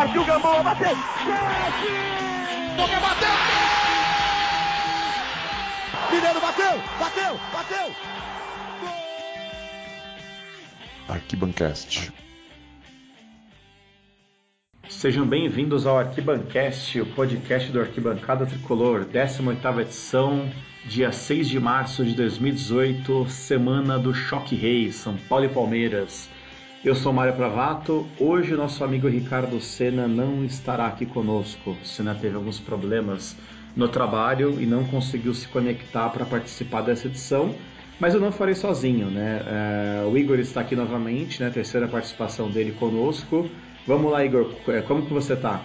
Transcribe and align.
Partiu 0.00 0.24
Gamboa, 0.24 0.62
bateu! 0.62 0.96
Chute! 0.96 1.92
Boca 2.74 3.00
bateu! 3.00 3.28
Mineiro 6.10 6.40
bateu! 6.40 6.72
Bateu! 6.98 7.38
Bateu! 7.52 7.94
Arquibancast. 11.06 12.10
Sejam 14.88 15.26
bem-vindos 15.26 15.86
ao 15.86 15.98
Arquibancast, 15.98 16.98
o 16.98 17.04
podcast 17.04 17.70
do 17.70 17.80
Arquibancada 17.80 18.46
Tricolor, 18.46 19.04
18ª 19.04 19.82
edição, 19.82 20.50
dia 20.86 21.12
6 21.12 21.46
de 21.46 21.60
março 21.60 22.06
de 22.06 22.14
2018, 22.14 23.28
semana 23.28 23.98
do 23.98 24.14
Choque 24.14 24.56
Rei, 24.56 24.90
São 24.92 25.18
Paulo 25.28 25.44
e 25.44 25.48
Palmeiras. 25.50 26.30
Eu 26.82 26.94
sou 26.94 27.12
Mário 27.12 27.34
Pravato. 27.34 28.08
Hoje 28.18 28.54
nosso 28.54 28.82
amigo 28.82 29.06
Ricardo 29.06 29.60
Senna 29.60 30.08
não 30.08 30.42
estará 30.46 30.86
aqui 30.86 31.04
conosco. 31.04 31.76
Senna 31.84 32.14
teve 32.14 32.36
alguns 32.36 32.58
problemas 32.58 33.36
no 33.76 33.86
trabalho 33.86 34.58
e 34.58 34.64
não 34.64 34.84
conseguiu 34.84 35.34
se 35.34 35.46
conectar 35.46 36.08
para 36.08 36.24
participar 36.24 36.80
dessa 36.80 37.06
edição. 37.06 37.54
Mas 38.00 38.14
eu 38.14 38.20
não 38.20 38.32
farei 38.32 38.54
sozinho, 38.54 39.10
né? 39.10 39.42
É, 39.46 40.06
o 40.06 40.16
Igor 40.16 40.38
está 40.38 40.62
aqui 40.62 40.74
novamente, 40.74 41.42
né? 41.42 41.50
Terceira 41.50 41.86
participação 41.86 42.50
dele 42.50 42.72
conosco. 42.72 43.50
Vamos 43.86 44.10
lá, 44.10 44.24
Igor. 44.24 44.50
É, 44.68 44.80
como 44.80 45.04
que 45.04 45.12
você 45.12 45.34
está? 45.34 45.60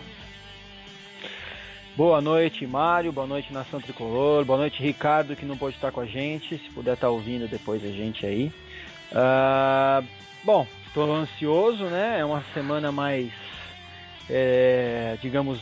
Boa 1.96 2.20
noite, 2.20 2.68
Mário. 2.68 3.14
Boa 3.14 3.26
noite, 3.26 3.54
Nação 3.54 3.80
Tricolor. 3.80 4.44
Boa 4.44 4.60
noite, 4.60 4.84
Ricardo, 4.84 5.34
que 5.34 5.46
não 5.46 5.56
pode 5.56 5.76
estar 5.78 5.94
com 5.94 6.02
a 6.02 6.06
gente. 6.06 6.58
Se 6.58 6.70
puder 6.72 6.96
estar 6.96 7.08
ouvindo 7.08 7.48
depois 7.48 7.82
a 7.86 7.88
gente 7.88 8.26
aí. 8.26 8.52
Uh, 9.14 10.06
bom, 10.44 10.68
Estou 10.96 11.14
ansioso, 11.14 11.84
né? 11.88 12.22
É 12.22 12.24
uma 12.24 12.42
semana 12.54 12.90
mais, 12.90 13.30
é, 14.30 15.18
digamos, 15.22 15.60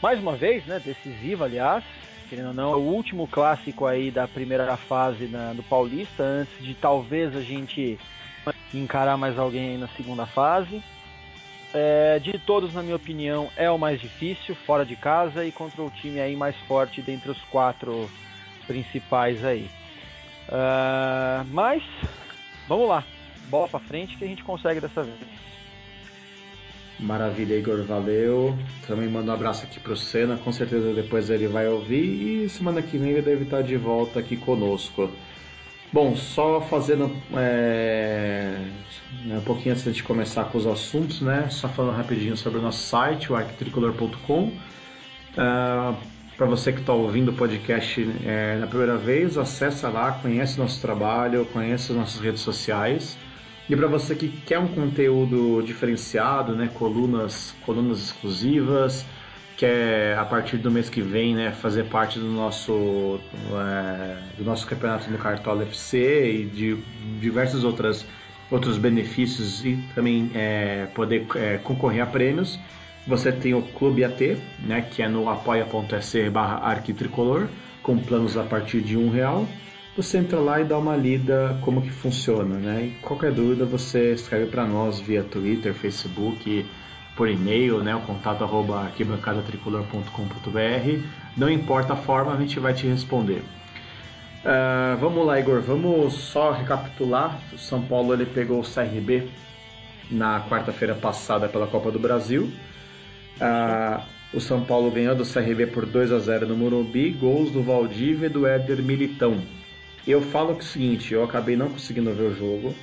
mais 0.00 0.20
uma 0.20 0.36
vez, 0.36 0.64
né? 0.66 0.78
Decisiva, 0.78 1.46
aliás. 1.46 1.82
Querendo 2.28 2.50
ou 2.50 2.54
não, 2.54 2.72
é 2.74 2.76
o 2.76 2.78
último 2.78 3.26
clássico 3.26 3.86
aí 3.86 4.12
da 4.12 4.28
primeira 4.28 4.76
fase 4.76 5.26
na, 5.26 5.52
do 5.52 5.64
Paulista, 5.64 6.22
antes 6.22 6.64
de 6.64 6.74
talvez 6.74 7.34
a 7.34 7.40
gente 7.40 7.98
encarar 8.72 9.16
mais 9.16 9.36
alguém 9.36 9.70
aí 9.70 9.78
na 9.78 9.88
segunda 9.88 10.26
fase. 10.26 10.80
É, 11.74 12.20
de 12.20 12.38
todos, 12.38 12.72
na 12.72 12.80
minha 12.80 12.94
opinião, 12.94 13.50
é 13.56 13.68
o 13.68 13.76
mais 13.76 14.00
difícil, 14.00 14.54
fora 14.54 14.86
de 14.86 14.94
casa 14.94 15.44
e 15.44 15.50
contra 15.50 15.82
o 15.82 15.90
time 15.90 16.20
aí 16.20 16.36
mais 16.36 16.54
forte 16.68 17.02
dentre 17.02 17.32
os 17.32 17.42
quatro 17.50 18.08
principais 18.64 19.44
aí. 19.44 19.68
Uh, 20.48 21.44
mas, 21.50 21.82
vamos 22.68 22.88
lá 22.88 23.02
bola 23.48 23.68
para 23.68 23.80
frente 23.80 24.16
que 24.16 24.24
a 24.24 24.28
gente 24.28 24.44
consegue 24.44 24.80
dessa 24.80 25.02
vez. 25.02 25.16
Maravilha, 27.00 27.54
Igor, 27.54 27.84
valeu. 27.84 28.56
Também 28.86 29.08
mando 29.08 29.30
um 29.30 29.34
abraço 29.34 29.64
aqui 29.64 29.78
pro 29.78 29.96
Senna, 29.96 30.36
com 30.36 30.50
certeza 30.50 30.92
depois 30.92 31.30
ele 31.30 31.46
vai 31.46 31.68
ouvir 31.68 32.44
e 32.44 32.48
semana 32.48 32.82
que 32.82 32.98
vem 32.98 33.10
ele 33.10 33.22
deve 33.22 33.44
estar 33.44 33.62
de 33.62 33.76
volta 33.76 34.18
aqui 34.18 34.36
conosco. 34.36 35.08
Bom, 35.92 36.16
só 36.16 36.60
fazendo 36.60 37.10
é, 37.34 38.58
né, 39.24 39.38
um 39.38 39.40
pouquinho 39.40 39.74
antes 39.74 39.94
de 39.94 40.02
começar 40.02 40.44
com 40.44 40.58
os 40.58 40.66
assuntos, 40.66 41.22
né? 41.22 41.48
Só 41.50 41.68
falando 41.68 41.96
rapidinho 41.96 42.36
sobre 42.36 42.58
o 42.58 42.62
nosso 42.62 42.82
site, 42.82 43.32
o 43.32 43.36
arquitricolor.com. 43.36 44.42
Uh, 44.42 44.52
é, 45.38 45.94
Para 46.36 46.46
você 46.46 46.72
que 46.72 46.80
está 46.80 46.92
ouvindo 46.92 47.30
o 47.30 47.34
podcast 47.34 48.06
é, 48.26 48.56
na 48.58 48.66
primeira 48.66 48.98
vez, 48.98 49.38
acessa 49.38 49.88
lá, 49.88 50.12
conhece 50.12 50.58
nosso 50.58 50.80
trabalho, 50.80 51.46
conhece 51.46 51.92
as 51.92 51.98
nossas 51.98 52.20
redes 52.20 52.42
sociais. 52.42 53.16
E 53.68 53.76
para 53.76 53.86
você 53.86 54.14
que 54.14 54.28
quer 54.28 54.58
um 54.58 54.68
conteúdo 54.68 55.62
diferenciado, 55.62 56.56
né, 56.56 56.70
colunas, 56.72 57.54
colunas 57.66 57.98
exclusivas, 57.98 59.04
quer 59.58 60.16
a 60.16 60.24
partir 60.24 60.56
do 60.56 60.70
mês 60.70 60.88
que 60.88 61.02
vem, 61.02 61.34
né, 61.34 61.52
fazer 61.52 61.84
parte 61.84 62.18
do 62.18 62.28
nosso 62.28 63.20
é, 63.52 64.16
do 64.38 64.44
nosso 64.44 64.66
campeonato 64.66 65.10
no 65.10 65.18
Cartola 65.18 65.64
FC 65.64 66.30
e 66.30 66.46
de 66.46 66.76
diversos 67.20 67.62
outras 67.62 68.06
outros 68.50 68.78
benefícios 68.78 69.62
e 69.66 69.76
também 69.94 70.30
é, 70.34 70.86
poder 70.94 71.26
é, 71.34 71.58
concorrer 71.58 72.02
a 72.02 72.06
prêmios. 72.06 72.58
Você 73.06 73.30
tem 73.30 73.52
o 73.52 73.60
Clube 73.60 74.02
AT, 74.02 74.38
né, 74.60 74.80
que 74.80 75.02
é 75.02 75.08
no 75.08 75.28
apoia.se/arquitricolor, 75.28 77.48
com 77.82 77.98
planos 77.98 78.38
a 78.38 78.44
partir 78.44 78.80
de 78.80 78.96
um 78.96 79.10
real 79.10 79.46
você 79.98 80.18
entra 80.18 80.38
lá 80.38 80.60
e 80.60 80.64
dá 80.64 80.78
uma 80.78 80.94
lida 80.94 81.58
como 81.60 81.82
que 81.82 81.90
funciona, 81.90 82.54
né? 82.54 82.84
E 82.84 82.90
qualquer 83.02 83.32
dúvida 83.32 83.64
você 83.64 84.12
escreve 84.12 84.46
para 84.46 84.64
nós 84.64 85.00
via 85.00 85.24
Twitter, 85.24 85.74
Facebook, 85.74 86.64
por 87.16 87.28
e-mail, 87.28 87.82
né? 87.82 87.96
O 87.96 88.02
contato 88.02 88.44
arroba 88.44 88.82
arquibancadatricolor.com.br. 88.82 91.02
Não 91.36 91.50
importa 91.50 91.94
a 91.94 91.96
forma, 91.96 92.32
a 92.32 92.36
gente 92.36 92.60
vai 92.60 92.74
te 92.74 92.86
responder. 92.86 93.42
Uh, 94.44 94.96
vamos 95.00 95.26
lá, 95.26 95.40
Igor. 95.40 95.60
Vamos 95.62 96.14
só 96.14 96.52
recapitular. 96.52 97.36
O 97.52 97.58
São 97.58 97.82
Paulo 97.82 98.14
ele 98.14 98.24
pegou 98.24 98.60
o 98.60 98.62
CRB 98.62 99.28
na 100.08 100.42
quarta-feira 100.48 100.94
passada 100.94 101.48
pela 101.48 101.66
Copa 101.66 101.90
do 101.90 101.98
Brasil. 101.98 102.52
Uh, 103.40 104.00
o 104.32 104.40
São 104.40 104.62
Paulo 104.62 104.92
ganhou 104.92 105.16
do 105.16 105.24
CRB 105.24 105.66
por 105.66 105.84
2 105.84 106.12
a 106.12 106.20
0 106.20 106.46
no 106.46 106.56
Morumbi, 106.56 107.10
gols 107.10 107.50
do 107.50 107.64
Valdívia 107.64 108.26
e 108.26 108.30
do 108.30 108.46
Éder 108.46 108.80
Militão. 108.80 109.57
Eu 110.08 110.22
falo 110.22 110.54
que 110.54 110.60
é 110.60 110.64
o 110.64 110.66
seguinte, 110.66 111.12
eu 111.12 111.22
acabei 111.22 111.54
não 111.54 111.68
conseguindo 111.68 112.10
ver 112.14 112.22
o 112.22 112.34
jogo. 112.34 112.74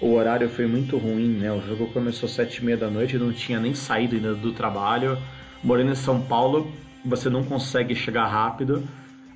O 0.00 0.14
horário 0.14 0.48
foi 0.48 0.66
muito 0.66 0.96
ruim, 0.96 1.28
né? 1.28 1.52
O 1.52 1.60
jogo 1.60 1.88
começou 1.88 2.26
às 2.26 2.32
sete 2.32 2.56
e 2.56 2.64
meia 2.64 2.78
da 2.78 2.88
noite, 2.88 3.16
eu 3.16 3.20
não 3.20 3.34
tinha 3.34 3.60
nem 3.60 3.74
saído 3.74 4.16
ainda 4.16 4.34
do 4.34 4.50
trabalho. 4.52 5.18
Morando 5.62 5.92
em 5.92 5.94
São 5.94 6.22
Paulo, 6.22 6.72
você 7.04 7.28
não 7.28 7.44
consegue 7.44 7.94
chegar 7.94 8.26
rápido. 8.26 8.82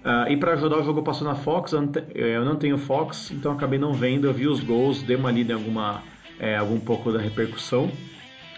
Uh, 0.02 0.30
e 0.30 0.38
para 0.38 0.54
ajudar 0.54 0.78
o 0.78 0.82
jogo 0.82 1.02
passou 1.02 1.28
na 1.28 1.34
Fox, 1.34 1.72
eu 1.72 1.82
não, 1.82 1.92
eh, 2.14 2.56
tenho 2.58 2.78
Fox, 2.78 3.30
então 3.30 3.52
acabei 3.52 3.78
não 3.78 3.92
vendo. 3.92 4.26
Eu 4.26 4.32
vi 4.32 4.48
os 4.48 4.60
gols, 4.60 5.02
dei 5.02 5.16
uma 5.16 5.30
lida 5.30 5.52
em 5.52 5.56
alguma, 5.56 6.02
é, 6.40 6.56
algum 6.56 6.80
pouco 6.80 7.12
da 7.12 7.20
repercussão. 7.20 7.84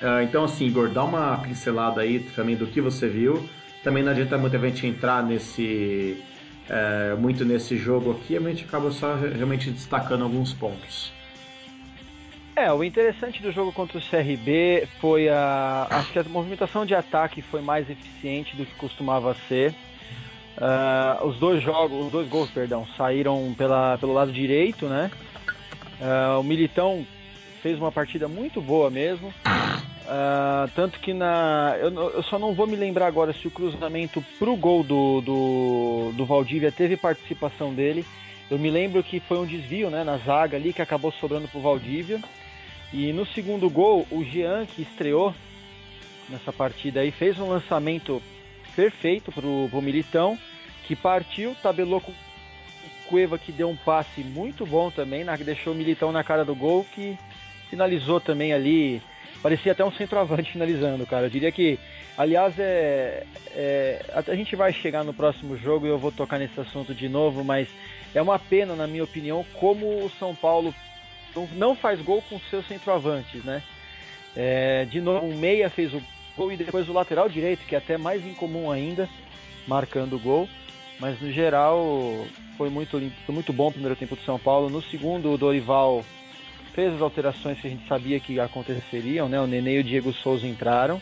Uh, 0.00 0.22
então, 0.22 0.44
assim, 0.44 0.64
Igor, 0.64 0.90
dá 0.90 1.02
uma 1.02 1.38
pincelada 1.38 2.02
aí 2.02 2.20
também 2.36 2.54
do 2.54 2.68
que 2.68 2.80
você 2.80 3.08
viu. 3.08 3.48
Também 3.82 4.04
não 4.04 4.12
adianta 4.12 4.38
muito 4.38 4.54
a 4.54 4.60
gente 4.60 4.86
entrar 4.86 5.24
nesse 5.24 6.22
é, 6.68 7.14
muito 7.14 7.44
nesse 7.44 7.76
jogo 7.76 8.12
aqui, 8.12 8.36
a 8.36 8.40
gente 8.40 8.64
acaba 8.64 8.90
só 8.90 9.14
realmente 9.14 9.70
destacando 9.70 10.24
alguns 10.24 10.52
pontos. 10.52 11.12
É, 12.56 12.72
o 12.72 12.82
interessante 12.82 13.42
do 13.42 13.52
jogo 13.52 13.70
contra 13.70 13.98
o 13.98 14.00
CRB 14.00 14.88
foi 14.98 15.28
a. 15.28 15.86
Acho 15.90 16.10
que 16.10 16.18
a 16.18 16.24
movimentação 16.24 16.86
de 16.86 16.94
ataque 16.94 17.42
foi 17.42 17.60
mais 17.60 17.88
eficiente 17.88 18.56
do 18.56 18.64
que 18.64 18.74
costumava 18.76 19.36
ser. 19.46 19.74
Uh, 20.56 21.26
os 21.26 21.38
dois 21.38 21.62
jogos, 21.62 22.06
os 22.06 22.10
dois 22.10 22.26
gols, 22.28 22.48
perdão, 22.50 22.86
saíram 22.96 23.54
pela, 23.58 23.98
pelo 23.98 24.14
lado 24.14 24.32
direito, 24.32 24.86
né? 24.86 25.10
Uh, 26.00 26.40
o 26.40 26.42
Militão 26.42 27.06
fez 27.62 27.78
uma 27.78 27.92
partida 27.92 28.26
muito 28.26 28.58
boa 28.58 28.88
mesmo. 28.90 29.34
Uh, 30.06 30.70
tanto 30.76 31.00
que 31.00 31.12
na. 31.12 31.76
Eu, 31.80 31.92
eu, 32.10 32.22
só 32.22 32.38
não 32.38 32.54
vou 32.54 32.66
me 32.66 32.76
lembrar 32.76 33.08
agora 33.08 33.32
se 33.32 33.48
o 33.48 33.50
cruzamento 33.50 34.24
pro 34.38 34.54
gol 34.54 34.84
do, 34.84 35.20
do, 35.20 36.12
do 36.14 36.24
Valdívia 36.24 36.70
teve 36.70 36.96
participação 36.96 37.74
dele. 37.74 38.06
Eu 38.48 38.56
me 38.56 38.70
lembro 38.70 39.02
que 39.02 39.18
foi 39.18 39.38
um 39.38 39.44
desvio 39.44 39.90
né, 39.90 40.04
na 40.04 40.16
zaga 40.18 40.56
ali 40.56 40.72
que 40.72 40.80
acabou 40.80 41.10
sobrando 41.10 41.48
pro 41.48 41.60
Valdívia. 41.60 42.20
E 42.92 43.12
no 43.12 43.26
segundo 43.26 43.68
gol, 43.68 44.06
o 44.08 44.22
Jean, 44.22 44.64
que 44.64 44.82
estreou 44.82 45.34
nessa 46.28 46.52
partida 46.52 47.00
aí, 47.00 47.10
fez 47.10 47.38
um 47.40 47.48
lançamento 47.48 48.22
perfeito 48.76 49.32
pro, 49.32 49.68
pro 49.68 49.82
Militão, 49.82 50.38
que 50.86 50.94
partiu, 50.94 51.56
tabelou 51.60 52.00
com 52.00 52.12
o 52.12 52.14
Cueva, 53.08 53.38
que 53.38 53.50
deu 53.50 53.68
um 53.68 53.76
passe 53.76 54.20
muito 54.20 54.64
bom 54.64 54.88
também, 54.88 55.24
na, 55.24 55.34
deixou 55.36 55.72
o 55.72 55.76
Militão 55.76 56.12
na 56.12 56.22
cara 56.22 56.44
do 56.44 56.54
gol, 56.54 56.86
que 56.94 57.18
finalizou 57.68 58.20
também 58.20 58.52
ali 58.52 59.02
parecia 59.42 59.72
até 59.72 59.84
um 59.84 59.92
centroavante 59.92 60.52
finalizando, 60.52 61.06
cara. 61.06 61.26
Eu 61.26 61.30
diria 61.30 61.52
que, 61.52 61.78
aliás, 62.16 62.58
é, 62.58 63.24
é, 63.50 64.04
a 64.14 64.34
gente 64.34 64.56
vai 64.56 64.72
chegar 64.72 65.04
no 65.04 65.14
próximo 65.14 65.56
jogo 65.56 65.86
e 65.86 65.90
eu 65.90 65.98
vou 65.98 66.12
tocar 66.12 66.38
nesse 66.38 66.58
assunto 66.60 66.94
de 66.94 67.08
novo, 67.08 67.44
mas 67.44 67.68
é 68.14 68.22
uma 68.22 68.38
pena, 68.38 68.74
na 68.74 68.86
minha 68.86 69.04
opinião, 69.04 69.44
como 69.54 70.04
o 70.04 70.10
São 70.18 70.34
Paulo 70.34 70.74
não 71.54 71.76
faz 71.76 72.00
gol 72.00 72.22
com 72.22 72.38
seus 72.50 72.66
centroavantes, 72.66 73.44
né? 73.44 73.62
É, 74.34 74.84
de 74.84 75.00
novo, 75.00 75.26
um 75.26 75.36
meia 75.36 75.68
fez 75.70 75.92
o 75.92 76.02
gol 76.36 76.52
e 76.52 76.56
depois 76.56 76.88
o 76.88 76.92
lateral 76.92 77.28
direito, 77.28 77.66
que 77.66 77.74
é 77.74 77.78
até 77.78 77.96
mais 77.96 78.24
incomum 78.24 78.70
ainda, 78.70 79.08
marcando 79.66 80.16
o 80.16 80.18
gol. 80.18 80.48
Mas 80.98 81.20
no 81.20 81.30
geral 81.30 82.26
foi 82.56 82.70
muito, 82.70 82.98
foi 83.24 83.34
muito 83.34 83.52
bom 83.52 83.68
o 83.68 83.72
primeiro 83.72 83.96
tempo 83.96 84.16
do 84.16 84.22
São 84.22 84.38
Paulo. 84.38 84.70
No 84.70 84.82
segundo, 84.82 85.32
o 85.32 85.38
Dorival 85.38 86.04
fez 86.76 86.92
as 86.94 87.00
alterações 87.00 87.58
que 87.58 87.66
a 87.66 87.70
gente 87.70 87.88
sabia 87.88 88.20
que 88.20 88.38
aconteceriam, 88.38 89.30
né? 89.30 89.40
O 89.40 89.46
Nenê 89.46 89.78
e 89.78 89.80
o 89.80 89.84
Diego 89.84 90.12
Souza 90.12 90.46
entraram. 90.46 91.00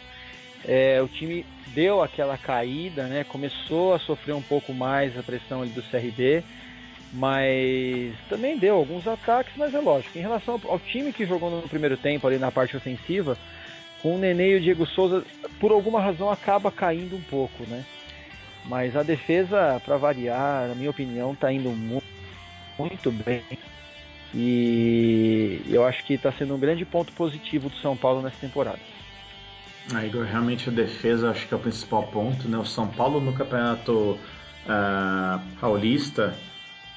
É, 0.65 1.03
o 1.03 1.09
time 1.09 1.45
deu 1.75 2.01
aquela 2.01 2.39
caída, 2.39 3.09
né? 3.09 3.25
Começou 3.25 3.93
a 3.93 3.99
sofrer 3.99 4.35
um 4.35 4.41
pouco 4.41 4.73
mais 4.73 5.19
a 5.19 5.23
pressão 5.23 5.63
ali 5.63 5.73
do 5.73 5.83
CRB, 5.83 6.45
mas 7.13 8.15
também 8.29 8.57
deu 8.57 8.77
alguns 8.77 9.07
ataques, 9.09 9.53
mas 9.57 9.75
é 9.75 9.81
lógico. 9.81 10.17
Em 10.17 10.23
relação 10.23 10.61
ao, 10.65 10.79
time 10.79 11.13
que 11.13 11.27
jogou 11.27 11.51
no 11.51 11.69
primeiro 11.69 11.97
tempo 11.97 12.25
ali 12.27 12.39
na 12.39 12.53
parte 12.53 12.77
ofensiva, 12.77 13.37
Com 14.01 14.15
o 14.15 14.19
Nenê 14.19 14.53
e 14.53 14.57
o 14.57 14.61
Diego 14.61 14.87
Souza, 14.87 15.25
por 15.59 15.73
alguma 15.73 16.01
razão, 16.01 16.31
acaba 16.31 16.71
caindo 16.71 17.17
um 17.17 17.23
pouco, 17.23 17.65
né? 17.65 17.85
Mas 18.67 18.97
a 18.97 19.03
defesa, 19.03 19.83
para 19.85 19.97
variar, 19.97 20.69
na 20.69 20.75
minha 20.75 20.91
opinião, 20.91 21.33
está 21.33 21.53
indo 21.53 21.71
muito, 21.71 22.07
muito 22.79 23.11
bem. 23.11 23.43
E 24.35 25.63
eu 25.69 25.85
acho 25.85 26.05
que 26.05 26.15
está 26.15 26.33
sendo 26.33 26.55
um 26.55 26.59
grande 26.59 26.85
ponto 26.85 27.13
positivo 27.13 27.69
do 27.69 27.77
São 27.77 27.97
Paulo 27.97 28.21
nessa 28.21 28.37
temporada. 28.41 28.81
Ah, 29.95 30.05
Igor, 30.05 30.25
realmente 30.25 30.69
a 30.69 30.73
defesa 30.73 31.31
acho 31.31 31.47
que 31.47 31.55
é 31.55 31.57
o 31.57 31.61
principal 31.61 32.03
ponto. 32.05 32.49
Né? 32.49 32.59
O 32.59 32.65
São 32.65 32.89
Paulo 32.89 33.21
no 33.21 33.33
campeonato 33.33 33.93
uh, 34.67 35.41
paulista, 35.61 36.35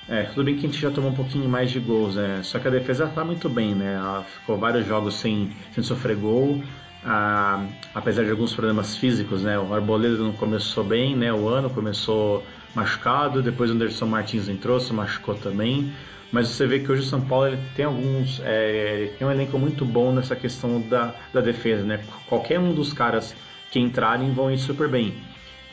é, 0.09 0.23
tudo 0.23 0.45
bem 0.45 0.55
que 0.55 0.65
a 0.65 0.69
gente 0.69 0.81
já 0.81 0.89
tomou 0.89 1.11
um 1.11 1.15
pouquinho 1.15 1.47
mais 1.47 1.69
de 1.69 1.79
gols, 1.79 2.15
né? 2.15 2.41
só 2.43 2.57
que 2.59 2.67
a 2.67 2.71
defesa 2.71 3.05
está 3.05 3.23
muito 3.23 3.49
bem. 3.49 3.75
Né? 3.75 3.95
Ela 3.95 4.23
ficou 4.23 4.57
vários 4.57 4.87
jogos 4.87 5.15
sem, 5.15 5.51
sem 5.73 5.83
sofrer 5.83 6.15
gol. 6.15 6.63
Ah, 7.05 7.65
apesar 7.93 8.23
de 8.23 8.31
alguns 8.31 8.53
problemas 8.53 8.97
físicos, 8.97 9.43
né? 9.43 9.57
O 9.57 9.73
Arboleda 9.73 10.17
não 10.17 10.33
começou 10.33 10.83
bem, 10.83 11.15
né? 11.15 11.31
O 11.31 11.47
ano 11.47 11.69
começou 11.69 12.43
machucado, 12.77 13.41
depois 13.41 13.69
o 13.69 13.73
Anderson 13.73 14.05
Martins 14.05 14.47
entrou, 14.47 14.79
se 14.79 14.93
machucou 14.93 15.35
também. 15.35 15.91
Mas 16.31 16.49
você 16.49 16.67
vê 16.67 16.79
que 16.79 16.91
hoje 16.91 17.01
o 17.01 17.05
São 17.05 17.21
Paulo 17.21 17.47
ele 17.47 17.59
tem 17.75 17.85
alguns, 17.85 18.41
é, 18.43 18.99
ele 18.99 19.09
tem 19.17 19.27
um 19.27 19.31
elenco 19.31 19.57
muito 19.57 19.85
bom 19.85 20.11
nessa 20.11 20.35
questão 20.35 20.81
da, 20.81 21.15
da 21.33 21.41
defesa, 21.41 21.83
né? 21.83 21.99
Qualquer 22.27 22.59
um 22.59 22.73
dos 22.73 22.93
caras 22.93 23.35
que 23.71 23.79
entrarem 23.79 24.31
vão 24.33 24.51
ir 24.51 24.57
super 24.57 24.87
bem. 24.89 25.13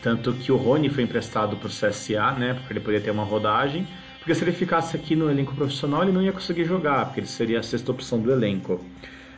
Tanto 0.00 0.32
que 0.32 0.52
o 0.52 0.56
Rony 0.56 0.88
foi 0.88 1.02
emprestado 1.02 1.56
para 1.56 1.66
o 1.66 1.70
CSA, 1.70 2.32
né? 2.32 2.54
Porque 2.54 2.72
ele 2.72 2.80
poderia 2.80 3.00
ter 3.00 3.10
uma 3.10 3.24
rodagem. 3.24 3.86
Porque 4.18 4.34
se 4.34 4.44
ele 4.44 4.52
ficasse 4.52 4.96
aqui 4.96 5.16
no 5.16 5.30
elenco 5.30 5.54
profissional, 5.54 6.02
ele 6.02 6.12
não 6.12 6.22
ia 6.22 6.32
conseguir 6.32 6.64
jogar, 6.64 7.06
porque 7.06 7.20
ele 7.20 7.26
seria 7.26 7.58
a 7.58 7.62
sexta 7.62 7.90
opção 7.90 8.20
do 8.20 8.30
elenco. 8.30 8.74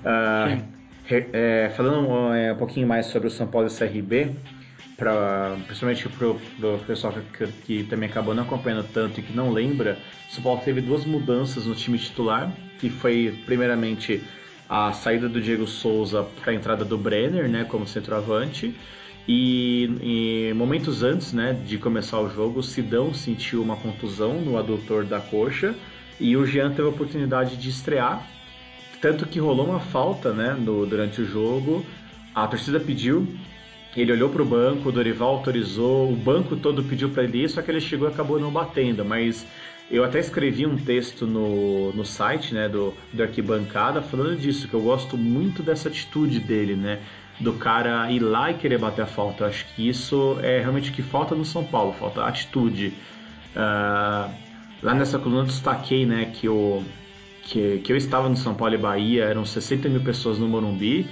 Uh, 0.03 0.63
é, 1.09 1.73
falando 1.77 2.35
é, 2.35 2.53
um 2.53 2.57
pouquinho 2.57 2.87
mais 2.87 3.07
sobre 3.07 3.29
o 3.29 3.31
São 3.31 3.47
Paulo 3.47 3.69
e 3.69 3.71
o 3.71 3.77
CRB, 3.77 4.35
pra, 4.97 5.57
principalmente 5.67 6.09
para 6.09 6.29
o 6.29 6.79
pessoal 6.87 7.13
que, 7.13 7.47
que, 7.65 7.85
também 7.85 8.09
acabou 8.09 8.35
não 8.35 8.43
acompanhando 8.43 8.87
tanto 8.93 9.21
e 9.21 9.23
que 9.23 9.33
não 9.33 9.53
lembra, 9.53 9.99
o 10.29 10.33
São 10.33 10.43
Paulo 10.43 10.61
teve 10.65 10.81
duas 10.81 11.05
mudanças 11.05 11.67
no 11.67 11.75
time 11.75 11.99
titular, 11.99 12.53
que 12.79 12.89
foi 12.89 13.39
primeiramente 13.45 14.23
a 14.69 14.93
saída 14.93 15.29
do 15.29 15.41
Diego 15.41 15.67
Souza 15.67 16.25
para 16.41 16.53
a 16.53 16.55
entrada 16.55 16.85
do 16.85 16.99
Brenner, 16.99 17.49
né, 17.49 17.65
como 17.65 17.87
centroavante, 17.87 18.75
e, 19.29 20.51
e, 20.51 20.55
momentos 20.55 21.03
antes, 21.03 21.33
né, 21.33 21.53
de 21.53 21.79
começar 21.79 22.21
o 22.21 22.31
jogo, 22.31 22.61
o 22.61 22.63
Sidão 22.63 23.13
sentiu 23.13 23.61
uma 23.61 23.77
contusão 23.77 24.41
no 24.41 24.57
adutor 24.57 25.05
da 25.05 25.21
coxa 25.21 25.75
e 26.21 26.37
o 26.37 26.47
Jean 26.47 26.71
teve 26.71 26.83
a 26.83 26.91
oportunidade 26.91 27.57
de 27.57 27.69
estrear. 27.69 28.25
Tanto 29.01 29.27
que 29.27 29.39
rolou 29.41 29.67
uma 29.67 29.81
falta 29.81 30.33
né, 30.33 30.55
no, 30.59 30.87
durante 30.87 31.21
o 31.21 31.27
jogo, 31.27 31.85
a 32.35 32.47
torcida 32.47 32.79
pediu, 32.79 33.27
ele 34.03 34.13
olhou 34.13 34.29
para 34.29 34.43
o 34.43 34.45
banco, 34.45 34.89
o 34.89 34.93
Dorival 34.93 35.37
autorizou, 35.37 36.13
o 36.13 36.17
banco 36.17 36.57
todo 36.57 36.85
pediu 36.85 37.09
para 37.11 37.25
ele 37.25 37.45
ir, 37.45 37.49
só 37.49 37.63
que 37.63 37.71
ele 37.71 37.81
chegou 37.81 38.09
e 38.09 38.13
acabou 38.13 38.39
não 38.39 38.51
batendo. 38.51 39.05
Mas 39.05 39.47
eu 39.91 40.05
até 40.05 40.19
escrevi 40.19 40.67
um 40.67 40.77
texto 40.77 41.27
no, 41.27 41.93
no 41.93 42.05
site 42.05 42.53
né, 42.53 42.69
do, 42.69 42.93
do 43.13 43.23
Arquibancada 43.23 44.03
falando 44.03 44.37
disso, 44.37 44.69
que 44.69 44.75
eu 44.75 44.81
gosto 44.81 45.17
muito 45.17 45.63
dessa 45.63 45.89
atitude 45.89 46.41
dele, 46.41 46.75
né? 46.75 47.01
Do 47.39 47.53
cara 47.55 48.11
ir 48.11 48.21
lá 48.21 48.51
e 48.51 48.55
querer 48.55 48.79
bater 48.79 49.03
a 49.03 49.07
falta. 49.07 49.45
Eu 49.45 49.49
acho 49.49 49.67
que 49.75 49.89
isso 49.89 50.39
é 50.43 50.59
realmente 50.59 50.91
o 50.91 50.93
que 50.93 51.03
falta 51.03 51.35
no 51.35 51.45
São 51.45 51.65
Paulo, 51.65 51.93
falta 51.93 52.25
atitude. 52.25 52.95
Uh, 53.55 54.35
lá 54.83 54.95
nessa 54.95 55.19
coluna 55.19 55.43
eu 55.43 55.47
destaquei 55.47 56.05
né, 56.05 56.31
que 56.33 56.49
o 56.49 56.83
que, 57.43 57.79
que 57.79 57.93
eu 57.93 57.97
estava 57.97 58.29
no 58.29 58.37
São 58.37 58.55
Paulo 58.55 58.75
e 58.75 58.79
Bahia, 58.79 59.25
eram 59.25 59.45
60 59.45 59.89
mil 59.89 60.01
pessoas 60.01 60.39
no 60.39 60.49
Morumbi, 60.49 61.07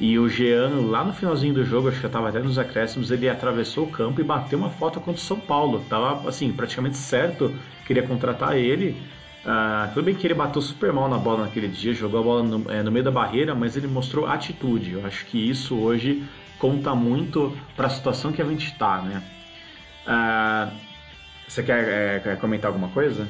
e 0.00 0.18
o 0.18 0.26
Jean, 0.30 0.88
lá 0.88 1.04
no 1.04 1.12
finalzinho 1.12 1.52
do 1.52 1.62
jogo, 1.62 1.88
acho 1.88 2.00
que 2.00 2.06
eu 2.06 2.08
estava 2.08 2.30
até 2.30 2.38
nos 2.38 2.58
acréscimos, 2.58 3.10
ele 3.10 3.28
atravessou 3.28 3.84
o 3.84 3.90
campo 3.90 4.18
e 4.18 4.24
bateu 4.24 4.58
uma 4.58 4.70
foto 4.70 4.98
contra 4.98 5.20
o 5.20 5.24
São 5.24 5.38
Paulo. 5.38 5.84
Tava, 5.90 6.26
assim, 6.26 6.50
praticamente 6.50 6.96
certo, 6.96 7.54
queria 7.86 8.02
contratar 8.02 8.56
ele. 8.56 8.96
Uh, 9.44 9.92
tudo 9.92 10.04
bem 10.04 10.14
que 10.14 10.26
ele 10.26 10.32
bateu 10.32 10.62
super 10.62 10.90
mal 10.90 11.06
na 11.06 11.18
bola 11.18 11.44
naquele 11.44 11.68
dia, 11.68 11.92
jogou 11.92 12.20
a 12.20 12.22
bola 12.22 12.42
no, 12.42 12.70
é, 12.70 12.82
no 12.82 12.90
meio 12.90 13.04
da 13.04 13.10
barreira, 13.10 13.54
mas 13.54 13.76
ele 13.76 13.88
mostrou 13.88 14.26
atitude. 14.26 14.92
Eu 14.92 15.06
acho 15.06 15.26
que 15.26 15.38
isso 15.50 15.76
hoje 15.78 16.24
conta 16.58 16.94
muito 16.94 17.54
para 17.76 17.86
a 17.86 17.90
situação 17.90 18.32
que 18.32 18.40
a 18.40 18.44
gente 18.46 18.68
está, 18.68 19.02
né? 19.02 19.22
Uh, 20.06 20.72
você 21.46 21.62
quer, 21.62 22.22
é, 22.26 22.36
comentar 22.36 22.68
alguma 22.70 22.88
coisa? 22.88 23.28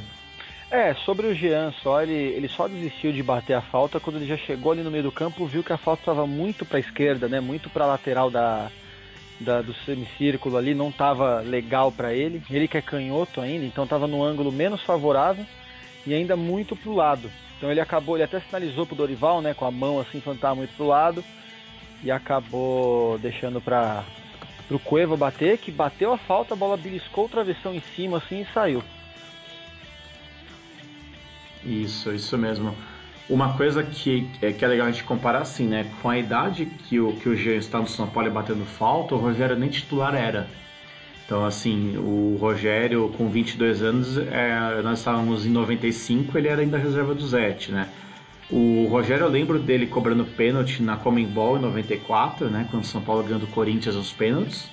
É, 0.71 0.95
sobre 0.95 1.27
o 1.27 1.35
Jean 1.35 1.73
só, 1.83 2.01
ele, 2.01 2.15
ele 2.15 2.49
só 2.49 2.69
desistiu 2.69 3.11
de 3.13 3.25
bater 3.25 3.55
a 3.55 3.61
falta 3.61 3.99
quando 3.99 4.17
ele 4.17 4.27
já 4.27 4.37
chegou 4.37 4.71
ali 4.71 4.83
no 4.83 4.91
meio 4.91 5.03
do 5.03 5.11
campo, 5.11 5.45
viu 5.45 5.65
que 5.65 5.73
a 5.73 5.77
falta 5.77 6.03
estava 6.03 6.29
muito 6.29 6.65
para 6.65 6.77
a 6.77 6.81
esquerda, 6.81 7.29
né, 7.29 7.41
muito 7.41 7.69
para 7.69 7.85
a 7.85 7.89
lateral 7.89 8.31
da, 8.31 8.71
da, 9.41 9.63
do 9.63 9.75
semicírculo 9.85 10.57
ali, 10.57 10.73
não 10.73 10.91
estava 10.91 11.41
legal 11.41 11.91
para 11.91 12.15
ele. 12.15 12.41
Ele 12.49 12.69
que 12.69 12.79
é 12.79 12.83
canhoto 12.83 13.41
ainda, 13.41 13.65
então 13.65 13.83
estava 13.83 14.07
no 14.07 14.23
ângulo 14.23 14.53
menos 14.53 14.81
favorável 14.83 15.45
e 16.07 16.15
ainda 16.15 16.37
muito 16.37 16.77
para 16.77 16.91
o 16.91 16.95
lado. 16.95 17.29
Então 17.59 17.69
ele 17.69 17.81
acabou, 17.81 18.17
ele 18.17 18.25
até 18.25 18.39
sinalizou 18.39 18.87
pro 18.87 18.95
Dorival, 18.95 19.43
né, 19.43 19.55
com 19.55 19.65
a 19.65 19.73
mão 19.73 19.99
assim, 19.99 20.21
falando 20.21 20.57
muito 20.57 20.75
pro 20.77 20.87
lado 20.87 21.25
e 22.01 22.13
acabou 22.13 23.19
deixando 23.19 23.61
para 23.61 24.05
o 24.71 24.79
Cueva 24.79 25.17
bater, 25.17 25.59
que 25.59 25.73
bateu 25.73 26.13
a 26.13 26.17
falta, 26.17 26.55
a 26.55 26.57
bola 26.57 26.77
beliscou 26.77 27.25
o 27.25 27.29
travessão 27.29 27.75
em 27.75 27.81
cima 27.81 28.19
assim 28.19 28.43
e 28.43 28.47
saiu. 28.55 28.85
Isso, 31.65 32.13
isso 32.13 32.37
mesmo. 32.39 32.75
Uma 33.29 33.53
coisa 33.57 33.83
que, 33.83 34.29
é, 34.43 34.53
que 34.53 34.65
é 34.65 34.69
legal 34.69 34.89
a 34.89 34.91
gente 34.91 35.05
comparar 35.05 35.43
assim, 35.43 35.67
né? 35.67 35.87
Com 36.03 36.11
a 36.11 36.19
idade 36.19 36.67
que 36.67 36.99
o, 36.99 37.13
que 37.13 37.29
o 37.29 37.37
Jean 37.37 37.57
está 37.57 37.79
no 37.79 37.87
São 37.87 38.09
Paulo 38.09 38.31
batendo 38.31 38.65
falta, 38.65 39.15
o 39.15 39.19
Rogério 39.19 39.57
nem 39.57 39.69
titular 39.69 40.15
era. 40.15 40.49
Então, 41.25 41.45
assim, 41.45 41.97
o 41.97 42.37
Rogério 42.41 43.09
com 43.17 43.29
22 43.29 43.83
anos, 43.83 44.19
é, 44.19 44.83
nós 44.83 44.99
estávamos 44.99 45.47
em 45.47 45.51
95, 45.51 46.37
ele 46.37 46.49
era 46.49 46.61
ainda 46.61 46.77
reserva 46.77 47.15
do 47.15 47.25
Zete, 47.25 47.71
né? 47.71 47.89
O 48.51 48.89
Rogério, 48.91 49.27
eu 49.27 49.31
lembro 49.31 49.61
dele 49.61 49.87
cobrando 49.87 50.25
pênalti 50.25 50.83
na 50.83 50.97
Comembol 50.97 51.57
em 51.57 51.61
94, 51.61 52.51
né? 52.51 52.67
Quando 52.69 52.83
o 52.83 52.87
São 52.87 53.01
Paulo 53.01 53.23
ganhou 53.23 53.39
do 53.39 53.47
Corinthians 53.47 53.95
os 53.95 54.13
pênaltis. 54.13 54.65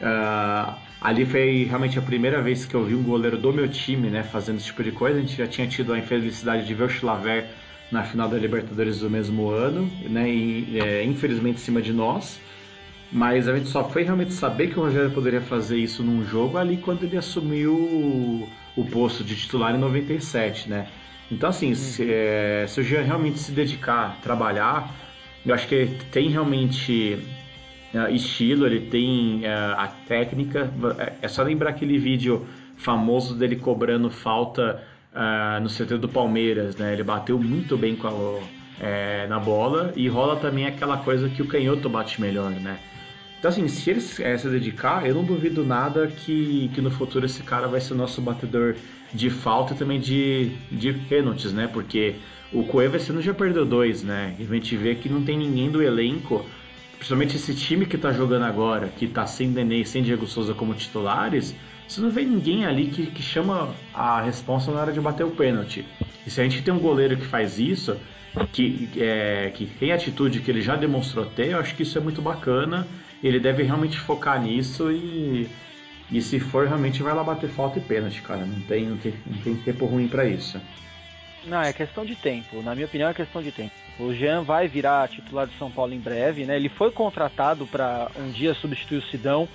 Uh, 0.00 0.74
ali 1.00 1.24
foi 1.24 1.64
realmente 1.64 1.98
a 1.98 2.02
primeira 2.02 2.42
vez 2.42 2.66
que 2.66 2.74
eu 2.74 2.84
vi 2.84 2.94
um 2.94 3.02
goleiro 3.02 3.38
do 3.38 3.52
meu 3.52 3.68
time 3.68 4.08
né, 4.08 4.22
fazendo 4.22 4.58
esse 4.58 4.66
tipo 4.66 4.84
de 4.84 4.92
coisa. 4.92 5.18
A 5.18 5.20
gente 5.20 5.36
já 5.36 5.46
tinha 5.46 5.66
tido 5.66 5.92
a 5.92 5.98
infelicidade 5.98 6.66
de 6.66 6.74
ver 6.74 6.84
o 6.84 6.88
Chilaver 6.88 7.46
na 7.90 8.04
final 8.04 8.28
da 8.28 8.36
Libertadores 8.36 9.00
do 9.00 9.10
mesmo 9.10 9.48
ano, 9.48 9.90
né, 10.02 10.30
e 10.30 10.78
é, 10.78 11.02
infelizmente 11.02 11.56
em 11.56 11.64
cima 11.64 11.80
de 11.80 11.92
nós. 11.92 12.40
Mas 13.10 13.48
a 13.48 13.56
gente 13.56 13.68
só 13.68 13.88
foi 13.88 14.04
realmente 14.04 14.32
saber 14.32 14.68
que 14.68 14.78
o 14.78 14.82
Rogério 14.82 15.10
poderia 15.10 15.40
fazer 15.40 15.76
isso 15.76 16.02
num 16.02 16.24
jogo 16.24 16.58
ali 16.58 16.76
quando 16.76 17.02
ele 17.02 17.16
assumiu 17.16 17.74
o, 17.74 18.48
o 18.76 18.84
posto 18.84 19.24
de 19.24 19.34
titular 19.34 19.74
em 19.74 19.78
97, 19.78 20.68
né? 20.68 20.86
Então, 21.30 21.48
assim, 21.48 21.74
se, 21.74 22.06
é, 22.08 22.66
se 22.68 22.80
o 22.80 22.84
Jean 22.84 23.02
realmente 23.02 23.38
se 23.38 23.50
dedicar, 23.50 24.18
trabalhar, 24.22 24.94
eu 25.44 25.54
acho 25.54 25.66
que 25.66 25.86
tem 26.12 26.28
realmente 26.28 27.18
estilo, 28.10 28.66
ele 28.66 28.80
tem 28.80 29.40
uh, 29.40 29.74
a 29.76 29.88
técnica. 30.06 30.72
É 31.20 31.28
só 31.28 31.42
lembrar 31.42 31.70
aquele 31.70 31.98
vídeo 31.98 32.46
famoso 32.76 33.34
dele 33.34 33.56
cobrando 33.56 34.10
falta 34.10 34.82
uh, 35.14 35.60
no 35.60 35.68
CT 35.68 35.98
do 35.98 36.08
Palmeiras, 36.08 36.76
né? 36.76 36.92
Ele 36.92 37.02
bateu 37.02 37.38
muito 37.38 37.76
bem 37.76 37.96
com 37.96 38.08
a, 38.08 38.40
é, 38.80 39.26
na 39.26 39.38
bola 39.38 39.92
e 39.94 40.08
rola 40.08 40.36
também 40.36 40.66
aquela 40.66 40.96
coisa 40.98 41.28
que 41.28 41.42
o 41.42 41.46
canhoto 41.46 41.88
bate 41.88 42.20
melhor, 42.20 42.50
né? 42.50 42.78
Então, 43.38 43.48
assim, 43.48 43.66
se 43.68 43.90
ele 43.90 44.00
é, 44.20 44.36
se 44.36 44.48
dedicar, 44.48 45.06
eu 45.06 45.14
não 45.14 45.24
duvido 45.24 45.64
nada 45.64 46.06
que, 46.06 46.70
que 46.74 46.80
no 46.82 46.90
futuro 46.90 47.24
esse 47.24 47.42
cara 47.42 47.66
vai 47.66 47.80
ser 47.80 47.94
o 47.94 47.96
nosso 47.96 48.20
batedor 48.20 48.76
de 49.14 49.30
falta 49.30 49.72
e 49.72 49.76
também 49.76 49.98
de, 49.98 50.50
de 50.70 50.92
pênaltis, 50.92 51.52
né? 51.52 51.66
Porque 51.66 52.16
o 52.52 52.64
Cueva 52.64 52.96
esse 52.96 53.10
ano 53.10 53.22
já 53.22 53.32
perdeu 53.32 53.64
dois, 53.64 54.02
né? 54.02 54.36
E 54.38 54.42
a 54.42 54.46
gente 54.46 54.76
vê 54.76 54.94
que 54.94 55.08
não 55.08 55.22
tem 55.22 55.38
ninguém 55.38 55.70
do 55.70 55.82
elenco 55.82 56.44
principalmente 57.00 57.36
esse 57.36 57.54
time 57.54 57.86
que 57.86 57.96
tá 57.96 58.12
jogando 58.12 58.44
agora, 58.44 58.88
que 58.88 59.08
tá 59.08 59.26
sem 59.26 59.48
Nenê 59.48 59.80
e 59.80 59.84
sem 59.86 60.02
Diego 60.02 60.26
Souza 60.26 60.52
como 60.52 60.74
titulares, 60.74 61.56
você 61.88 61.98
não 61.98 62.10
vê 62.10 62.22
ninguém 62.22 62.66
ali 62.66 62.88
que, 62.88 63.06
que 63.06 63.22
chama 63.22 63.74
a 63.94 64.20
responsa 64.20 64.70
na 64.70 64.82
hora 64.82 64.92
de 64.92 65.00
bater 65.00 65.24
o 65.24 65.30
pênalti. 65.30 65.82
E 66.26 66.30
se 66.30 66.42
a 66.42 66.44
gente 66.44 66.62
tem 66.62 66.72
um 66.72 66.78
goleiro 66.78 67.16
que 67.16 67.24
faz 67.24 67.58
isso, 67.58 67.96
que, 68.52 68.90
é, 68.98 69.50
que 69.54 69.64
tem 69.64 69.92
atitude 69.92 70.40
que 70.40 70.50
ele 70.50 70.60
já 70.60 70.76
demonstrou 70.76 71.24
ter, 71.24 71.52
eu 71.52 71.58
acho 71.58 71.74
que 71.74 71.84
isso 71.84 71.96
é 71.96 72.02
muito 72.02 72.20
bacana. 72.20 72.86
Ele 73.24 73.40
deve 73.40 73.62
realmente 73.62 73.98
focar 73.98 74.40
nisso 74.40 74.92
e, 74.92 75.48
e 76.12 76.20
se 76.20 76.38
for, 76.38 76.66
realmente 76.66 77.02
vai 77.02 77.14
lá 77.14 77.24
bater 77.24 77.48
falta 77.48 77.78
e 77.78 77.82
pênalti, 77.82 78.20
cara. 78.20 78.44
Não 78.44 78.60
tem, 78.60 78.86
não 78.86 78.98
tem, 78.98 79.14
não 79.26 79.38
tem 79.38 79.56
tempo 79.56 79.86
ruim 79.86 80.06
para 80.06 80.26
isso. 80.26 80.60
Não, 81.44 81.62
é 81.62 81.72
questão 81.72 82.04
de 82.04 82.14
tempo. 82.14 82.62
Na 82.62 82.74
minha 82.74 82.86
opinião, 82.86 83.08
é 83.08 83.14
questão 83.14 83.42
de 83.42 83.50
tempo. 83.50 83.72
O 83.98 84.14
Jean 84.14 84.42
vai 84.42 84.68
virar 84.68 85.08
titular 85.08 85.46
de 85.46 85.56
São 85.58 85.70
Paulo 85.70 85.92
em 85.92 85.98
breve, 85.98 86.44
né? 86.44 86.56
Ele 86.56 86.68
foi 86.68 86.90
contratado 86.90 87.66
para 87.66 88.10
um 88.18 88.30
dia 88.30 88.54
substituir 88.54 88.98
o 88.98 89.06
Sidão, 89.06 89.48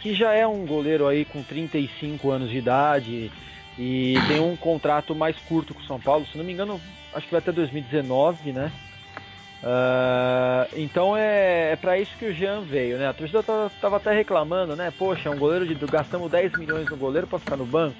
que 0.00 0.14
já 0.14 0.32
é 0.32 0.46
um 0.46 0.66
goleiro 0.66 1.06
aí 1.06 1.24
com 1.24 1.42
35 1.42 2.30
anos 2.30 2.50
de 2.50 2.58
idade 2.58 3.30
e 3.78 4.14
tem 4.28 4.40
um 4.40 4.56
contrato 4.56 5.14
mais 5.14 5.36
curto 5.48 5.74
com 5.74 5.80
o 5.80 5.86
São 5.86 6.00
Paulo. 6.00 6.26
Se 6.26 6.38
não 6.38 6.44
me 6.44 6.52
engano, 6.52 6.80
acho 7.12 7.26
que 7.26 7.32
vai 7.32 7.38
até 7.38 7.52
2019, 7.52 8.52
né? 8.52 8.72
Uh, 9.62 10.68
então 10.76 11.16
é, 11.16 11.72
é 11.72 11.76
para 11.76 11.98
isso 11.98 12.14
que 12.18 12.26
o 12.26 12.34
Jean 12.34 12.60
veio, 12.60 12.98
né? 12.98 13.08
A 13.08 13.14
torcida 13.14 13.42
tava, 13.42 13.70
tava, 13.80 13.96
até 13.96 14.12
reclamando, 14.12 14.76
né? 14.76 14.92
Poxa, 14.98 15.30
um 15.30 15.38
goleiro 15.38 15.66
de 15.66 15.74
gastamos 15.86 16.30
10 16.30 16.52
milhões 16.58 16.88
no 16.88 16.96
goleiro 16.96 17.26
para 17.26 17.38
ficar 17.38 17.56
no 17.56 17.64
banco. 17.64 17.96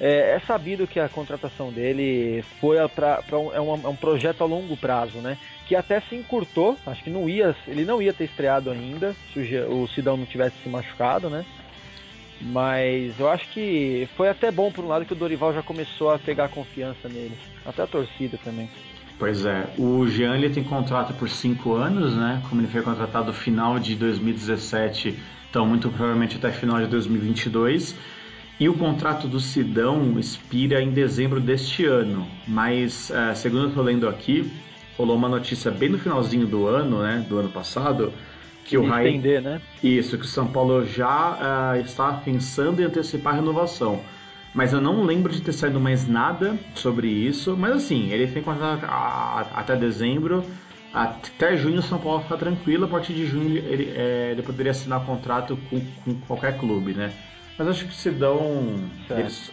É, 0.00 0.36
é, 0.36 0.40
sabido 0.46 0.86
que 0.86 0.98
a 0.98 1.10
contratação 1.10 1.70
dele 1.70 2.42
foi 2.58 2.76
para 2.88 3.22
um, 3.32 3.52
é, 3.52 3.60
um, 3.60 3.74
é 3.84 3.88
um 3.88 3.96
projeto 3.96 4.42
a 4.42 4.46
longo 4.46 4.74
prazo, 4.74 5.18
né? 5.18 5.36
Que 5.68 5.76
até 5.76 6.00
se 6.00 6.14
encurtou, 6.16 6.78
acho 6.86 7.04
que 7.04 7.10
não 7.10 7.28
ia, 7.28 7.54
ele 7.68 7.84
não 7.84 8.00
ia 8.00 8.12
ter 8.12 8.24
estreado 8.24 8.70
ainda 8.70 9.14
se 9.32 9.38
o, 9.38 9.82
o 9.82 9.88
Sidão 9.88 10.16
não 10.16 10.24
tivesse 10.24 10.56
se 10.62 10.68
machucado, 10.70 11.28
né? 11.28 11.44
Mas 12.40 13.20
eu 13.20 13.28
acho 13.28 13.46
que 13.50 14.08
foi 14.16 14.30
até 14.30 14.50
bom 14.50 14.72
por 14.72 14.82
um 14.82 14.88
lado 14.88 15.04
que 15.04 15.12
o 15.12 15.16
Dorival 15.16 15.52
já 15.52 15.62
começou 15.62 16.10
a 16.10 16.18
pegar 16.18 16.48
confiança 16.48 17.06
nele, 17.06 17.36
até 17.66 17.82
a 17.82 17.86
torcida 17.86 18.38
também. 18.42 18.70
Pois 19.18 19.44
é, 19.44 19.66
o 19.76 20.06
Jean 20.06 20.34
ele 20.34 20.48
tem 20.48 20.64
contrato 20.64 21.12
por 21.12 21.28
cinco 21.28 21.74
anos, 21.74 22.16
né? 22.16 22.42
Como 22.48 22.62
ele 22.62 22.68
foi 22.68 22.80
contratado 22.80 23.26
no 23.26 23.34
final 23.34 23.78
de 23.78 23.94
2017, 23.94 25.14
então 25.50 25.66
muito 25.66 25.90
provavelmente 25.90 26.38
até 26.38 26.50
final 26.50 26.80
de 26.80 26.86
2022. 26.86 27.94
E 28.60 28.68
o 28.68 28.74
contrato 28.74 29.26
do 29.26 29.40
Sidão 29.40 30.18
expira 30.18 30.80
em 30.82 30.90
dezembro 30.90 31.40
deste 31.40 31.86
ano, 31.86 32.28
mas 32.46 33.10
uh, 33.10 33.34
segundo 33.34 33.62
eu 33.64 33.68
estou 33.70 33.82
lendo 33.82 34.06
aqui, 34.06 34.52
rolou 34.96 35.16
uma 35.16 35.28
notícia 35.28 35.70
bem 35.70 35.88
no 35.88 35.98
finalzinho 35.98 36.46
do 36.46 36.66
ano, 36.66 37.02
né? 37.02 37.24
Do 37.26 37.38
ano 37.38 37.48
passado, 37.48 38.12
que 38.66 38.76
o 38.76 38.86
Rai... 38.86 39.06
Estender, 39.06 39.40
né? 39.40 39.62
Isso, 39.82 40.18
que 40.18 40.24
o 40.24 40.28
São 40.28 40.46
Paulo 40.46 40.84
já 40.84 41.72
uh, 41.74 41.80
está 41.80 42.12
pensando 42.12 42.82
em 42.82 42.84
antecipar 42.84 43.32
a 43.32 43.36
renovação 43.36 44.00
mas 44.52 44.72
eu 44.72 44.80
não 44.80 45.04
lembro 45.04 45.32
de 45.32 45.40
ter 45.40 45.52
saído 45.52 45.80
mais 45.80 46.08
nada 46.08 46.58
sobre 46.74 47.08
isso. 47.08 47.56
Mas 47.56 47.72
assim, 47.76 48.10
ele 48.10 48.26
tem 48.26 48.42
contrato 48.42 48.84
até 49.54 49.76
dezembro. 49.76 50.44
Até 50.92 51.56
junho 51.56 51.78
o 51.78 51.82
São 51.82 51.98
Paulo 51.98 52.22
fica 52.22 52.36
tranquilo. 52.36 52.84
A 52.84 52.88
partir 52.88 53.12
de 53.12 53.26
junho 53.26 53.58
ele, 53.58 53.92
é, 53.94 54.30
ele 54.32 54.42
poderia 54.42 54.72
assinar 54.72 55.04
contrato 55.06 55.56
com, 55.68 55.80
com, 56.04 56.14
qualquer 56.26 56.58
clube, 56.58 56.94
né? 56.94 57.12
Mas 57.60 57.68
acho 57.68 57.84
que 57.84 57.90
o 57.90 57.94
Sidão 57.94 58.74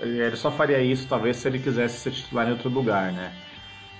ele, 0.02 0.22
ele, 0.22 0.36
só 0.38 0.50
faria 0.50 0.82
isso 0.82 1.06
talvez 1.10 1.36
se 1.36 1.46
ele 1.46 1.60
quisesse 1.60 2.00
ser 2.00 2.12
titular 2.12 2.48
em 2.48 2.52
outro 2.52 2.70
lugar, 2.70 3.12
né? 3.12 3.34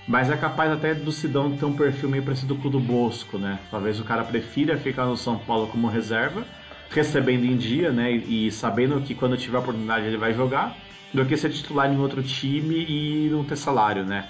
Mas 0.08 0.30
é 0.30 0.38
capaz 0.38 0.72
até 0.72 0.94
do 0.94 1.12
Sidão 1.12 1.58
ter 1.58 1.66
um 1.66 1.76
perfil 1.76 2.08
meio 2.08 2.24
parecido 2.24 2.56
com 2.56 2.70
o 2.70 2.72
do 2.72 2.80
Bosco, 2.80 3.38
né? 3.38 3.60
Talvez 3.70 4.00
o 4.00 4.06
cara 4.06 4.24
prefira 4.24 4.78
ficar 4.78 5.06
no 5.08 5.18
São 5.18 5.38
Paulo 5.38 5.68
como 5.68 5.90
reserva, 5.90 6.46
recebendo 6.90 7.44
em 7.44 7.58
dia, 7.58 7.92
né? 7.92 8.10
E 8.14 8.50
sabendo 8.50 9.02
que 9.02 9.14
quando 9.14 9.36
tiver 9.36 9.58
oportunidade 9.58 10.06
ele 10.06 10.16
vai 10.16 10.34
jogar 10.34 10.74
do 11.14 11.26
que 11.26 11.36
ser 11.36 11.50
titular 11.50 11.92
em 11.92 11.98
outro 11.98 12.24
time 12.24 12.86
e 12.88 13.28
não 13.30 13.44
ter 13.44 13.58
salário, 13.58 14.06
né? 14.06 14.30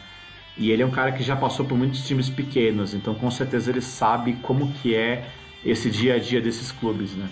E 0.57 0.71
ele 0.71 0.81
é 0.81 0.85
um 0.87 0.89
cara 0.89 1.11
que 1.11 1.21
já 1.21 1.35
passou 1.35 1.67
por 1.67 1.77
muitos 1.77 2.03
times 2.07 2.31
pequenos, 2.31 2.95
então 2.95 3.13
com 3.13 3.29
certeza 3.29 3.69
ele 3.69 3.81
sabe 3.81 4.33
como 4.41 4.71
que 4.71 4.95
é 4.95 5.23
esse 5.63 5.91
dia 5.91 6.15
a 6.15 6.17
dia 6.17 6.41
desses 6.41 6.71
clubes, 6.71 7.15
né? 7.15 7.29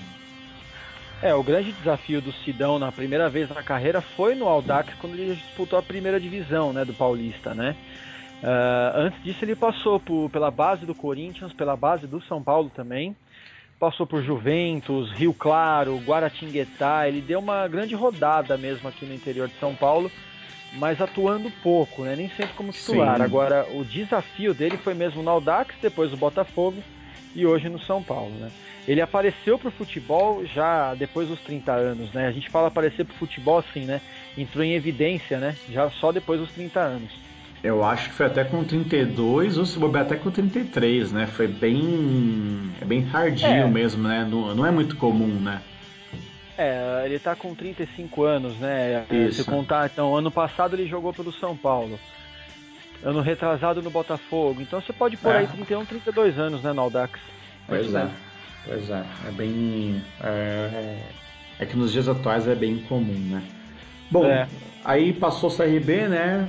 É, 1.25 1.33
o 1.33 1.41
grande 1.41 1.71
desafio 1.71 2.21
do 2.21 2.31
Sidão 2.31 2.77
na 2.77 2.91
primeira 2.91 3.27
vez 3.27 3.49
na 3.49 3.63
carreira 3.63 3.99
foi 3.99 4.35
no 4.35 4.47
Aldax 4.47 4.93
quando 4.99 5.15
ele 5.15 5.33
disputou 5.33 5.79
a 5.79 5.81
primeira 5.81 6.19
divisão, 6.19 6.71
né, 6.71 6.85
do 6.85 6.93
Paulista, 6.93 7.55
né? 7.55 7.75
Uh, 8.43 8.99
antes 8.99 9.23
disso 9.23 9.43
ele 9.43 9.55
passou 9.55 9.99
por, 9.99 10.29
pela 10.29 10.51
base 10.51 10.85
do 10.85 10.93
Corinthians, 10.93 11.51
pela 11.51 11.75
base 11.75 12.05
do 12.05 12.21
São 12.25 12.43
Paulo 12.43 12.69
também, 12.75 13.15
passou 13.79 14.05
por 14.05 14.21
Juventus, 14.21 15.11
Rio 15.13 15.33
Claro, 15.33 15.97
Guaratinguetá, 16.05 17.07
ele 17.07 17.21
deu 17.21 17.39
uma 17.39 17.67
grande 17.67 17.95
rodada 17.95 18.55
mesmo 18.55 18.87
aqui 18.87 19.03
no 19.03 19.15
interior 19.15 19.47
de 19.47 19.59
São 19.59 19.73
Paulo, 19.73 20.11
mas 20.73 21.01
atuando 21.01 21.49
pouco, 21.63 22.03
né? 22.03 22.15
nem 22.15 22.29
sempre 22.29 22.53
como 22.53 22.71
titular. 22.71 23.17
Sim. 23.17 23.23
Agora, 23.23 23.65
o 23.73 23.83
desafio 23.83 24.53
dele 24.53 24.77
foi 24.77 24.93
mesmo 24.93 25.23
no 25.23 25.31
Audax, 25.31 25.73
depois 25.81 26.11
no 26.11 26.17
Botafogo 26.17 26.83
e 27.35 27.45
hoje 27.45 27.69
no 27.69 27.79
São 27.79 28.01
Paulo. 28.01 28.31
Né? 28.39 28.49
Ele 28.87 29.01
apareceu 29.01 29.57
para 29.57 29.69
o 29.69 29.71
futebol 29.71 30.45
já 30.45 30.93
depois 30.93 31.27
dos 31.27 31.39
30 31.41 31.71
anos, 31.71 32.13
né? 32.13 32.27
A 32.27 32.31
gente 32.31 32.49
fala 32.49 32.67
aparecer 32.67 33.03
para 33.03 33.13
o 33.13 33.17
futebol 33.17 33.57
assim, 33.57 33.85
né? 33.85 33.99
Entrou 34.37 34.63
em 34.63 34.73
evidência, 34.73 35.39
né? 35.39 35.55
Já 35.71 35.89
só 35.89 36.11
depois 36.11 36.39
dos 36.39 36.51
30 36.51 36.79
anos. 36.79 37.11
Eu 37.63 37.83
acho 37.83 38.09
que 38.09 38.15
foi 38.15 38.27
até 38.27 38.43
com 38.43 38.63
32 38.63 39.57
ou 39.57 39.65
se 39.65 39.79
bobear 39.79 40.05
até 40.05 40.15
com 40.17 40.29
33, 40.29 41.11
né? 41.11 41.25
Foi 41.25 41.47
bem. 41.47 42.71
É 42.79 42.85
bem 42.85 43.03
tardio 43.07 43.47
é. 43.47 43.67
mesmo, 43.67 44.07
né? 44.07 44.27
Não, 44.29 44.53
não 44.53 44.65
é 44.65 44.69
muito 44.69 44.95
comum, 44.97 45.39
né? 45.39 45.61
É, 46.57 47.03
ele 47.05 47.17
tá 47.17 47.35
com 47.35 47.55
35 47.55 48.23
anos, 48.23 48.55
né? 48.59 49.05
Isso. 49.09 49.43
Se 49.43 49.49
contar, 49.49 49.89
então, 49.91 50.15
ano 50.15 50.29
passado 50.29 50.75
ele 50.75 50.87
jogou 50.87 51.11
pelo 51.11 51.33
São 51.33 51.57
Paulo. 51.57 51.99
Ano 53.03 53.21
retrasado 53.21 53.81
no 53.81 53.89
Botafogo. 53.89 54.61
Então 54.61 54.81
você 54.81 54.93
pode 54.93 55.17
pôr 55.17 55.33
é. 55.33 55.39
aí 55.39 55.47
31, 55.47 55.85
32 55.85 56.39
anos, 56.39 56.61
né, 56.63 56.73
no 56.73 56.81
Aldax. 56.81 57.19
Pois 57.67 57.93
é. 57.93 58.07
Pois 58.65 58.89
é. 58.89 59.03
É 59.27 59.31
bem. 59.31 60.01
É, 60.23 60.27
é, 60.27 60.99
é 61.59 61.65
que 61.65 61.77
nos 61.77 61.91
dias 61.91 62.07
atuais 62.07 62.47
é 62.47 62.55
bem 62.55 62.79
comum, 62.79 63.19
né? 63.29 63.43
Bom, 64.09 64.25
é. 64.25 64.47
aí 64.83 65.13
passou 65.13 65.49
o 65.49 65.55
CRB, 65.55 66.07
né? 66.07 66.47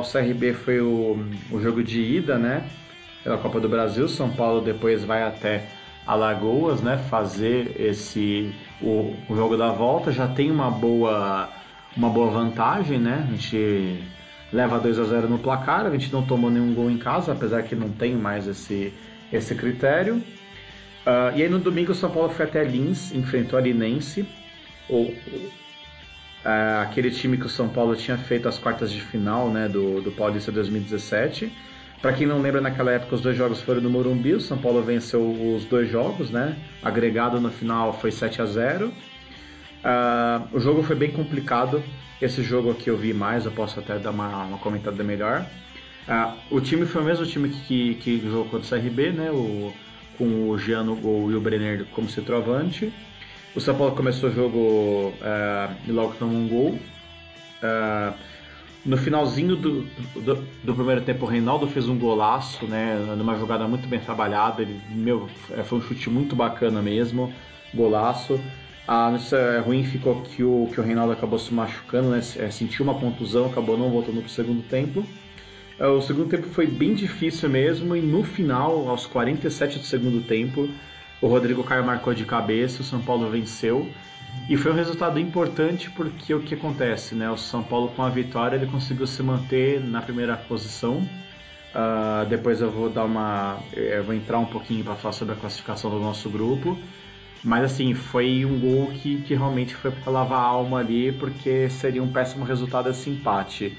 O 0.00 0.02
CRB 0.10 0.52
foi 0.52 0.80
o, 0.80 1.24
o 1.50 1.60
jogo 1.60 1.82
de 1.82 2.00
ida, 2.00 2.38
né? 2.38 2.64
Pela 3.22 3.38
Copa 3.38 3.60
do 3.60 3.68
Brasil. 3.68 4.08
São 4.08 4.30
Paulo 4.30 4.60
depois 4.60 5.04
vai 5.04 5.22
até 5.22 5.64
Alagoas, 6.06 6.80
né? 6.82 6.98
Fazer 7.08 7.80
esse 7.80 8.54
o, 8.80 9.14
o 9.28 9.36
jogo 9.36 9.56
da 9.56 9.70
volta. 9.70 10.10
Já 10.10 10.26
tem 10.26 10.50
uma 10.50 10.70
boa 10.70 11.50
uma 11.96 12.08
boa 12.08 12.30
vantagem, 12.30 12.98
né? 12.98 13.26
A 13.28 13.30
gente 13.32 14.02
leva 14.52 14.78
2 14.78 14.98
a 14.98 15.04
0 15.04 15.28
no 15.28 15.38
placar. 15.38 15.86
A 15.86 15.90
gente 15.90 16.12
não 16.12 16.22
tomou 16.22 16.50
nenhum 16.50 16.74
gol 16.74 16.90
em 16.90 16.98
casa, 16.98 17.32
apesar 17.32 17.62
que 17.62 17.74
não 17.74 17.88
tem 17.88 18.14
mais 18.14 18.46
esse 18.46 18.92
esse 19.32 19.54
critério. 19.54 20.16
Uh, 20.16 21.34
e 21.34 21.42
aí 21.42 21.48
no 21.48 21.58
domingo 21.58 21.92
o 21.92 21.94
São 21.94 22.10
Paulo 22.10 22.28
foi 22.28 22.44
até 22.44 22.62
Lins, 22.62 23.12
enfrentou 23.12 23.58
a 23.58 23.62
Linense. 23.62 24.26
O, 24.88 25.12
Uh, 26.42 26.82
aquele 26.82 27.08
time 27.08 27.36
que 27.36 27.46
o 27.46 27.48
São 27.48 27.68
Paulo 27.68 27.94
tinha 27.94 28.18
feito 28.18 28.48
as 28.48 28.58
quartas 28.58 28.90
de 28.90 29.00
final 29.00 29.48
né, 29.48 29.68
do, 29.68 30.00
do 30.00 30.10
Paulista 30.10 30.50
2017. 30.50 31.52
Para 32.00 32.12
quem 32.12 32.26
não 32.26 32.40
lembra, 32.42 32.60
naquela 32.60 32.90
época 32.90 33.14
os 33.14 33.20
dois 33.20 33.36
jogos 33.36 33.62
foram 33.62 33.80
no 33.80 33.88
Morumbi, 33.88 34.34
o 34.34 34.40
São 34.40 34.58
Paulo 34.58 34.82
venceu 34.82 35.22
os 35.54 35.64
dois 35.64 35.88
jogos, 35.88 36.30
né? 36.30 36.56
Agregado 36.82 37.40
no 37.40 37.48
final 37.48 37.92
foi 37.92 38.10
7 38.10 38.42
a 38.42 38.46
0 38.46 38.92
uh, 39.84 40.48
O 40.52 40.60
jogo 40.60 40.82
foi 40.82 40.96
bem 40.96 41.10
complicado. 41.10 41.82
Esse 42.20 42.42
jogo 42.42 42.70
aqui 42.70 42.88
eu 42.88 42.96
vi 42.96 43.12
mais, 43.12 43.44
eu 43.44 43.52
posso 43.52 43.80
até 43.80 43.98
dar 43.98 44.10
uma, 44.10 44.44
uma 44.44 44.58
comentada 44.58 45.02
melhor. 45.02 45.44
Uh, 46.08 46.56
o 46.56 46.60
time 46.60 46.86
foi 46.86 47.02
o 47.02 47.04
mesmo 47.04 47.26
time 47.26 47.48
que, 47.48 47.94
que, 47.94 48.18
que 48.18 48.28
jogou 48.28 48.44
contra 48.46 48.76
o 48.76 48.80
CRB, 48.80 49.12
né? 49.12 49.30
O, 49.30 49.72
com 50.18 50.50
o 50.50 50.58
Jean 50.58 50.84
no 50.84 50.96
gol 50.96 51.30
e 51.30 51.34
o 51.34 51.40
Brenner 51.40 51.86
como 51.92 52.08
centroavante. 52.08 52.92
O 53.54 53.60
São 53.60 53.76
Paulo 53.76 53.94
começou 53.94 54.30
o 54.30 54.32
jogo 54.32 55.12
uh, 55.18 55.74
e 55.86 55.92
logo 55.92 56.14
tomou 56.14 56.36
um 56.36 56.48
gol. 56.48 56.78
Uh, 57.62 58.14
no 58.84 58.96
finalzinho 58.96 59.54
do, 59.54 59.82
do, 60.14 60.34
do, 60.64 60.74
primeiro 60.74 61.02
tempo, 61.02 61.24
o 61.24 61.28
Reinaldo 61.28 61.68
fez 61.68 61.88
um 61.88 61.96
golaço, 61.96 62.66
né? 62.66 62.96
Numa 63.16 63.38
jogada 63.38 63.66
muito 63.68 63.86
bem 63.86 64.00
trabalhada. 64.00 64.62
Ele, 64.62 64.80
meu, 64.90 65.28
é, 65.50 65.62
foi 65.62 65.78
um 65.78 65.82
chute 65.82 66.10
muito 66.10 66.34
bacana 66.34 66.82
mesmo. 66.82 67.32
Golaço. 67.72 68.40
A 68.86 69.10
notícia 69.10 69.60
ruim 69.60 69.84
ficou 69.84 70.22
que 70.22 70.42
o, 70.42 70.68
que 70.72 70.80
o 70.80 70.82
Reinaldo 70.82 71.12
acabou 71.12 71.38
se 71.38 71.54
machucando, 71.54 72.10
né? 72.10 72.20
É, 72.36 72.50
sentiu 72.50 72.84
uma 72.84 72.94
contusão, 72.94 73.46
acabou 73.46 73.78
não 73.78 73.90
voltando 73.90 74.18
para 74.18 74.26
o 74.26 74.30
segundo 74.30 74.62
tempo. 74.62 75.04
O 75.78 76.00
segundo 76.00 76.28
tempo 76.28 76.48
foi 76.48 76.66
bem 76.66 76.94
difícil 76.94 77.48
mesmo, 77.48 77.96
e 77.96 78.00
no 78.00 78.22
final, 78.22 78.88
aos 78.88 79.06
47 79.06 79.78
do 79.80 79.84
segundo 79.84 80.20
tempo, 80.20 80.68
o 81.20 81.26
Rodrigo 81.26 81.64
Caio 81.64 81.84
marcou 81.84 82.12
de 82.14 82.24
cabeça, 82.24 82.82
o 82.82 82.84
São 82.84 83.00
Paulo 83.00 83.30
venceu. 83.30 83.88
E 84.48 84.56
foi 84.56 84.72
um 84.72 84.74
resultado 84.74 85.18
importante 85.20 85.90
porque 85.90 86.34
o 86.34 86.40
que 86.40 86.54
acontece, 86.54 87.14
né? 87.14 87.30
O 87.30 87.36
São 87.36 87.62
Paulo 87.62 87.88
com 87.88 88.02
a 88.02 88.08
vitória 88.08 88.56
ele 88.56 88.66
conseguiu 88.66 89.06
se 89.06 89.22
manter 89.22 89.80
na 89.80 90.02
primeira 90.02 90.36
posição. 90.36 90.96
Uh, 91.74 92.26
depois 92.28 92.60
eu 92.60 92.70
vou 92.70 92.90
dar 92.90 93.04
uma, 93.04 93.58
eu 93.72 94.02
vou 94.04 94.14
entrar 94.14 94.38
um 94.38 94.46
pouquinho 94.46 94.84
para 94.84 94.94
falar 94.94 95.12
sobre 95.12 95.34
a 95.34 95.36
classificação 95.36 95.90
do 95.90 95.98
nosso 95.98 96.28
grupo. 96.28 96.76
Mas 97.44 97.64
assim, 97.64 97.92
foi 97.92 98.44
um 98.44 98.58
gol 98.60 98.86
que, 98.92 99.20
que 99.22 99.34
realmente 99.34 99.74
foi 99.74 99.90
para 99.90 100.12
lavar 100.12 100.38
a 100.38 100.44
alma 100.44 100.78
ali, 100.78 101.10
porque 101.12 101.68
seria 101.68 102.02
um 102.02 102.12
péssimo 102.12 102.44
resultado 102.44 102.88
esse 102.88 103.10
empate. 103.10 103.76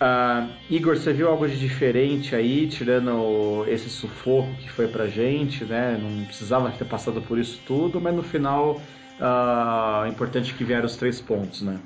Uh, 0.00 0.50
Igor, 0.68 0.96
você 0.96 1.12
viu 1.12 1.28
algo 1.28 1.46
de 1.46 1.56
diferente 1.56 2.34
aí, 2.34 2.66
tirando 2.66 3.64
esse 3.68 3.88
sufoco 3.88 4.52
que 4.54 4.68
foi 4.68 4.88
pra 4.88 5.06
gente, 5.06 5.64
né? 5.64 5.96
Não 5.96 6.24
precisava 6.24 6.70
ter 6.72 6.84
passado 6.84 7.22
por 7.22 7.38
isso 7.38 7.60
tudo, 7.64 8.00
mas 8.00 8.12
no 8.12 8.22
final, 8.22 8.80
uh, 9.20 10.08
importante 10.08 10.54
que 10.54 10.64
vieram 10.64 10.86
os 10.86 10.96
três 10.96 11.20
pontos, 11.20 11.62
né? 11.62 11.78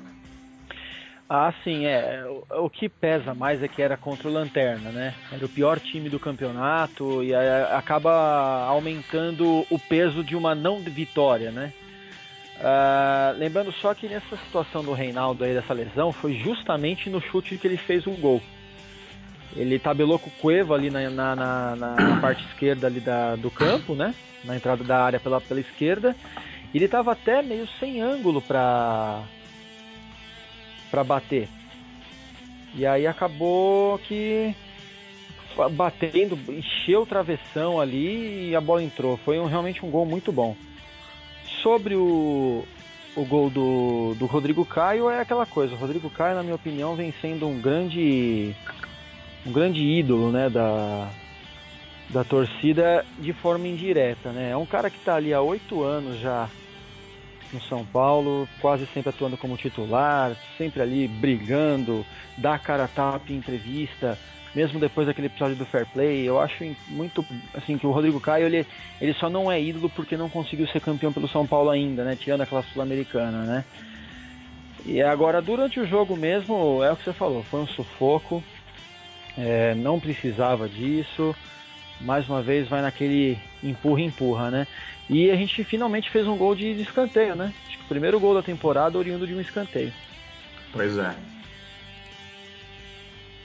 Ah, 1.29 1.53
sim, 1.63 1.85
é. 1.85 2.23
O, 2.25 2.65
o, 2.65 2.69
que 2.69 2.87
pesa 2.87 3.33
mais 3.33 3.61
é 3.61 3.67
que 3.67 3.81
era 3.81 3.97
contra 3.97 4.29
o 4.29 4.31
Lanterna, 4.31 4.91
né? 4.91 5.13
Era 5.31 5.45
o 5.45 5.49
pior 5.49 5.77
time 5.79 6.09
do 6.09 6.19
campeonato 6.19 7.21
e 7.21 7.35
acaba 7.35 8.65
aumentando 8.65 9.65
o 9.69 9.77
peso 9.77 10.23
de 10.23 10.35
uma 10.35 10.55
não 10.55 10.79
vitória, 10.79 11.51
né? 11.51 11.73
Uh, 12.59 13.37
lembrando 13.37 13.71
só 13.73 13.93
que 13.93 14.07
nessa 14.07 14.35
situação 14.37 14.83
do 14.83 14.93
Reinaldo 14.93 15.43
aí 15.43 15.53
dessa 15.53 15.73
lesão 15.73 16.11
foi 16.11 16.33
justamente 16.33 17.07
no 17.09 17.21
chute 17.21 17.57
que 17.57 17.67
ele 17.67 17.77
fez 17.77 18.07
um 18.07 18.15
gol. 18.15 18.41
Ele 19.55 19.77
tabelou 19.77 20.17
com 20.17 20.29
o 20.29 20.33
Cueva 20.33 20.75
ali 20.75 20.89
na, 20.89 21.09
na, 21.09 21.35
na, 21.35 21.75
na 21.75 22.21
parte 22.21 22.43
esquerda 22.45 22.87
ali 22.87 22.99
da, 22.99 23.35
do 23.35 23.51
campo, 23.51 23.95
né? 23.95 24.15
Na 24.45 24.55
entrada 24.55 24.83
da 24.83 25.03
área 25.03 25.19
pela, 25.19 25.41
pela 25.41 25.59
esquerda. 25.59 26.15
Ele 26.73 26.85
estava 26.85 27.11
até 27.11 27.41
meio 27.41 27.67
sem 27.79 28.01
ângulo 28.01 28.41
para 28.41 29.23
para 30.89 31.03
bater. 31.03 31.47
E 32.75 32.85
aí 32.85 33.07
acabou 33.07 33.97
que 33.99 34.55
batendo, 35.71 36.37
encheu 36.51 37.01
o 37.01 37.05
travessão 37.05 37.79
ali 37.81 38.49
e 38.49 38.55
a 38.55 38.61
bola 38.61 38.83
entrou. 38.83 39.17
Foi 39.17 39.39
um, 39.39 39.45
realmente 39.45 39.83
um 39.83 39.89
gol 39.89 40.05
muito 40.05 40.31
bom. 40.31 40.55
Sobre 41.63 41.95
o, 41.95 42.63
o 43.15 43.25
gol 43.25 43.49
do, 43.49 44.13
do 44.15 44.25
Rodrigo 44.27 44.63
Caio, 44.63 45.09
é 45.09 45.19
aquela 45.19 45.45
coisa. 45.45 45.73
O 45.73 45.77
Rodrigo 45.77 46.09
Caio, 46.09 46.35
na 46.35 46.43
minha 46.43 46.55
opinião, 46.55 46.95
vem 46.95 47.11
sendo 47.19 47.47
um 47.47 47.59
grande 47.59 48.55
um 49.45 49.51
grande 49.51 49.81
ídolo 49.81 50.29
né, 50.29 50.49
da, 50.49 51.09
da 52.09 52.23
torcida 52.23 53.05
de 53.17 53.33
forma 53.33 53.67
indireta. 53.67 54.31
Né? 54.31 54.51
É 54.51 54.57
um 54.57 54.65
cara 54.65 54.89
que 54.89 54.97
está 54.97 55.15
ali 55.15 55.33
há 55.33 55.41
oito 55.41 55.83
anos 55.83 56.19
já 56.19 56.49
no 57.53 57.61
São 57.61 57.85
Paulo, 57.85 58.47
quase 58.59 58.85
sempre 58.87 59.09
atuando 59.09 59.37
como 59.37 59.57
titular, 59.57 60.35
sempre 60.57 60.81
ali 60.81 61.07
brigando, 61.07 62.05
dá 62.37 62.57
cara 62.57 62.85
a 62.85 62.87
tapa 62.87 63.31
em 63.31 63.37
entrevista, 63.37 64.17
mesmo 64.55 64.79
depois 64.79 65.07
daquele 65.07 65.27
episódio 65.27 65.55
do 65.55 65.65
Fair 65.65 65.85
Play. 65.87 66.27
Eu 66.27 66.39
acho 66.39 66.63
muito 66.87 67.25
assim 67.53 67.77
que 67.77 67.87
o 67.87 67.91
Rodrigo 67.91 68.19
Caio 68.19 68.45
ele, 68.45 68.65
ele 68.99 69.13
só 69.13 69.29
não 69.29 69.51
é 69.51 69.61
ídolo 69.61 69.89
porque 69.89 70.17
não 70.17 70.29
conseguiu 70.29 70.67
ser 70.67 70.81
campeão 70.81 71.13
pelo 71.13 71.27
São 71.27 71.45
Paulo 71.45 71.69
ainda, 71.69 72.03
né? 72.03 72.15
Tirando 72.15 72.41
aquela 72.41 72.63
sul-americana, 72.63 73.43
né? 73.43 73.65
E 74.85 75.01
agora 75.01 75.41
durante 75.41 75.79
o 75.79 75.87
jogo 75.87 76.15
mesmo 76.15 76.83
é 76.83 76.91
o 76.91 76.95
que 76.95 77.03
você 77.03 77.13
falou, 77.13 77.43
foi 77.43 77.59
um 77.59 77.67
sufoco, 77.67 78.43
é, 79.37 79.75
não 79.75 79.99
precisava 79.99 80.67
disso 80.67 81.35
mais 82.01 82.27
uma 82.27 82.41
vez 82.41 82.67
vai 82.67 82.81
naquele 82.81 83.37
empurra 83.63 84.01
empurra, 84.01 84.51
né? 84.51 84.67
E 85.09 85.31
a 85.31 85.35
gente 85.35 85.63
finalmente 85.63 86.09
fez 86.09 86.27
um 86.27 86.37
gol 86.37 86.53
de, 86.53 86.71
escanteio, 86.81 87.35
né? 87.35 87.53
Acho 87.67 87.77
que 87.77 87.83
o 87.83 87.87
primeiro 87.87 88.19
gol 88.19 88.33
da 88.33 88.43
temporada 88.43 88.97
oriundo 88.97 89.25
de 89.25 89.33
um 89.33 89.41
escanteio. 89.41 89.91
Pois 90.73 90.97
é. 90.97 91.15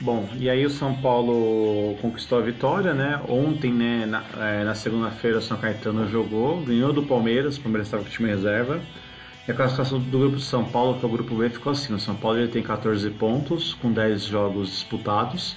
Bom, 0.00 0.28
e 0.36 0.50
aí 0.50 0.66
o 0.66 0.70
São 0.70 0.94
Paulo 0.96 1.96
conquistou 2.02 2.38
a 2.38 2.42
vitória, 2.42 2.92
né? 2.92 3.20
Ontem, 3.28 3.72
né, 3.72 4.04
na, 4.04 4.24
é, 4.40 4.64
na 4.64 4.74
segunda-feira, 4.74 5.38
o 5.38 5.42
São 5.42 5.56
Caetano 5.56 6.08
jogou, 6.08 6.60
ganhou 6.60 6.92
do 6.92 7.04
Palmeiras, 7.04 7.56
o 7.56 7.60
Palmeiras 7.60 7.86
estava 7.86 8.02
com 8.02 8.08
o 8.08 8.12
time 8.12 8.28
reserva. 8.28 8.80
E 9.46 9.50
a 9.52 9.54
classificação 9.54 10.00
do 10.00 10.18
grupo 10.18 10.36
de 10.36 10.42
São 10.42 10.64
Paulo, 10.64 10.98
que 10.98 11.04
é 11.04 11.08
o 11.08 11.10
grupo 11.10 11.36
B, 11.36 11.48
ficou 11.48 11.70
assim: 11.70 11.94
o 11.94 12.00
São 12.00 12.16
Paulo 12.16 12.38
ele 12.38 12.48
tem 12.48 12.62
14 12.62 13.08
pontos, 13.10 13.74
com 13.74 13.92
10 13.92 14.24
jogos 14.24 14.70
disputados 14.70 15.56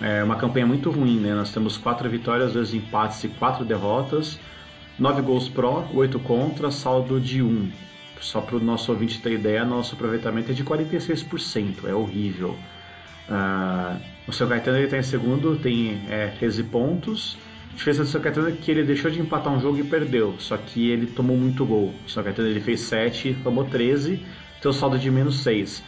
é 0.00 0.22
uma 0.22 0.36
campanha 0.36 0.66
muito 0.66 0.90
ruim, 0.90 1.18
né? 1.18 1.34
Nós 1.34 1.52
temos 1.52 1.76
quatro 1.76 2.08
vitórias, 2.08 2.52
dois 2.52 2.72
empates 2.74 3.22
e 3.24 3.28
quatro 3.28 3.64
derrotas, 3.64 4.38
nove 4.98 5.22
gols 5.22 5.48
pró, 5.48 5.86
oito 5.94 6.18
contra, 6.18 6.70
saldo 6.70 7.20
de 7.20 7.42
um. 7.42 7.70
Só 8.20 8.40
para 8.40 8.56
o 8.56 8.60
nosso 8.60 8.90
ouvinte 8.90 9.20
ter 9.20 9.32
ideia, 9.32 9.64
nosso 9.64 9.94
aproveitamento 9.94 10.50
é 10.50 10.54
de 10.54 10.64
46%, 10.64 11.86
é 11.86 11.94
horrível. 11.94 12.56
Uh, 13.28 14.00
o 14.26 14.32
seu 14.32 14.48
Caetano 14.48 14.78
está 14.78 14.96
em 14.96 15.02
segundo, 15.02 15.56
tem 15.56 16.00
é, 16.08 16.28
13 16.38 16.64
pontos. 16.64 17.36
A 17.72 17.76
diferença 17.76 18.04
do 18.04 18.08
seu 18.08 18.20
Caetano 18.20 18.48
é 18.48 18.52
que 18.52 18.70
ele 18.70 18.84
deixou 18.84 19.10
de 19.10 19.20
empatar 19.20 19.52
um 19.52 19.60
jogo 19.60 19.78
e 19.78 19.84
perdeu, 19.84 20.34
só 20.38 20.56
que 20.56 20.90
ele 20.90 21.06
tomou 21.06 21.36
muito 21.36 21.66
gol. 21.66 21.94
O 22.06 22.10
seu 22.10 22.24
Caetano 22.24 22.48
ele 22.48 22.60
fez 22.60 22.80
7, 22.80 23.36
tomou 23.44 23.64
13, 23.64 24.24
tem 24.62 24.72
saldo 24.72 24.98
de 24.98 25.10
menos 25.10 25.42
6. 25.42 25.84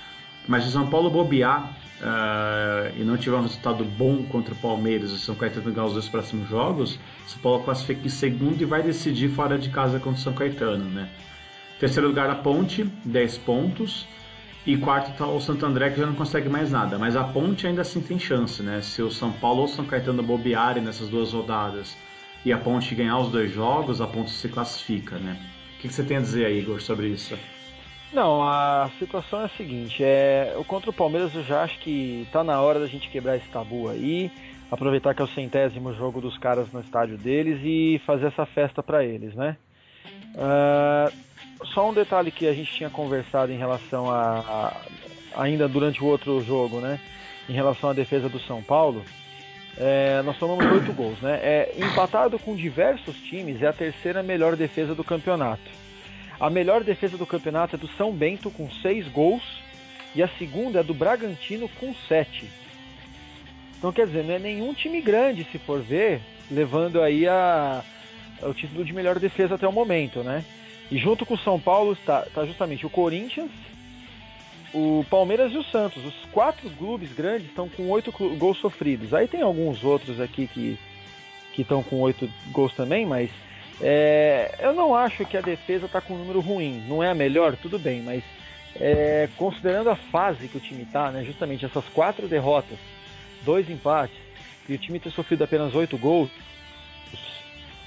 Mas 0.47 0.66
o 0.66 0.71
São 0.71 0.87
Paulo 0.88 1.11
bobear, 1.11 1.76
uh, 2.00 2.94
e 2.96 3.04
não 3.04 3.16
tiver 3.16 3.36
um 3.36 3.42
resultado 3.42 3.84
bom 3.84 4.22
contra 4.24 4.54
o 4.54 4.56
Palmeiras 4.56 5.10
e 5.10 5.14
o 5.14 5.18
São 5.18 5.34
Caetano 5.34 5.72
ganhar 5.72 5.86
os 5.86 5.92
dois 5.92 6.08
próximos 6.08 6.48
jogos, 6.48 6.98
o 7.26 7.30
São 7.30 7.40
Paulo 7.40 7.64
classifica 7.64 8.06
em 8.06 8.10
segundo 8.10 8.60
e 8.60 8.64
vai 8.64 8.82
decidir 8.82 9.28
fora 9.30 9.58
de 9.58 9.70
casa 9.70 9.98
contra 9.98 10.18
o 10.18 10.22
São 10.22 10.32
Caetano, 10.32 10.84
né? 10.84 11.08
Terceiro 11.78 12.08
lugar 12.08 12.28
a 12.28 12.34
Ponte, 12.34 12.84
10 13.04 13.38
pontos. 13.38 14.06
E 14.66 14.76
quarto 14.76 15.12
está 15.12 15.26
o 15.26 15.40
Santo 15.40 15.64
André, 15.64 15.90
que 15.90 16.00
já 16.00 16.06
não 16.06 16.14
consegue 16.14 16.48
mais 16.48 16.70
nada. 16.70 16.98
Mas 16.98 17.16
a 17.16 17.24
Ponte 17.24 17.66
ainda 17.66 17.82
assim 17.82 18.00
tem 18.00 18.18
chance, 18.18 18.62
né? 18.62 18.82
Se 18.82 19.00
o 19.00 19.11
São 19.11 19.32
Paulo 19.32 19.61
ou 19.61 19.64
o 19.64 19.68
São 19.68 19.84
Caetano 19.87 20.22
bobearem 20.22 20.82
nessas 20.82 21.08
duas 21.08 21.32
rodadas 21.32 21.96
e 22.44 22.52
a 22.52 22.58
Ponte 22.58 22.94
ganhar 22.94 23.18
os 23.18 23.30
dois 23.30 23.50
jogos, 23.50 24.00
a 24.00 24.06
Ponte 24.06 24.30
se 24.30 24.48
classifica, 24.48 25.16
né? 25.16 25.38
O 25.76 25.80
que, 25.80 25.88
que 25.88 25.94
você 25.94 26.02
tem 26.02 26.16
a 26.16 26.20
dizer 26.20 26.46
aí, 26.46 26.58
Igor, 26.58 26.82
sobre 26.82 27.08
isso? 27.08 27.38
Não, 28.12 28.42
a 28.42 28.90
situação 28.99 29.42
é 29.42 29.44
a 29.44 29.49
seguinte, 29.51 30.03
é, 30.03 30.55
o 30.57 30.64
contra 30.64 30.88
o 30.88 30.94
Palmeiras 30.94 31.35
eu 31.35 31.44
já 31.44 31.62
acho 31.62 31.79
que 31.81 32.27
tá 32.33 32.42
na 32.42 32.61
hora 32.61 32.81
da 32.81 32.87
gente 32.87 33.11
quebrar 33.11 33.37
esse 33.37 33.49
tabu 33.49 33.88
aí, 33.88 34.31
aproveitar 34.71 35.14
que 35.14 35.21
é 35.21 35.25
o 35.25 35.29
centésimo 35.29 35.92
jogo 35.92 36.21
dos 36.21 36.38
caras 36.38 36.73
no 36.73 36.81
estádio 36.81 37.18
deles 37.18 37.61
e 37.62 38.01
fazer 38.07 38.27
essa 38.27 38.47
festa 38.47 38.83
para 38.83 39.05
eles, 39.05 39.35
né? 39.35 39.57
Uh, 40.35 41.12
só 41.75 41.90
um 41.90 41.92
detalhe 41.92 42.31
que 42.31 42.47
a 42.47 42.53
gente 42.55 42.73
tinha 42.73 42.88
conversado 42.88 43.53
em 43.53 43.59
relação 43.59 44.11
a, 44.11 44.38
a, 45.35 45.42
ainda 45.42 45.68
durante 45.68 46.03
o 46.03 46.07
outro 46.07 46.40
jogo, 46.40 46.81
né? 46.81 46.99
Em 47.47 47.53
relação 47.53 47.90
à 47.90 47.92
defesa 47.92 48.29
do 48.29 48.38
São 48.40 48.62
Paulo, 48.62 49.05
é, 49.77 50.23
nós 50.23 50.38
tomamos 50.38 50.64
oito 50.73 50.92
gols, 50.94 51.21
né? 51.21 51.40
É, 51.42 51.75
empatado 51.77 52.38
com 52.38 52.57
diversos 52.57 53.16
times, 53.21 53.62
é 53.62 53.66
a 53.66 53.73
terceira 53.73 54.23
melhor 54.23 54.57
defesa 54.57 54.94
do 54.94 55.05
campeonato. 55.05 55.88
A 56.40 56.48
melhor 56.48 56.85
defesa 56.85 57.18
do 57.18 57.27
campeonato 57.27 57.74
é 57.74 57.79
do 57.79 57.88
São 57.96 58.12
Bento 58.12 58.51
com 58.51 58.70
6 58.70 59.09
gols 59.09 59.42
e 60.14 60.22
a 60.22 60.29
segunda 60.38 60.81
é 60.81 60.83
do 60.83 60.94
Bragantino 60.94 61.68
com 61.81 61.94
7. 62.07 62.48
Então 63.77 63.92
quer 63.92 64.07
dizer, 64.07 64.24
não 64.24 64.35
é 64.35 64.38
nenhum 64.38 64.72
time 64.72 65.01
grande 65.01 65.46
se 65.51 65.59
for 65.59 65.81
ver, 65.81 66.20
levando 66.51 67.03
aí 67.03 67.27
a, 67.27 67.83
o 68.42 68.55
título 68.55 68.85
de 68.85 68.92
melhor 68.92 69.18
defesa 69.18 69.57
até 69.57 69.66
o 69.66 69.72
momento, 69.72 70.22
né? 70.22 70.44
E 70.90 70.96
junto 70.96 71.27
com 71.27 71.35
o 71.35 71.38
São 71.38 71.61
Paulo 71.61 71.92
está, 71.92 72.24
está 72.27 72.44
justamente 72.46 72.87
o 72.87 72.90
Corinthians, 72.90 73.51
o 74.72 75.05
Palmeiras 75.11 75.53
e 75.53 75.59
o 75.59 75.64
Santos. 75.64 76.05
Os 76.05 76.14
quatro 76.33 76.70
clubes 76.70 77.12
grandes 77.12 77.48
estão 77.48 77.68
com 77.68 77.88
oito 77.90 78.12
gols 78.37 78.59
sofridos. 78.59 79.12
Aí 79.12 79.29
tem 79.29 79.42
alguns 79.42 79.85
outros 79.85 80.20
aqui 80.20 80.46
que 80.46 80.79
que 81.59 81.62
estão 81.62 81.83
com 81.83 81.96
oito 82.03 82.31
gols 82.53 82.72
também, 82.72 83.05
mas 83.05 83.31
é, 83.80 84.56
eu 84.60 84.72
não 84.72 84.94
acho 84.94 85.24
que 85.24 85.36
a 85.36 85.40
defesa 85.40 85.86
está 85.86 86.00
com 86.00 86.14
um 86.14 86.18
número 86.18 86.40
ruim. 86.40 86.82
Não 86.88 87.02
é 87.02 87.10
a 87.10 87.14
melhor, 87.14 87.56
tudo 87.56 87.78
bem, 87.78 88.02
mas 88.02 88.22
é, 88.76 89.28
considerando 89.36 89.90
a 89.90 89.96
fase 89.96 90.48
que 90.48 90.56
o 90.56 90.60
time 90.60 90.82
está, 90.82 91.10
né, 91.10 91.24
justamente 91.24 91.64
essas 91.64 91.84
quatro 91.86 92.28
derrotas, 92.28 92.78
dois 93.44 93.68
empates 93.70 94.16
e 94.68 94.74
o 94.74 94.78
time 94.78 95.00
ter 95.00 95.10
sofrido 95.10 95.44
apenas 95.44 95.74
oito 95.74 95.96
gols, 95.96 96.30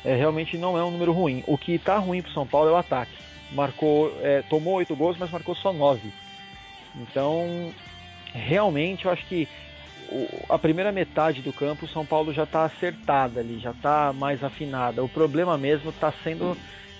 é, 0.03 0.15
realmente 0.15 0.57
não 0.57 0.77
é 0.77 0.83
um 0.83 0.91
número 0.91 1.11
ruim. 1.11 1.43
O 1.45 1.57
que 1.57 1.73
está 1.73 1.97
ruim 1.97 2.21
para 2.21 2.33
São 2.33 2.47
Paulo 2.47 2.69
é 2.69 2.71
o 2.71 2.77
ataque. 2.77 3.11
Marcou, 3.51 4.17
é, 4.21 4.41
tomou 4.43 4.75
oito 4.75 4.95
gols, 4.95 5.17
mas 5.19 5.29
marcou 5.29 5.53
só 5.53 5.71
nove. 5.71 6.11
Então, 6.95 7.71
realmente, 8.33 9.05
eu 9.05 9.11
acho 9.11 9.25
que 9.25 9.47
a 10.49 10.59
primeira 10.59 10.91
metade 10.91 11.41
do 11.41 11.53
campo, 11.53 11.85
o 11.85 11.89
São 11.89 12.05
Paulo 12.05 12.33
já 12.33 12.43
está 12.43 12.65
acertada 12.65 13.39
ali, 13.39 13.59
já 13.59 13.71
está 13.71 14.13
mais 14.13 14.43
afinada. 14.43 15.03
O 15.03 15.09
problema 15.09 15.57
mesmo 15.57 15.89
está 15.89 16.13
sendo 16.23 16.57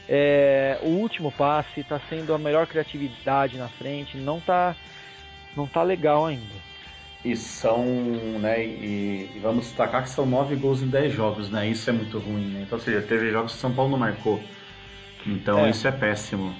é, 0.08 0.80
o 0.82 0.88
último 0.88 1.32
passe, 1.32 1.82
está 1.82 2.00
sendo 2.10 2.34
a 2.34 2.38
melhor 2.38 2.67
criatividade 2.67 3.58
na 3.58 3.67
frente, 3.67 4.17
não 4.17 4.38
está 4.38 4.76
não 5.56 5.67
tá 5.67 5.84
legal 5.84 6.26
ainda. 6.26 6.71
E 7.24 7.36
são, 7.36 7.86
né, 8.39 8.65
e, 8.65 9.30
e, 9.36 9.39
vamos 9.39 9.65
destacar 9.65 10.04
que 10.04 10.10
são 10.10 10.26
nove 10.26 10.56
gols 10.56 10.82
em 10.82 10.88
dez 10.88 11.13
jogos, 11.13 11.52
né? 11.52 11.67
Isso 11.67 11.88
é 11.89 11.93
muito 11.93 12.17
ruim, 12.17 12.45
né? 12.45 12.62
Então, 12.63 12.80
ou 12.80 12.84
seja, 12.84 13.00
teve 13.02 13.30
jogos 13.30 13.52
que 13.52 13.58
o 13.60 13.62
São 13.62 13.71
Paulo 13.71 13.91
não 13.91 14.00
marcou. 14.00 14.41
Então 15.26 15.65
é. 15.65 15.69
isso 15.69 15.88
é 15.88 15.91
péssimo. 15.91 16.56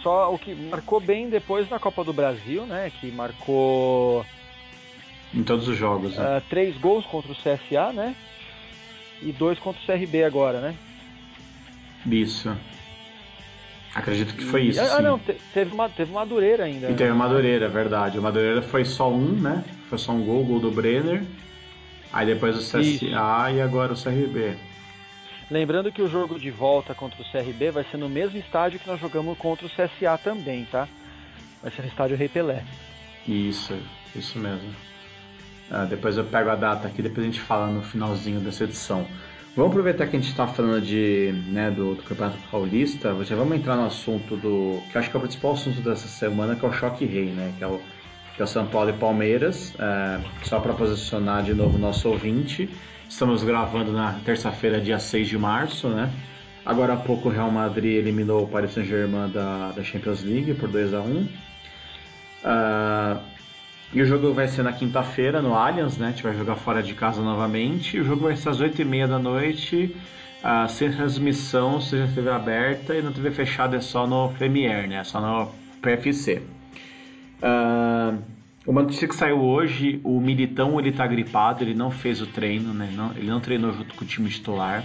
Só 0.00 0.32
o 0.32 0.38
que 0.38 0.54
marcou 0.54 1.00
bem 1.00 1.28
depois 1.28 1.68
na 1.68 1.80
Copa 1.80 2.04
do 2.04 2.12
Brasil, 2.12 2.64
né? 2.66 2.92
Que 3.00 3.10
marcou 3.10 4.24
em 5.34 5.42
todos 5.42 5.68
os 5.68 5.76
jogos. 5.76 6.16
Né? 6.16 6.38
Uh, 6.38 6.42
três 6.48 6.76
gols 6.78 7.04
contra 7.06 7.32
o 7.32 7.34
CSA, 7.34 7.92
né? 7.92 8.14
E 9.20 9.32
dois 9.32 9.58
contra 9.58 9.80
o 9.82 9.86
CRB 9.86 10.24
agora, 10.24 10.60
né? 10.60 10.74
Isso. 12.06 12.54
Acredito 13.94 14.34
que 14.34 14.44
foi 14.44 14.62
isso. 14.64 14.80
Ah, 14.80 14.96
sim. 14.96 15.02
não, 15.02 15.18
teve, 15.18 15.72
uma, 15.72 15.88
teve 15.88 16.12
Madureira 16.12 16.64
ainda. 16.64 16.90
E 16.90 16.94
teve 16.94 17.12
Madureira, 17.12 17.68
verdade. 17.68 18.18
O 18.18 18.22
Madureira 18.22 18.60
foi 18.60 18.84
só 18.84 19.10
um, 19.10 19.40
né? 19.40 19.64
Foi 19.88 19.98
só 19.98 20.12
um 20.12 20.24
gol, 20.24 20.44
gol 20.44 20.60
do 20.60 20.70
Brenner. 20.70 21.22
Aí 22.12 22.26
depois 22.26 22.56
o 22.56 22.58
CSA 22.58 22.80
isso. 22.80 23.04
e 23.06 23.60
agora 23.60 23.92
o 23.92 23.96
CRB. 23.96 24.56
Lembrando 25.50 25.92
que 25.92 26.02
o 26.02 26.08
jogo 26.08 26.38
de 26.38 26.50
volta 26.50 26.94
contra 26.94 27.20
o 27.20 27.24
CRB 27.24 27.70
vai 27.70 27.84
ser 27.84 27.96
no 27.96 28.08
mesmo 28.08 28.38
estádio 28.38 28.80
que 28.80 28.86
nós 28.86 29.00
jogamos 29.00 29.36
contra 29.38 29.66
o 29.66 29.70
CSA 29.70 30.18
também, 30.22 30.64
tá? 30.64 30.88
Vai 31.62 31.70
ser 31.70 31.82
no 31.82 31.88
estádio 31.88 32.16
Rei 32.16 32.28
Pelé. 32.28 32.64
Isso, 33.26 33.76
isso 34.14 34.38
mesmo. 34.38 34.74
Ah, 35.70 35.84
depois 35.84 36.16
eu 36.16 36.24
pego 36.24 36.50
a 36.50 36.54
data 36.54 36.86
aqui, 36.86 37.02
depois 37.02 37.26
a 37.26 37.30
gente 37.30 37.40
fala 37.40 37.66
no 37.68 37.82
finalzinho 37.82 38.40
dessa 38.40 38.64
edição. 38.64 39.06
Vamos 39.56 39.70
aproveitar 39.70 40.06
que 40.06 40.16
a 40.16 40.20
gente 40.20 40.30
está 40.30 40.46
falando 40.46 40.82
de, 40.82 41.32
né, 41.46 41.70
do, 41.70 41.94
do, 41.94 42.02
Campeonato 42.02 42.38
Paulista, 42.50 43.14
já 43.24 43.36
vamos 43.36 43.56
entrar 43.56 43.76
no 43.76 43.86
assunto 43.86 44.36
do. 44.36 44.82
que 44.90 44.98
acho 44.98 45.10
que 45.10 45.16
é 45.16 45.18
o 45.18 45.22
principal 45.22 45.52
assunto 45.52 45.80
dessa 45.80 46.08
semana, 46.08 46.56
que 46.56 46.64
é 46.64 46.68
o 46.68 46.72
Choque 46.72 47.04
Rei, 47.04 47.26
né? 47.26 47.54
Que 47.56 47.64
é 47.64 47.66
o 47.66 47.80
que 48.34 48.42
é 48.42 48.44
o 48.44 48.48
São 48.48 48.66
Paulo 48.66 48.90
e 48.90 48.92
Palmeiras. 48.92 49.74
É, 49.78 50.20
só 50.42 50.58
para 50.60 50.72
posicionar 50.74 51.42
de 51.42 51.54
novo 51.54 51.78
nosso 51.78 52.08
ouvinte, 52.08 52.68
estamos 53.08 53.44
gravando 53.44 53.92
na 53.92 54.14
terça-feira, 54.24 54.80
dia 54.80 54.98
6 54.98 55.28
de 55.28 55.38
março, 55.38 55.88
né? 55.88 56.10
Agora 56.66 56.94
há 56.94 56.96
pouco 56.96 57.28
o 57.28 57.32
Real 57.32 57.50
Madrid 57.50 57.96
eliminou 57.96 58.44
o 58.44 58.48
Paris 58.48 58.72
Saint-Germain 58.72 59.30
da, 59.30 59.70
da 59.72 59.84
Champions 59.84 60.22
League 60.22 60.54
por 60.54 60.68
2 60.68 60.94
a 60.94 61.00
1 61.00 61.10
uh, 61.12 61.28
ah, 62.42 63.20
E 63.94 64.02
o 64.02 64.04
jogo 64.04 64.34
vai 64.34 64.48
ser 64.48 64.64
na 64.64 64.72
quinta-feira 64.72 65.40
no 65.40 65.54
Allianz, 65.54 65.96
né? 65.96 66.08
A 66.08 66.10
gente 66.10 66.24
vai 66.24 66.34
jogar 66.34 66.56
fora 66.56 66.82
de 66.82 66.94
casa 66.94 67.22
novamente. 67.22 68.00
O 68.00 68.04
jogo 68.04 68.24
vai 68.24 68.34
ser 68.34 68.48
às 68.48 68.60
8h30 68.60 69.06
da 69.06 69.20
noite, 69.20 69.94
uh, 70.42 70.68
sem 70.68 70.90
transmissão, 70.90 71.80
seja 71.80 72.10
TV 72.12 72.28
aberta 72.28 72.96
e 72.96 73.00
na 73.00 73.12
TV 73.12 73.30
fechada 73.30 73.76
é 73.76 73.80
só 73.80 74.04
no 74.04 74.30
Premiere, 74.30 74.88
né? 74.88 75.04
Só 75.04 75.20
no 75.20 75.48
PFC. 75.80 76.42
Uh, 77.40 78.20
uma 78.66 78.82
notícia 78.82 79.06
que 79.06 79.14
saiu 79.14 79.40
hoje, 79.40 80.00
o 80.02 80.20
Militão 80.20 80.80
ele 80.80 80.90
tá 80.90 81.06
gripado, 81.06 81.62
ele 81.62 81.74
não 81.74 81.92
fez 81.92 82.20
o 82.20 82.26
treino, 82.26 82.74
né? 82.74 82.90
Não, 82.92 83.12
ele 83.12 83.28
não 83.28 83.38
treinou 83.38 83.72
junto 83.72 83.94
com 83.94 84.04
o 84.04 84.08
time 84.08 84.28
titular. 84.28 84.84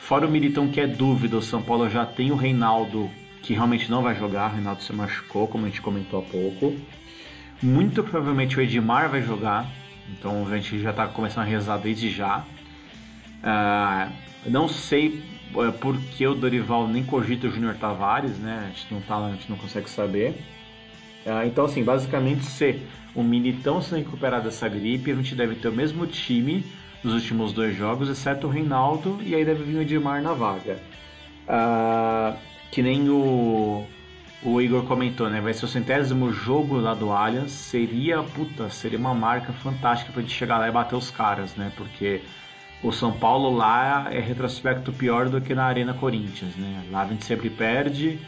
Fora 0.00 0.26
o 0.26 0.30
Militão 0.30 0.68
que 0.68 0.82
é 0.82 0.86
dúvida, 0.86 1.38
o 1.38 1.42
São 1.42 1.62
Paulo 1.62 1.88
já 1.88 2.04
tem 2.04 2.30
o 2.30 2.36
Reinaldo 2.36 3.08
que 3.40 3.54
realmente 3.54 3.90
não 3.90 4.02
vai 4.02 4.14
jogar, 4.14 4.50
o 4.50 4.54
Reinaldo 4.54 4.82
se 4.82 4.92
machucou, 4.92 5.48
como 5.48 5.64
a 5.64 5.68
gente 5.68 5.80
comentou 5.80 6.20
há 6.20 6.22
pouco. 6.22 6.76
Muito 7.62 8.04
provavelmente 8.04 8.56
o 8.56 8.62
Edmar 8.62 9.08
vai 9.08 9.20
jogar, 9.20 9.68
então 10.12 10.46
a 10.46 10.56
gente 10.56 10.78
já 10.80 10.90
está 10.90 11.08
começando 11.08 11.44
a 11.44 11.48
rezar 11.48 11.78
desde 11.78 12.10
já. 12.10 12.44
Uh, 13.38 14.12
não 14.46 14.68
sei 14.68 15.22
uh, 15.54 15.72
por 15.72 15.96
que 15.96 16.26
o 16.26 16.34
Dorival 16.34 16.86
nem 16.86 17.02
cogita 17.02 17.48
o 17.48 17.50
Júnior 17.50 17.74
Tavares, 17.74 18.38
né? 18.38 18.64
A 18.64 18.68
gente 18.68 18.94
não 18.94 19.00
tá, 19.00 19.16
a 19.16 19.30
gente 19.32 19.50
não 19.50 19.56
consegue 19.56 19.90
saber. 19.90 20.40
Uh, 21.26 21.46
então, 21.46 21.64
assim, 21.64 21.82
basicamente, 21.82 22.44
se 22.44 22.80
o 23.14 23.24
Militão 23.24 23.82
se 23.82 23.94
recuperar 23.94 24.40
dessa 24.40 24.68
gripe, 24.68 25.10
a 25.10 25.14
gente 25.16 25.34
deve 25.34 25.56
ter 25.56 25.68
o 25.68 25.72
mesmo 25.72 26.06
time 26.06 26.64
nos 27.02 27.14
últimos 27.14 27.52
dois 27.52 27.76
jogos, 27.76 28.08
exceto 28.08 28.46
o 28.46 28.50
Reinaldo, 28.50 29.18
e 29.22 29.34
aí 29.34 29.44
deve 29.44 29.64
vir 29.64 29.76
o 29.78 29.82
Edmar 29.82 30.22
na 30.22 30.32
vaga. 30.32 30.80
Uh, 31.48 32.36
que 32.70 32.82
nem 32.82 33.08
o, 33.08 33.84
o 34.42 34.60
Igor 34.60 34.84
comentou, 34.84 35.28
né? 35.28 35.40
Vai 35.40 35.52
ser 35.52 35.64
o 35.64 35.68
centésimo 35.68 36.32
jogo 36.32 36.76
lá 36.76 36.94
do 36.94 37.10
Allianz. 37.10 37.50
Seria, 37.50 38.22
puta, 38.22 38.70
seria 38.70 38.98
uma 38.98 39.14
marca 39.14 39.52
fantástica 39.52 40.12
pra 40.12 40.22
gente 40.22 40.34
chegar 40.34 40.58
lá 40.58 40.68
e 40.68 40.72
bater 40.72 40.94
os 40.96 41.10
caras, 41.10 41.56
né? 41.56 41.72
Porque 41.76 42.22
o 42.82 42.92
São 42.92 43.12
Paulo 43.12 43.56
lá 43.56 44.08
é 44.12 44.20
retrospecto 44.20 44.92
pior 44.92 45.28
do 45.28 45.40
que 45.40 45.54
na 45.54 45.64
Arena 45.64 45.94
Corinthians, 45.94 46.54
né? 46.56 46.84
Lá 46.90 47.02
a 47.02 47.06
gente 47.06 47.24
sempre 47.24 47.50
perde. 47.50 48.18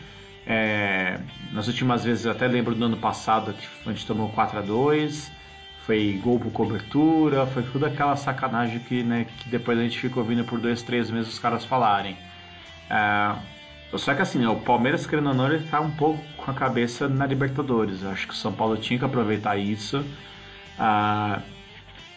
É, 0.47 1.21
nas 1.53 1.69
últimas 1.69 2.05
vezes, 2.05 2.27
até 2.27 2.47
lembro 2.49 2.75
do 2.75 2.85
ano 2.85 2.97
passado 2.97 3.53
que 3.53 3.67
a 3.89 3.93
gente 3.93 4.07
tomou 4.07 4.31
4 4.31 4.59
a 4.59 4.63
2 4.63 5.41
foi 5.91 6.21
gol 6.23 6.39
por 6.39 6.53
cobertura, 6.53 7.47
foi 7.47 7.63
toda 7.65 7.89
aquela 7.89 8.15
sacanagem 8.15 8.79
que, 8.79 9.03
né, 9.03 9.27
que 9.39 9.49
depois 9.49 9.79
a 9.79 9.83
gente 9.83 9.99
ficou 9.99 10.23
ouvindo 10.23 10.45
por 10.45 10.61
dois, 10.61 10.83
três 10.83 11.11
meses 11.11 11.33
os 11.33 11.39
caras 11.39 11.65
falarem. 11.65 12.17
É, 12.89 13.35
só 13.99 14.15
que 14.15 14.23
assim, 14.23 14.45
o 14.47 14.57
Palmeiras, 14.57 15.07
querendo 15.07 15.29
ou 15.29 15.35
não, 15.35 15.53
ele 15.53 15.67
tá 15.67 15.81
um 15.81 15.91
pouco 15.91 16.23
com 16.37 16.51
a 16.51 16.55
cabeça 16.55 17.09
na 17.09 17.27
Libertadores. 17.27 18.03
Eu 18.03 18.11
acho 18.11 18.29
que 18.29 18.35
o 18.35 18.37
São 18.37 18.53
Paulo 18.53 18.77
tinha 18.77 18.99
que 18.99 19.05
aproveitar 19.05 19.57
isso. 19.57 20.05
É, 20.79 21.41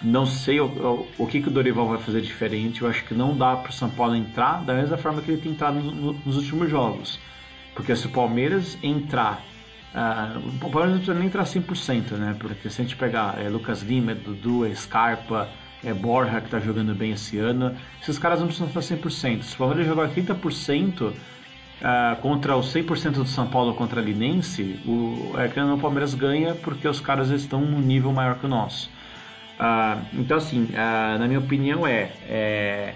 não 0.02 0.26
sei 0.26 0.60
o, 0.60 0.66
o, 0.66 1.08
o, 1.18 1.28
que, 1.28 1.42
que 1.42 1.48
o 1.48 1.52
Dorival 1.52 1.88
vai 1.88 1.98
fazer 1.98 2.22
diferente. 2.22 2.82
Eu 2.82 2.90
acho 2.90 3.04
que 3.06 3.14
não 3.14 3.36
dá 3.36 3.56
para 3.56 3.72
o 3.72 3.74
São 3.74 3.90
Paulo 3.90 4.16
entrar 4.16 4.64
da 4.64 4.74
mesma 4.74 4.98
forma 4.98 5.22
que 5.22 5.32
ele 5.32 5.42
tem 5.42 5.52
entrado 5.52 5.80
no, 5.80 5.92
no, 5.92 6.14
nos 6.26 6.38
últimos 6.38 6.70
jogos. 6.70 7.20
Porque 7.74 7.96
se 7.96 8.06
o 8.08 8.10
Palmeiras 8.10 8.78
entrar 8.84 9.44
Uh, 9.94 10.40
o 10.66 10.72
Palmeiras 10.72 10.90
não 10.90 10.98
precisa 10.98 11.14
nem 11.14 11.28
entrar 11.28 11.44
100%, 11.44 12.14
né? 12.14 12.36
Porque 12.40 12.68
se 12.68 12.82
a 12.82 12.84
gente 12.84 12.96
pegar 12.96 13.40
é, 13.40 13.48
Lucas 13.48 13.84
Lima, 13.84 14.14
é 14.14 14.16
Dudu, 14.16 14.66
é 14.66 14.74
Scarpa, 14.74 15.48
é 15.84 15.94
Borja 15.94 16.40
que 16.40 16.48
está 16.48 16.60
jogando 16.60 16.96
bem 16.96 17.12
esse 17.12 17.38
ano, 17.38 17.76
esses 18.02 18.18
caras 18.18 18.40
não 18.40 18.48
precisam 18.48 18.68
estar 18.68 18.80
100%. 18.80 19.44
Se 19.44 19.54
o 19.54 19.58
Palmeiras 19.58 19.86
jogar 19.86 20.10
30% 20.10 21.14
uh, 21.82 22.22
contra 22.22 22.56
o 22.56 22.62
100% 22.62 23.12
do 23.12 23.26
São 23.26 23.48
Paulo 23.48 23.74
contra 23.74 24.02
a 24.02 24.04
Linense, 24.04 24.80
o, 24.86 25.34
é 25.38 25.64
o 25.64 25.78
Palmeiras 25.78 26.14
ganha 26.14 26.56
porque 26.56 26.88
os 26.88 27.00
caras 27.00 27.30
estão 27.30 27.62
num 27.62 27.80
nível 27.80 28.12
maior 28.12 28.40
que 28.40 28.46
o 28.46 28.50
nosso. 28.50 28.90
Uh, 29.60 30.02
então, 30.14 30.38
assim, 30.38 30.64
uh, 30.64 31.20
na 31.20 31.28
minha 31.28 31.40
opinião, 31.40 31.86
é, 31.86 32.12
é 32.28 32.94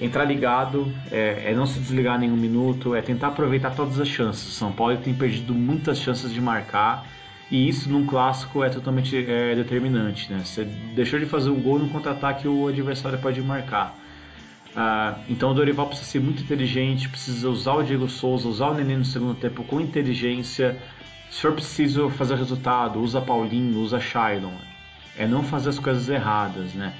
entrar 0.00 0.24
ligado, 0.24 0.90
é, 1.12 1.50
é, 1.50 1.54
não 1.54 1.66
se 1.66 1.78
desligar 1.78 2.18
nenhum 2.18 2.36
minuto, 2.36 2.94
é 2.94 3.02
tentar 3.02 3.28
aproveitar 3.28 3.74
todas 3.74 4.00
as 4.00 4.08
chances. 4.08 4.48
O 4.48 4.52
São 4.52 4.72
Paulo 4.72 4.96
tem 4.96 5.14
perdido 5.14 5.54
muitas 5.54 5.98
chances 5.98 6.32
de 6.32 6.40
marcar 6.40 7.06
e 7.50 7.68
isso 7.68 7.90
num 7.90 8.06
clássico 8.06 8.64
é 8.64 8.70
totalmente 8.70 9.16
é, 9.16 9.54
determinante. 9.54 10.32
Né? 10.32 10.40
Você 10.42 10.64
deixou 10.64 11.18
de 11.18 11.26
fazer 11.26 11.50
um 11.50 11.60
gol 11.60 11.78
no 11.78 11.88
contra-ataque, 11.90 12.48
o 12.48 12.66
adversário 12.66 13.18
pode 13.18 13.42
marcar. 13.42 13.94
Ah, 14.76 15.18
então 15.28 15.50
o 15.50 15.54
Dorival 15.54 15.86
precisa 15.86 16.08
ser 16.08 16.20
muito 16.20 16.42
inteligente, 16.42 17.08
precisa 17.08 17.48
usar 17.48 17.74
o 17.74 17.82
Diego 17.82 18.08
Souza, 18.08 18.48
usar 18.48 18.68
o 18.68 18.74
Nenê 18.74 18.96
no 18.96 19.04
segundo 19.04 19.34
tempo 19.34 19.64
com 19.64 19.80
inteligência. 19.80 20.80
Se 21.30 21.42
for 21.42 21.52
preciso 21.52 22.08
fazer 22.10 22.36
resultado, 22.36 23.00
usa 23.00 23.20
Paulinho, 23.20 23.80
usa 23.80 24.00
Shailon. 24.00 24.54
É 25.16 25.26
não 25.26 25.42
fazer 25.42 25.70
as 25.70 25.78
coisas 25.78 26.08
erradas, 26.08 26.74
né? 26.74 26.94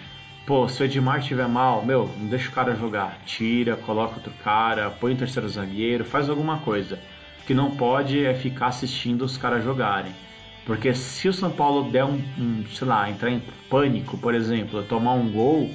Pô, 0.46 0.68
se 0.68 0.82
o 0.82 0.84
Edmar 0.84 1.22
tiver 1.22 1.46
mal, 1.46 1.84
meu, 1.84 2.10
não 2.18 2.26
deixa 2.26 2.48
o 2.48 2.52
cara 2.52 2.74
jogar. 2.74 3.18
Tira, 3.24 3.76
coloca 3.76 4.16
outro 4.16 4.32
cara, 4.42 4.90
põe 4.90 5.12
o 5.12 5.16
terceiro 5.16 5.48
zagueiro, 5.48 6.04
faz 6.04 6.28
alguma 6.28 6.58
coisa. 6.58 6.98
O 7.42 7.46
que 7.46 7.54
não 7.54 7.70
pode 7.76 8.24
é 8.24 8.34
ficar 8.34 8.66
assistindo 8.66 9.22
os 9.22 9.36
caras 9.36 9.62
jogarem. 9.62 10.12
Porque 10.66 10.92
se 10.94 11.28
o 11.28 11.32
São 11.32 11.50
Paulo 11.50 11.90
der 11.90 12.04
um, 12.04 12.20
um, 12.38 12.64
sei 12.72 12.86
lá, 12.86 13.08
entrar 13.08 13.30
em 13.30 13.42
pânico, 13.68 14.18
por 14.18 14.34
exemplo, 14.34 14.82
tomar 14.82 15.14
um 15.14 15.30
gol, 15.30 15.70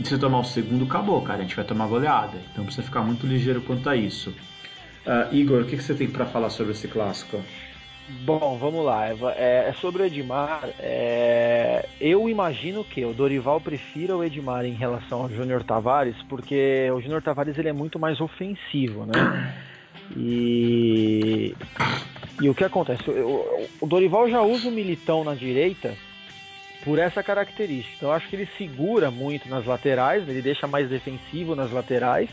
e 0.00 0.06
se 0.06 0.18
tomar 0.18 0.40
o 0.40 0.44
segundo, 0.44 0.86
acabou, 0.86 1.20
cara. 1.20 1.40
A 1.40 1.42
gente 1.42 1.54
vai 1.54 1.64
tomar 1.64 1.86
goleada. 1.86 2.38
Então 2.50 2.64
precisa 2.64 2.86
ficar 2.86 3.02
muito 3.02 3.26
ligeiro 3.26 3.60
quanto 3.60 3.88
a 3.90 3.94
isso. 3.94 4.30
Uh, 5.06 5.34
Igor, 5.34 5.60
o 5.60 5.64
que, 5.66 5.76
que 5.76 5.82
você 5.82 5.94
tem 5.94 6.08
para 6.08 6.24
falar 6.24 6.48
sobre 6.48 6.72
esse 6.72 6.88
clássico? 6.88 7.38
Bom, 8.24 8.56
vamos 8.58 8.82
lá. 8.82 9.08
É, 9.08 9.68
é 9.68 9.74
sobre 9.78 10.02
o 10.02 10.06
Edmar. 10.06 10.70
É, 10.78 11.86
eu 12.00 12.30
imagino 12.30 12.82
que 12.82 13.04
o 13.04 13.12
Dorival 13.12 13.60
prefira 13.60 14.16
o 14.16 14.24
Edmar 14.24 14.64
em 14.64 14.72
relação 14.72 15.22
ao 15.22 15.28
Júnior 15.28 15.62
Tavares, 15.64 16.16
porque 16.30 16.90
o 16.96 17.00
Júnior 17.02 17.20
Tavares 17.20 17.58
ele 17.58 17.68
é 17.68 17.72
muito 17.72 17.98
mais 17.98 18.22
ofensivo, 18.22 19.04
né? 19.04 19.54
E, 20.16 21.54
e 22.40 22.48
o 22.48 22.54
que 22.54 22.64
acontece? 22.64 23.04
O 23.80 23.86
Dorival 23.86 24.30
já 24.30 24.40
usa 24.40 24.68
o 24.68 24.72
Militão 24.72 25.22
na 25.22 25.34
direita 25.34 25.94
por 26.84 26.98
essa 26.98 27.22
característica. 27.22 27.94
Então 27.96 28.08
eu 28.08 28.14
acho 28.14 28.28
que 28.28 28.36
ele 28.36 28.48
segura 28.56 29.10
muito 29.10 29.48
nas 29.48 29.66
laterais, 29.66 30.28
ele 30.28 30.42
deixa 30.42 30.66
mais 30.66 30.88
defensivo 30.88 31.54
nas 31.54 31.70
laterais 31.70 32.30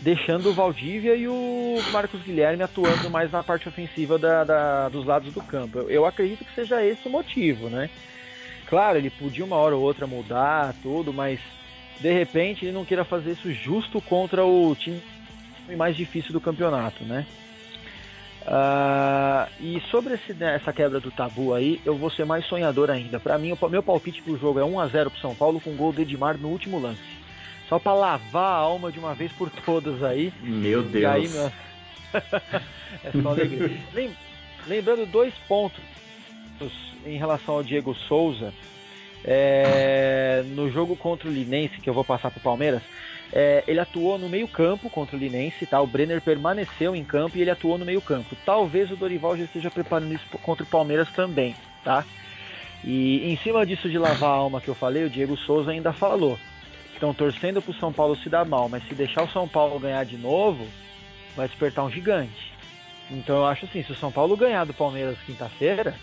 deixando 0.00 0.48
o 0.48 0.52
Valdívia 0.52 1.14
e 1.14 1.28
o 1.28 1.78
Marcos 1.92 2.22
Guilherme 2.22 2.62
atuando 2.62 3.10
mais 3.10 3.30
na 3.30 3.42
parte 3.42 3.68
ofensiva 3.68 4.18
da, 4.18 4.44
da, 4.44 4.88
dos 4.88 5.04
lados 5.04 5.32
do 5.32 5.42
campo. 5.42 5.78
Eu, 5.78 5.90
eu, 5.90 6.06
acredito 6.06 6.44
que 6.44 6.54
seja 6.54 6.84
esse 6.84 7.06
o 7.06 7.10
motivo, 7.10 7.68
né? 7.68 7.90
Claro, 8.66 8.98
ele 8.98 9.10
podia 9.10 9.44
uma 9.44 9.56
hora 9.56 9.76
ou 9.76 9.82
outra 9.82 10.06
mudar 10.06 10.74
tudo, 10.82 11.12
mas 11.12 11.38
de 12.00 12.12
repente 12.12 12.64
ele 12.64 12.72
não 12.72 12.84
queira 12.84 13.04
fazer 13.04 13.32
isso 13.32 13.52
justo 13.52 14.00
contra 14.00 14.44
o 14.44 14.74
time 14.74 15.02
mais 15.76 15.96
difícil 15.96 16.32
do 16.32 16.40
campeonato, 16.40 17.04
né? 17.04 17.26
Uh, 18.42 19.50
e 19.60 19.80
sobre 19.90 20.14
esse, 20.14 20.32
né, 20.32 20.56
essa 20.56 20.72
quebra 20.72 20.98
do 20.98 21.10
tabu 21.10 21.52
aí, 21.52 21.80
eu 21.84 21.96
vou 21.96 22.10
ser 22.10 22.24
mais 22.24 22.44
sonhador 22.46 22.90
ainda. 22.90 23.20
Para 23.20 23.38
mim, 23.38 23.52
o 23.52 23.68
meu 23.68 23.82
palpite 23.82 24.22
pro 24.22 24.38
jogo 24.38 24.58
é 24.58 24.64
1 24.64 24.80
a 24.80 24.86
0 24.88 25.10
pro 25.10 25.20
São 25.20 25.34
Paulo 25.34 25.60
com 25.60 25.76
gol 25.76 25.92
de 25.92 26.02
Edmar 26.02 26.38
no 26.38 26.48
último 26.48 26.78
lance. 26.78 27.20
Só 27.68 27.78
para 27.78 27.92
lavar 27.92 28.42
a 28.42 28.56
alma 28.56 28.90
de 28.90 28.98
uma 28.98 29.14
vez 29.14 29.30
por 29.32 29.50
todas 29.50 30.02
aí. 30.02 30.32
Meu 30.42 30.82
Deus. 30.82 31.02
E 31.02 31.06
aí, 31.06 31.28
meu... 31.28 31.52
é 33.04 33.22
só 33.22 33.28
alegria. 33.28 33.78
Lembrando 34.66 35.06
dois 35.06 35.32
pontos 35.46 35.80
em 37.04 37.16
relação 37.16 37.56
ao 37.56 37.62
Diego 37.62 37.94
Souza. 37.94 38.52
É... 39.22 40.42
no 40.46 40.70
jogo 40.70 40.96
contra 40.96 41.28
o 41.28 41.32
Linense, 41.32 41.80
que 41.80 41.90
eu 41.90 41.94
vou 41.94 42.04
passar 42.04 42.30
para 42.30 42.40
o 42.40 42.42
Palmeiras, 42.42 42.82
é... 43.32 43.64
ele 43.66 43.80
atuou 43.80 44.18
no 44.18 44.28
meio-campo 44.28 44.88
contra 44.90 45.16
o 45.16 45.18
Linense, 45.18 45.66
tá? 45.66 45.80
O 45.80 45.86
Brenner 45.86 46.20
permaneceu 46.20 46.94
em 46.94 47.04
campo 47.04 47.36
e 47.36 47.40
ele 47.40 47.50
atuou 47.50 47.78
no 47.78 47.84
meio-campo. 47.84 48.36
Talvez 48.44 48.90
o 48.90 48.96
Dorival 48.96 49.36
já 49.36 49.44
esteja 49.44 49.70
preparando 49.70 50.14
isso 50.14 50.26
contra 50.42 50.64
o 50.64 50.68
Palmeiras 50.68 51.10
também, 51.10 51.54
tá? 51.84 52.04
E 52.82 53.30
em 53.30 53.36
cima 53.36 53.66
disso 53.66 53.88
de 53.88 53.98
lavar 53.98 54.30
a 54.30 54.34
alma 54.34 54.60
que 54.60 54.68
eu 54.68 54.74
falei, 54.74 55.04
o 55.04 55.10
Diego 55.10 55.36
Souza 55.36 55.70
ainda 55.70 55.92
falou 55.92 56.38
estão 57.00 57.14
torcendo 57.14 57.62
para 57.62 57.70
o 57.70 57.74
São 57.74 57.90
Paulo 57.90 58.14
se 58.16 58.28
dar 58.28 58.44
mal, 58.44 58.68
mas 58.68 58.86
se 58.86 58.94
deixar 58.94 59.24
o 59.24 59.30
São 59.30 59.48
Paulo 59.48 59.80
ganhar 59.80 60.04
de 60.04 60.18
novo, 60.18 60.68
vai 61.34 61.48
despertar 61.48 61.82
um 61.84 61.90
gigante. 61.90 62.52
Então 63.10 63.36
eu 63.36 63.46
acho 63.46 63.64
assim, 63.64 63.82
se 63.82 63.90
o 63.90 63.96
São 63.96 64.12
Paulo 64.12 64.36
ganhar 64.36 64.64
do 64.66 64.74
Palmeiras 64.74 65.16
quinta-feira, 65.24 65.94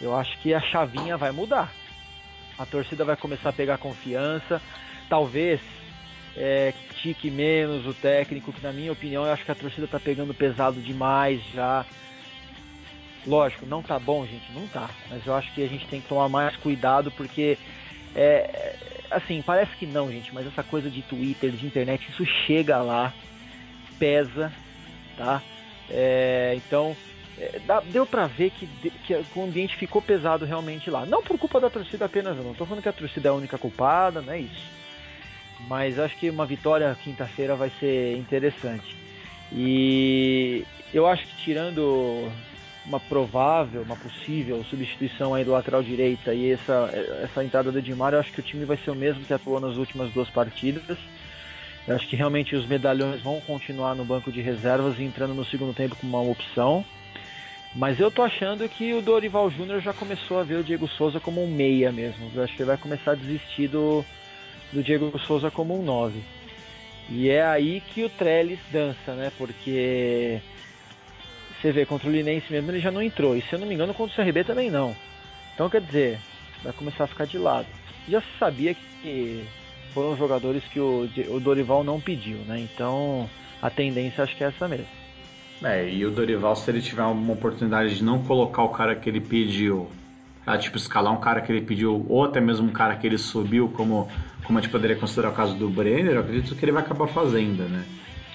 eu 0.00 0.14
acho 0.14 0.38
que 0.38 0.52
a 0.52 0.60
chavinha 0.60 1.16
vai 1.16 1.32
mudar. 1.32 1.72
A 2.58 2.66
torcida 2.66 3.04
vai 3.04 3.16
começar 3.16 3.48
a 3.48 3.54
pegar 3.54 3.78
confiança, 3.78 4.60
talvez 5.08 5.60
é, 6.38 6.72
tique 7.02 7.30
menos 7.30 7.84
o 7.84 7.92
técnico, 7.92 8.52
que 8.52 8.62
na 8.62 8.72
minha 8.72 8.92
opinião 8.92 9.26
eu 9.26 9.32
acho 9.32 9.44
que 9.44 9.50
a 9.50 9.56
torcida 9.56 9.86
está 9.86 9.98
pegando 9.98 10.32
pesado 10.32 10.80
demais 10.80 11.42
já. 11.52 11.84
Lógico, 13.26 13.66
não 13.66 13.82
tá 13.82 13.98
bom, 13.98 14.24
gente, 14.24 14.50
não 14.52 14.66
tá. 14.68 14.88
Mas 15.10 15.26
eu 15.26 15.34
acho 15.34 15.52
que 15.52 15.62
a 15.62 15.68
gente 15.68 15.86
tem 15.88 16.00
que 16.00 16.08
tomar 16.08 16.28
mais 16.28 16.56
cuidado 16.56 17.10
porque 17.10 17.58
é, 18.14 18.76
assim, 19.10 19.42
parece 19.42 19.74
que 19.76 19.84
não, 19.84 20.10
gente, 20.10 20.32
mas 20.32 20.46
essa 20.46 20.62
coisa 20.62 20.88
de 20.88 21.02
Twitter, 21.02 21.50
de 21.50 21.66
internet, 21.66 22.08
isso 22.08 22.24
chega 22.46 22.78
lá, 22.78 23.12
pesa, 23.98 24.52
tá? 25.16 25.42
É, 25.90 26.54
então, 26.56 26.96
é, 27.36 27.60
deu 27.86 28.06
pra 28.06 28.28
ver 28.28 28.50
que, 28.50 28.66
que, 29.06 29.14
o 29.34 29.42
ambiente 29.42 29.76
ficou 29.76 30.00
pesado 30.00 30.44
realmente 30.44 30.88
lá. 30.88 31.04
Não 31.04 31.22
por 31.22 31.36
culpa 31.36 31.60
da 31.60 31.68
torcida 31.68 32.04
apenas. 32.04 32.36
Não 32.36 32.54
tô 32.54 32.64
falando 32.64 32.82
que 32.82 32.88
a 32.88 32.92
torcida 32.92 33.28
é 33.28 33.30
a 33.30 33.34
única 33.34 33.58
culpada, 33.58 34.20
não 34.20 34.32
é 34.32 34.40
isso. 34.40 34.77
Mas 35.66 35.98
acho 35.98 36.16
que 36.16 36.30
uma 36.30 36.46
vitória 36.46 36.96
quinta-feira 37.02 37.56
vai 37.56 37.70
ser 37.80 38.16
interessante. 38.16 38.96
E 39.52 40.64
eu 40.92 41.06
acho 41.06 41.26
que 41.26 41.36
tirando 41.44 42.30
uma 42.86 43.00
provável, 43.00 43.82
uma 43.82 43.96
possível 43.96 44.64
substituição 44.64 45.34
aí 45.34 45.44
do 45.44 45.52
lateral 45.52 45.82
direita 45.82 46.32
e 46.32 46.52
essa, 46.52 46.90
essa 47.22 47.44
entrada 47.44 47.70
do 47.70 47.78
Edmar, 47.78 48.14
eu 48.14 48.20
acho 48.20 48.32
que 48.32 48.40
o 48.40 48.42
time 48.42 48.64
vai 48.64 48.78
ser 48.78 48.90
o 48.90 48.94
mesmo 48.94 49.24
que 49.24 49.34
atuou 49.34 49.60
nas 49.60 49.76
últimas 49.76 50.10
duas 50.12 50.30
partidas. 50.30 50.98
Eu 51.86 51.96
acho 51.96 52.06
que 52.06 52.16
realmente 52.16 52.54
os 52.54 52.66
medalhões 52.66 53.22
vão 53.22 53.40
continuar 53.40 53.94
no 53.94 54.04
banco 54.04 54.30
de 54.30 54.40
reservas 54.40 54.98
e 54.98 55.04
entrando 55.04 55.34
no 55.34 55.44
segundo 55.44 55.74
tempo 55.74 55.96
como 55.96 56.16
uma 56.16 56.30
opção. 56.30 56.84
Mas 57.74 58.00
eu 58.00 58.10
tô 58.10 58.22
achando 58.22 58.68
que 58.68 58.94
o 58.94 59.02
Dorival 59.02 59.50
Júnior 59.50 59.80
já 59.80 59.92
começou 59.92 60.38
a 60.38 60.42
ver 60.42 60.56
o 60.56 60.64
Diego 60.64 60.88
Souza 60.88 61.20
como 61.20 61.42
um 61.42 61.46
meia 61.46 61.92
mesmo. 61.92 62.30
Eu 62.34 62.42
acho 62.42 62.54
que 62.54 62.62
ele 62.62 62.68
vai 62.68 62.78
começar 62.78 63.12
a 63.12 63.14
desistir 63.14 63.68
do, 63.68 64.04
do 64.72 64.82
Diego 64.82 65.16
Souza 65.20 65.50
como 65.50 65.78
um 65.78 65.82
9. 65.82 66.20
E 67.10 67.30
é 67.30 67.44
aí 67.44 67.80
que 67.80 68.04
o 68.04 68.10
Trellis 68.10 68.60
dança, 68.70 69.14
né? 69.14 69.32
Porque 69.38 70.40
você 71.60 71.72
vê, 71.72 71.86
contra 71.86 72.08
o 72.08 72.12
Linense 72.12 72.50
mesmo 72.50 72.70
ele 72.70 72.80
já 72.80 72.90
não 72.90 73.02
entrou. 73.02 73.36
E 73.36 73.42
se 73.42 73.52
eu 73.52 73.58
não 73.58 73.66
me 73.66 73.74
engano, 73.74 73.94
contra 73.94 74.22
o 74.22 74.24
CRB 74.24 74.44
também 74.44 74.70
não. 74.70 74.94
Então 75.54 75.70
quer 75.70 75.80
dizer, 75.80 76.18
vai 76.62 76.72
começar 76.72 77.04
a 77.04 77.08
ficar 77.08 77.26
de 77.26 77.38
lado. 77.38 77.66
Já 78.08 78.20
se 78.20 78.38
sabia 78.38 78.74
que 78.74 79.44
foram 79.92 80.16
jogadores 80.16 80.62
que 80.64 80.78
o, 80.78 81.08
Dorival 81.40 81.82
não 81.82 82.00
pediu, 82.00 82.38
né? 82.46 82.60
Então 82.60 83.28
a 83.60 83.70
tendência 83.70 84.22
acho 84.22 84.36
que 84.36 84.44
é 84.44 84.48
essa 84.48 84.68
mesmo. 84.68 84.86
É, 85.62 85.88
e 85.88 86.06
o 86.06 86.10
Dorival, 86.10 86.54
se 86.54 86.70
ele 86.70 86.80
tiver 86.80 87.02
uma 87.02 87.32
oportunidade 87.32 87.96
de 87.96 88.04
não 88.04 88.22
colocar 88.22 88.62
o 88.62 88.68
cara 88.68 88.94
que 88.94 89.08
ele 89.08 89.20
pediu, 89.20 89.90
ah, 90.48 90.56
tipo, 90.56 90.78
escalar 90.78 91.12
um 91.12 91.20
cara 91.20 91.42
que 91.42 91.52
ele 91.52 91.60
pediu, 91.60 92.06
ou 92.08 92.24
até 92.24 92.40
mesmo 92.40 92.68
um 92.68 92.72
cara 92.72 92.96
que 92.96 93.06
ele 93.06 93.18
subiu, 93.18 93.68
como, 93.68 94.08
como 94.44 94.58
a 94.58 94.62
gente 94.62 94.70
poderia 94.70 94.96
considerar 94.96 95.28
o 95.28 95.34
caso 95.34 95.54
do 95.54 95.68
Brenner, 95.68 96.14
eu 96.14 96.20
acredito 96.20 96.54
que 96.54 96.64
ele 96.64 96.72
vai 96.72 96.82
acabar 96.82 97.06
fazendo, 97.06 97.68
né? 97.68 97.84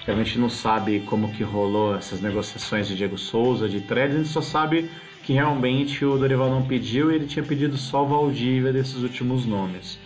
a 0.06 0.12
gente 0.12 0.38
não 0.38 0.50
sabe 0.50 1.00
como 1.00 1.32
que 1.32 1.42
rolou 1.42 1.96
essas 1.96 2.20
negociações 2.20 2.86
de 2.86 2.94
Diego 2.94 3.16
Souza, 3.16 3.68
de 3.68 3.80
Trellis, 3.80 4.14
a 4.14 4.18
gente 4.18 4.28
só 4.28 4.42
sabe 4.42 4.90
que 5.24 5.32
realmente 5.32 6.04
o 6.04 6.16
Dorival 6.18 6.50
não 6.50 6.62
pediu 6.62 7.10
e 7.10 7.14
ele 7.14 7.26
tinha 7.26 7.42
pedido 7.42 7.76
só 7.76 8.04
Valdívia 8.04 8.72
desses 8.72 9.02
últimos 9.02 9.46
nomes. 9.46 9.98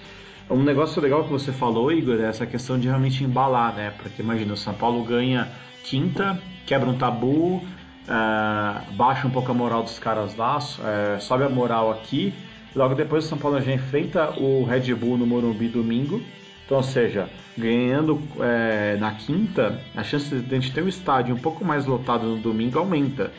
Um 0.49 0.63
negócio 0.63 1.03
legal 1.03 1.25
que 1.25 1.31
você 1.31 1.53
falou, 1.53 1.93
Igor, 1.93 2.21
é 2.21 2.29
essa 2.29 2.47
questão 2.47 2.79
de 2.79 2.87
realmente 2.87 3.23
embalar, 3.23 3.75
né? 3.75 3.93
Porque 3.99 4.23
imagina, 4.23 4.55
o 4.55 4.57
São 4.57 4.73
Paulo 4.73 5.05
ganha 5.05 5.49
quinta, 5.83 6.41
quebra 6.65 6.89
um 6.89 6.97
tabu, 6.97 7.63
uh, 8.09 8.93
baixa 8.95 9.27
um 9.27 9.31
pouco 9.31 9.51
a 9.51 9.55
moral 9.55 9.83
dos 9.83 9.99
caras 9.99 10.35
lá, 10.37 10.59
uh, 10.59 11.21
sobe 11.21 11.45
a 11.45 11.49
moral 11.49 11.91
aqui. 11.91 12.35
Logo 12.75 12.95
depois 12.95 13.25
o 13.25 13.29
São 13.29 13.39
Paulo 13.39 13.61
já 13.61 13.73
enfrenta 13.73 14.31
o 14.39 14.65
Red 14.65 14.95
Bull 14.95 15.17
no 15.17 15.27
Morumbi 15.27 15.69
domingo 15.69 16.23
então, 16.69 16.77
ou 16.77 16.83
seja, 16.83 17.31
ganhando 17.57 18.23
é, 18.41 18.99
na 19.01 19.13
quinta, 19.13 19.81
a 19.97 20.05
chance 20.05 20.39
de 20.39 20.55
a 20.55 20.61
gente 20.61 20.71
ter 20.71 20.83
um 20.83 20.89
estádio 20.89 21.35
um 21.35 21.39
pouco 21.39 21.65
mais 21.65 21.87
lotado 21.87 22.27
no 22.27 22.37
domingo 22.37 22.79
aumenta, 22.79 23.33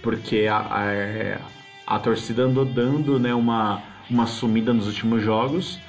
porque 0.00 0.46
a, 0.48 0.58
a, 0.58 1.96
a 1.96 1.98
torcida 1.98 2.44
andou 2.44 2.64
dando 2.64 3.18
né, 3.18 3.34
uma, 3.34 3.82
uma 4.08 4.28
sumida 4.28 4.72
nos 4.72 4.86
últimos 4.86 5.24
jogos. 5.24 5.80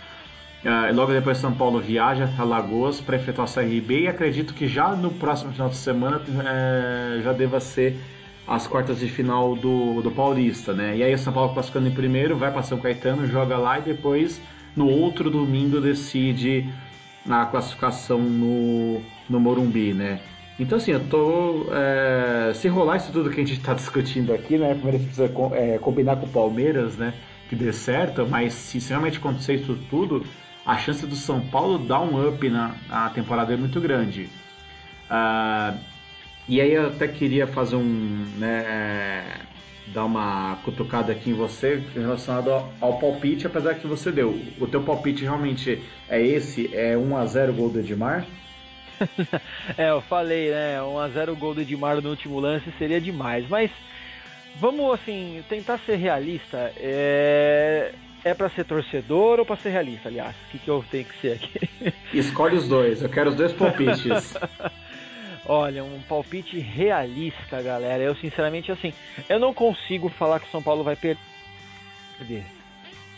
Logo 0.95 1.13
depois 1.13 1.37
São 1.37 1.53
Paulo 1.53 1.79
viaja 1.79 2.27
para 2.35 2.43
Lagoas 2.43 2.99
para 2.99 3.17
enfrentar 3.17 3.43
o 3.43 3.53
CRB 3.53 4.05
e 4.05 4.07
acredito 4.07 4.55
que 4.55 4.67
já 4.67 4.95
no 4.95 5.11
próximo 5.11 5.51
final 5.51 5.69
de 5.69 5.77
semana 5.77 6.19
é, 6.43 7.21
já 7.21 7.33
deva 7.33 7.59
ser 7.59 7.99
as 8.49 8.65
quartas 8.65 8.99
de 8.99 9.07
final 9.07 9.55
do, 9.55 10.01
do 10.01 10.09
Paulista, 10.09 10.73
né? 10.73 10.97
E 10.97 11.03
aí 11.03 11.13
o 11.13 11.17
São 11.19 11.31
Paulo 11.31 11.53
classificando 11.53 11.87
em 11.87 11.93
primeiro, 11.93 12.35
vai 12.35 12.51
para 12.51 12.63
São 12.63 12.79
Caetano, 12.79 13.27
joga 13.27 13.55
lá 13.57 13.77
e 13.77 13.83
depois 13.83 14.41
no 14.75 14.89
outro 14.89 15.29
domingo 15.29 15.79
decide 15.79 16.67
a 17.29 17.45
classificação 17.45 18.19
no, 18.19 19.01
no 19.29 19.39
Morumbi, 19.39 19.93
né? 19.93 20.19
Então, 20.59 20.79
assim, 20.79 20.91
eu 20.91 20.99
tô. 21.07 21.67
É, 21.71 22.51
se 22.55 22.67
rolar 22.67 22.97
isso 22.97 23.11
tudo 23.11 23.29
que 23.29 23.39
a 23.39 23.45
gente 23.45 23.59
está 23.59 23.73
discutindo 23.75 24.33
aqui, 24.33 24.57
né? 24.57 24.73
Primeiro 24.73 24.97
a 24.97 24.99
gente 24.99 25.15
precisa 25.15 25.31
é, 25.53 25.77
combinar 25.77 26.15
com 26.17 26.25
o 26.25 26.29
Palmeiras, 26.29 26.97
né? 26.97 27.13
Que 27.47 27.55
dê 27.55 27.71
certo, 27.71 28.27
mas 28.27 28.53
se 28.53 28.79
realmente 28.89 29.19
acontecer 29.19 29.55
isso 29.55 29.77
tudo, 29.91 30.25
a 30.65 30.75
chance 30.75 31.05
do 31.05 31.15
São 31.15 31.39
Paulo 31.39 31.77
dar 31.77 32.01
um 32.01 32.27
up 32.27 32.49
na, 32.49 32.75
na 32.89 33.09
temporada 33.09 33.53
é 33.53 33.57
muito 33.57 33.79
grande. 33.79 34.27
Uh, 35.09 35.77
e 36.49 36.59
aí 36.59 36.73
eu 36.73 36.87
até 36.87 37.07
queria 37.07 37.45
fazer 37.45 37.75
um. 37.75 38.25
Né, 38.37 39.45
dar 39.93 40.05
uma 40.05 40.57
cutucada 40.63 41.11
aqui 41.11 41.31
em 41.31 41.33
você 41.33 41.83
relacionado 41.95 42.51
ao, 42.51 42.71
ao, 42.79 42.99
palpite, 42.99 43.47
apesar 43.47 43.75
que 43.75 43.87
você 43.87 44.11
deu. 44.11 44.39
O 44.59 44.67
teu 44.67 44.83
palpite 44.83 45.23
realmente 45.23 45.81
é 46.07 46.21
esse? 46.21 46.69
É 46.75 46.95
1x0 46.95 47.51
gol 47.53 47.69
do 47.69 47.79
Edmar? 47.79 48.25
é, 49.77 49.89
eu 49.89 50.01
falei, 50.01 50.51
né? 50.51 50.77
1x0 50.79 51.35
gol 51.37 51.55
do 51.55 51.61
Edmar 51.61 52.01
no 52.01 52.09
último 52.09 52.39
lance 52.39 52.71
seria 52.77 53.01
demais, 53.01 53.47
mas 53.47 53.71
vamos 54.59 54.93
assim, 54.93 55.43
tentar 55.49 55.79
ser 55.79 55.95
realista. 55.95 56.71
É, 56.77 57.91
é 58.23 58.33
para 58.33 58.49
ser 58.49 58.65
torcedor 58.65 59.39
ou 59.39 59.45
para 59.45 59.55
ser 59.55 59.69
realista, 59.69 60.09
aliás? 60.09 60.35
O 60.35 60.51
que, 60.51 60.59
que 60.59 60.69
eu 60.69 60.83
tenho 60.91 61.05
que 61.05 61.21
ser 61.21 61.33
aqui? 61.33 61.93
Escolhe 62.13 62.57
os 62.57 62.67
dois, 62.67 63.01
eu 63.01 63.09
quero 63.09 63.29
os 63.29 63.35
dois 63.35 63.53
palpites. 63.53 64.35
Olha, 65.45 65.83
um 65.83 66.01
palpite 66.01 66.59
realista, 66.59 67.61
galera. 67.61 68.03
Eu 68.03 68.15
sinceramente 68.15 68.71
assim, 68.71 68.93
eu 69.27 69.39
não 69.39 69.53
consigo 69.53 70.09
falar 70.09 70.39
que 70.39 70.47
o 70.47 70.51
São 70.51 70.61
Paulo 70.61 70.83
vai 70.83 70.95
perder, 70.95 72.45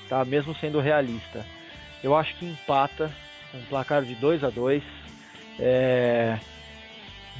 tá? 0.08 0.24
Mesmo 0.24 0.56
sendo 0.56 0.80
realista. 0.80 1.46
Eu 2.04 2.16
acho 2.16 2.36
que 2.36 2.46
empata, 2.46 3.12
um 3.54 3.62
placar 3.64 4.04
de 4.04 4.16
2 4.16 4.44
a 4.44 4.50
2 4.50 4.84
é... 5.60 6.38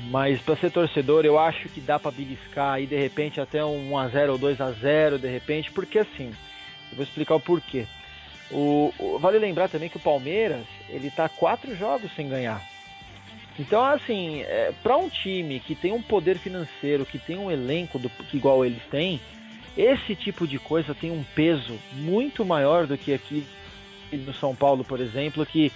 Mas 0.10 0.42
para 0.42 0.56
ser 0.56 0.72
torcedor, 0.72 1.26
eu 1.26 1.38
acho 1.38 1.68
que 1.70 1.82
dá 1.82 2.00
para 2.00 2.12
beliscar 2.12 2.74
aí 2.74 2.88
de 2.88 2.96
repente 2.96 3.40
até 3.42 3.64
um 3.64 3.92
1 3.92 3.98
a 3.98 4.08
0 4.08 4.32
ou 4.34 4.38
2 4.38 4.62
a 4.62 4.72
0 4.72 5.20
de 5.20 5.28
repente, 5.28 5.72
porque 5.72 6.00
assim, 6.00 6.32
eu 6.92 6.96
vou 6.96 7.04
explicar 7.04 7.36
o 7.36 7.40
porquê. 7.40 7.86
O, 8.50 8.94
o, 8.98 9.20
vale 9.20 9.38
lembrar 9.38 9.70
também 9.70 9.90
que 9.90 9.98
o 9.98 10.02
Palmeiras 10.02 10.66
ele 10.90 11.10
tá 11.12 11.30
quatro 11.30 11.76
jogos 11.76 12.14
sem 12.16 12.28
ganhar. 12.28 12.62
Então, 13.62 13.86
assim, 13.86 14.42
é, 14.42 14.74
para 14.82 14.98
um 14.98 15.08
time 15.08 15.60
que 15.60 15.76
tem 15.76 15.94
um 15.94 16.02
poder 16.02 16.40
financeiro, 16.40 17.06
que 17.06 17.20
tem 17.20 17.38
um 17.38 17.52
elenco 17.52 18.00
do, 18.00 18.10
que 18.10 18.38
igual 18.38 18.66
eles 18.66 18.82
têm, 18.90 19.22
esse 19.78 20.16
tipo 20.16 20.48
de 20.48 20.58
coisa 20.58 20.96
tem 20.96 21.12
um 21.12 21.24
peso 21.36 21.78
muito 21.94 22.44
maior 22.44 22.88
do 22.88 22.98
que 22.98 23.14
aqui 23.14 23.46
no 24.12 24.34
São 24.34 24.56
Paulo, 24.56 24.84
por 24.84 25.00
exemplo, 25.00 25.46
que 25.46 25.72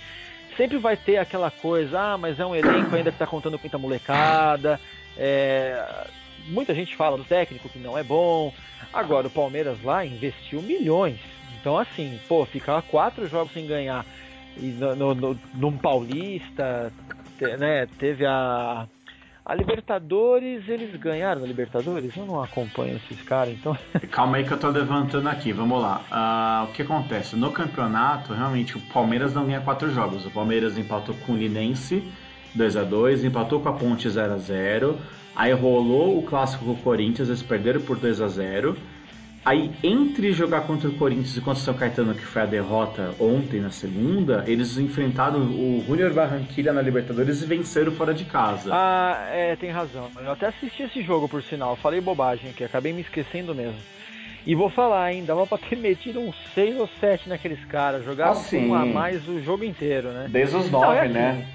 sempre 0.57 0.79
vai 0.79 0.97
ter 0.97 1.17
aquela 1.17 1.51
coisa, 1.51 1.99
ah, 1.99 2.17
mas 2.17 2.39
é 2.39 2.45
um 2.45 2.55
elenco 2.55 2.95
ainda 2.95 3.11
que 3.11 3.15
está 3.15 3.27
contando 3.27 3.59
com 3.59 3.63
muita 3.63 3.77
molecada. 3.77 4.81
É, 5.15 6.07
muita 6.47 6.73
gente 6.73 6.95
fala 6.95 7.17
do 7.17 7.23
técnico 7.23 7.69
que 7.69 7.77
não 7.77 7.95
é 7.95 8.03
bom. 8.03 8.51
Agora, 8.91 9.27
o 9.27 9.31
Palmeiras 9.31 9.77
lá 9.83 10.03
investiu 10.03 10.59
milhões. 10.63 11.19
Então, 11.61 11.77
assim, 11.77 12.19
pô, 12.27 12.45
ficar 12.45 12.81
quatro 12.81 13.27
jogos 13.27 13.53
sem 13.53 13.67
ganhar 13.67 14.03
no, 14.57 14.95
no, 14.95 15.15
no, 15.15 15.39
num 15.53 15.77
Paulista, 15.77 16.91
né, 17.57 17.87
teve 17.99 18.25
a 18.25 18.87
a 19.45 19.53
Libertadores, 19.53 20.67
eles 20.67 20.95
ganharam 20.95 21.43
a 21.43 21.45
Libertadores? 21.45 22.17
Eu 22.17 22.25
não 22.25 22.41
acompanho 22.41 22.95
esses 22.95 23.21
caras, 23.21 23.53
então. 23.53 23.77
Calma 24.09 24.37
aí 24.37 24.43
que 24.43 24.51
eu 24.51 24.57
tô 24.57 24.69
levantando 24.69 25.29
aqui, 25.29 25.51
vamos 25.51 25.79
lá. 25.79 26.01
Uh, 26.09 26.69
o 26.71 26.73
que 26.73 26.81
acontece? 26.81 27.35
No 27.35 27.51
campeonato, 27.51 28.33
realmente, 28.33 28.75
o 28.75 28.81
Palmeiras 28.91 29.35
não 29.35 29.45
ganha 29.45 29.61
quatro 29.61 29.91
jogos. 29.91 30.25
O 30.25 30.31
Palmeiras 30.31 30.79
empatou 30.79 31.13
com 31.27 31.33
o 31.33 31.37
Linense 31.37 32.03
2 32.55 32.77
a 32.77 32.83
2 32.83 33.25
empatou 33.25 33.59
com 33.59 33.69
a 33.69 33.73
Ponte 33.73 34.09
0 34.09 34.33
a 34.33 34.37
0 34.37 34.97
Aí 35.35 35.51
rolou 35.51 36.17
o 36.17 36.23
clássico 36.23 36.63
com 36.63 36.71
o 36.71 36.77
Corinthians, 36.77 37.27
eles 37.27 37.43
perderam 37.43 37.81
por 37.81 37.97
2 37.97 38.21
a 38.21 38.27
0 38.29 38.77
Aí, 39.45 39.71
entre 39.83 40.33
jogar 40.33 40.61
contra 40.61 40.89
o 40.89 40.93
Corinthians 40.93 41.37
e 41.37 41.39
contra 41.39 41.61
o 41.61 41.63
São 41.63 41.75
Caetano, 41.75 42.15
que 42.15 42.25
foi 42.25 42.41
a 42.41 42.45
derrota 42.47 43.13
ontem 43.19 43.61
na 43.61 43.69
segunda, 43.69 44.43
eles 44.47 44.75
enfrentaram 44.79 45.39
o 45.39 45.83
Junior 45.85 46.11
Barranquilla 46.11 46.73
na 46.73 46.81
Libertadores 46.81 47.43
e 47.43 47.45
venceram 47.45 47.91
fora 47.91 48.11
de 48.11 48.25
casa. 48.25 48.71
Ah, 48.73 49.27
é, 49.31 49.55
tem 49.55 49.69
razão. 49.69 50.09
Eu 50.19 50.31
até 50.31 50.47
assisti 50.47 50.81
esse 50.81 51.03
jogo, 51.03 51.29
por 51.29 51.43
sinal. 51.43 51.75
Falei 51.75 52.01
bobagem 52.01 52.49
aqui, 52.49 52.63
acabei 52.63 52.91
me 52.91 53.01
esquecendo 53.01 53.53
mesmo. 53.53 53.77
E 54.47 54.55
vou 54.55 54.71
falar, 54.71 55.13
hein, 55.13 55.23
dava 55.23 55.45
pra 55.45 55.59
ter 55.59 55.75
metido 55.77 56.19
uns 56.19 56.35
6 56.55 56.79
ou 56.79 56.89
7 56.99 57.29
naqueles 57.29 57.63
caras. 57.65 58.03
Jogavam 58.03 58.41
assim, 58.41 58.67
com 58.67 58.73
a 58.73 58.83
mais 58.83 59.27
o 59.27 59.39
jogo 59.41 59.63
inteiro, 59.63 60.09
né? 60.09 60.25
Desde 60.27 60.55
os 60.55 60.71
9, 60.71 60.95
é 60.95 61.01
assim, 61.01 61.13
né? 61.13 61.45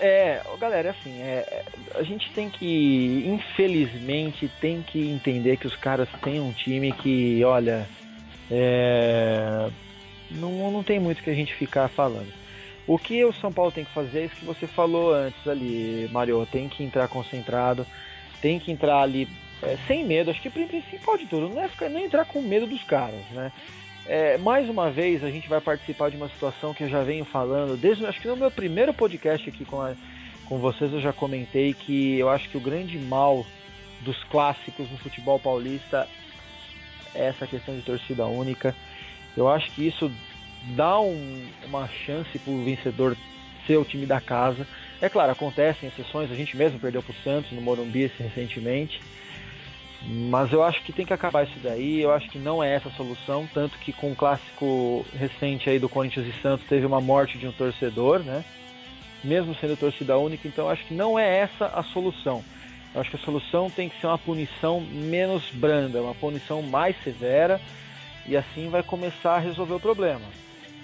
É, 0.00 0.40
galera, 0.58 0.90
assim, 0.90 1.20
é, 1.20 1.64
a 1.94 2.02
gente 2.02 2.30
tem 2.32 2.50
que, 2.50 3.24
infelizmente, 3.26 4.50
tem 4.60 4.82
que 4.82 5.08
entender 5.10 5.56
que 5.56 5.66
os 5.66 5.76
caras 5.76 6.08
têm 6.22 6.40
um 6.40 6.52
time 6.52 6.92
que, 6.92 7.44
olha, 7.44 7.88
é, 8.50 9.68
não, 10.30 10.70
não 10.70 10.82
tem 10.82 10.98
muito 11.00 11.22
que 11.22 11.30
a 11.30 11.34
gente 11.34 11.54
ficar 11.54 11.88
falando. 11.88 12.32
O 12.86 12.98
que 12.98 13.24
o 13.24 13.32
São 13.32 13.52
Paulo 13.52 13.72
tem 13.72 13.84
que 13.84 13.92
fazer 13.92 14.20
é 14.20 14.24
isso 14.26 14.36
que 14.36 14.44
você 14.44 14.66
falou 14.66 15.14
antes 15.14 15.46
ali, 15.48 16.08
Mario. 16.12 16.46
Tem 16.50 16.68
que 16.68 16.84
entrar 16.84 17.08
concentrado, 17.08 17.86
tem 18.42 18.58
que 18.58 18.70
entrar 18.70 19.00
ali 19.00 19.26
é, 19.62 19.78
sem 19.86 20.04
medo. 20.04 20.30
Acho 20.30 20.42
que 20.42 20.48
o 20.48 20.52
principal 20.52 21.16
de 21.16 21.26
tudo 21.26 21.48
não 21.48 21.62
é 21.62 21.68
ficar, 21.68 21.88
nem 21.88 22.04
entrar 22.04 22.26
com 22.26 22.42
medo 22.42 22.66
dos 22.66 22.82
caras, 22.84 23.24
né? 23.30 23.50
É, 24.06 24.36
mais 24.36 24.68
uma 24.68 24.90
vez 24.90 25.24
a 25.24 25.30
gente 25.30 25.48
vai 25.48 25.60
participar 25.60 26.10
de 26.10 26.16
uma 26.16 26.28
situação 26.28 26.74
que 26.74 26.84
eu 26.84 26.88
já 26.88 27.02
venho 27.02 27.24
falando 27.24 27.74
desde 27.74 28.04
acho 28.04 28.20
que 28.20 28.28
no 28.28 28.36
meu 28.36 28.50
primeiro 28.50 28.92
podcast 28.92 29.48
aqui 29.48 29.64
com, 29.64 29.80
a, 29.80 29.94
com 30.44 30.58
vocês 30.58 30.92
eu 30.92 31.00
já 31.00 31.10
comentei 31.10 31.72
que 31.72 32.18
eu 32.18 32.28
acho 32.28 32.50
que 32.50 32.56
o 32.58 32.60
grande 32.60 32.98
mal 32.98 33.46
dos 34.02 34.22
clássicos 34.24 34.90
no 34.90 34.98
futebol 34.98 35.38
paulista 35.38 36.06
é 37.14 37.26
essa 37.26 37.46
questão 37.46 37.74
de 37.74 37.82
torcida 37.82 38.26
única. 38.26 38.74
Eu 39.36 39.48
acho 39.48 39.70
que 39.70 39.86
isso 39.86 40.10
dá 40.76 41.00
um, 41.00 41.46
uma 41.66 41.88
chance 41.88 42.38
para 42.38 42.52
o 42.52 42.64
vencedor 42.64 43.16
ser 43.66 43.76
o 43.76 43.84
time 43.84 44.04
da 44.04 44.20
casa. 44.20 44.66
É 45.00 45.08
claro, 45.08 45.32
acontecem 45.32 45.88
exceções, 45.88 46.30
a 46.30 46.34
gente 46.34 46.56
mesmo 46.56 46.78
perdeu 46.78 47.02
para 47.02 47.12
o 47.12 47.22
Santos 47.22 47.52
no 47.52 47.60
Morumbi 47.60 48.10
recentemente. 48.18 49.00
Mas 50.06 50.52
eu 50.52 50.62
acho 50.62 50.82
que 50.82 50.92
tem 50.92 51.06
que 51.06 51.14
acabar 51.14 51.44
isso 51.44 51.58
daí, 51.62 52.02
eu 52.02 52.12
acho 52.12 52.28
que 52.28 52.38
não 52.38 52.62
é 52.62 52.74
essa 52.74 52.88
a 52.88 52.92
solução, 52.92 53.48
tanto 53.54 53.78
que 53.78 53.92
com 53.92 54.12
o 54.12 54.16
clássico 54.16 55.04
recente 55.14 55.70
aí 55.70 55.78
do 55.78 55.88
Corinthians 55.88 56.26
e 56.26 56.42
Santos 56.42 56.66
teve 56.66 56.84
uma 56.84 57.00
morte 57.00 57.38
de 57.38 57.46
um 57.46 57.52
torcedor, 57.52 58.18
né? 58.20 58.44
Mesmo 59.22 59.54
sendo 59.54 59.78
torcida 59.78 60.18
única, 60.18 60.46
então 60.46 60.66
eu 60.66 60.70
acho 60.70 60.84
que 60.84 60.92
não 60.92 61.18
é 61.18 61.38
essa 61.38 61.66
a 61.66 61.82
solução. 61.82 62.44
Eu 62.94 63.00
acho 63.00 63.10
que 63.10 63.16
a 63.16 63.20
solução 63.20 63.70
tem 63.70 63.88
que 63.88 63.98
ser 63.98 64.06
uma 64.06 64.18
punição 64.18 64.80
menos 64.80 65.50
branda, 65.50 66.02
uma 66.02 66.14
punição 66.14 66.60
mais 66.60 66.94
severa, 67.02 67.58
e 68.26 68.36
assim 68.36 68.68
vai 68.68 68.82
começar 68.82 69.36
a 69.36 69.40
resolver 69.40 69.74
o 69.74 69.80
problema. 69.80 70.26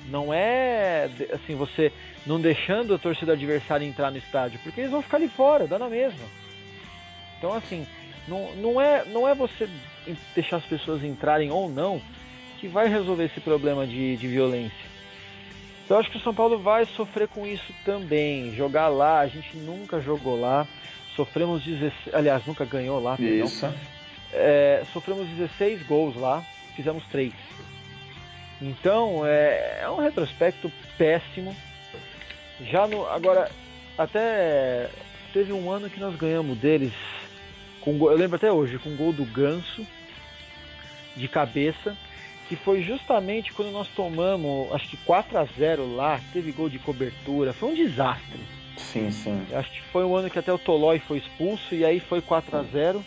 Não 0.09 0.33
é 0.33 1.11
assim, 1.33 1.55
você 1.55 1.93
não 2.27 2.41
deixando 2.41 2.95
a 2.95 2.99
torcida 2.99 3.35
adversária 3.35 3.85
entrar 3.85 4.11
no 4.11 4.17
estádio, 4.17 4.59
porque 4.63 4.81
eles 4.81 4.91
vão 4.91 5.03
ficar 5.03 5.19
ali 5.19 5.29
fora, 5.29 5.67
dá 5.67 5.79
na 5.79 5.91
mesma. 5.91 6.25
Então, 7.39 7.53
assim, 7.55 7.87
não, 8.29 8.55
não, 8.57 8.81
é, 8.81 9.05
não 9.07 9.27
é 9.27 9.35
você 9.35 9.69
deixar 10.35 10.57
as 10.57 10.65
pessoas 10.65 11.03
entrarem 11.05 11.51
ou 11.51 11.69
não 11.69 12.01
que 12.59 12.69
vai 12.69 12.89
resolver 12.89 13.25
esse 13.25 13.41
problema 13.41 13.87
de, 13.87 14.17
de 14.17 14.29
violência. 14.29 14.91
Então, 15.85 15.97
eu 15.97 16.01
acho 16.01 16.11
que 16.11 16.19
o 16.19 16.21
São 16.21 16.35
Paulo 16.35 16.59
vai 16.59 16.85
sofrer 16.85 17.27
com 17.27 17.47
isso 17.47 17.73
também. 17.85 18.55
Jogar 18.55 18.89
lá, 18.89 19.21
a 19.21 19.27
gente 19.27 19.57
nunca 19.57 20.01
jogou 20.01 20.39
lá. 20.39 20.67
Sofremos 21.17 21.65
16. 21.65 22.15
Aliás, 22.15 22.47
nunca 22.47 22.65
ganhou 22.65 23.03
lá. 23.03 23.17
Isso. 23.19 23.67
É, 24.33 24.85
sofremos 24.93 25.27
16 25.31 25.83
gols 25.83 26.15
lá, 26.15 26.45
fizemos 26.77 27.03
3. 27.11 27.33
Então 28.63 29.27
é, 29.27 29.81
é 29.83 29.91
um 29.91 29.97
retrospecto 29.97 30.71
péssimo. 30.97 31.57
Já 32.71 32.87
no. 32.87 33.07
Agora, 33.09 33.51
até 33.99 34.89
teve 35.33 35.53
um 35.53 35.71
ano 35.71 35.91
que 35.91 35.99
nós 35.99 36.15
ganhamos 36.15 36.57
deles. 36.59 36.93
Com, 37.81 37.93
eu 38.11 38.17
lembro 38.17 38.37
até 38.37 38.53
hoje, 38.53 38.79
com 38.79 38.95
gol 38.97 39.13
do 39.13 39.25
Ganso 39.25 39.87
de 41.17 41.29
cabeça, 41.29 41.97
que 42.49 42.57
foi 42.57 42.83
justamente 42.83 43.53
quando 43.53 43.71
nós 43.71 43.89
tomamos, 43.89 44.73
acho 44.73 44.89
que 44.89 44.97
4 44.99 45.39
a 45.39 45.45
0 45.45 45.95
lá, 45.95 46.21
teve 46.33 46.53
gol 46.53 46.69
de 46.69 46.79
cobertura, 46.79 47.53
foi 47.53 47.71
um 47.71 47.75
desastre. 47.75 48.41
Sim, 48.77 49.11
sim. 49.11 49.47
Acho 49.53 49.71
que 49.71 49.83
foi 49.93 50.05
um 50.05 50.17
ano 50.17 50.31
que 50.31 50.39
até 50.39 50.53
o 50.53 50.59
Tolói 50.59 50.99
foi 51.01 51.19
expulso 51.19 51.75
e 51.75 51.85
aí 51.85 52.01
foi 52.01 52.21
4 52.21 52.57
a 52.57 52.63
0 52.63 53.05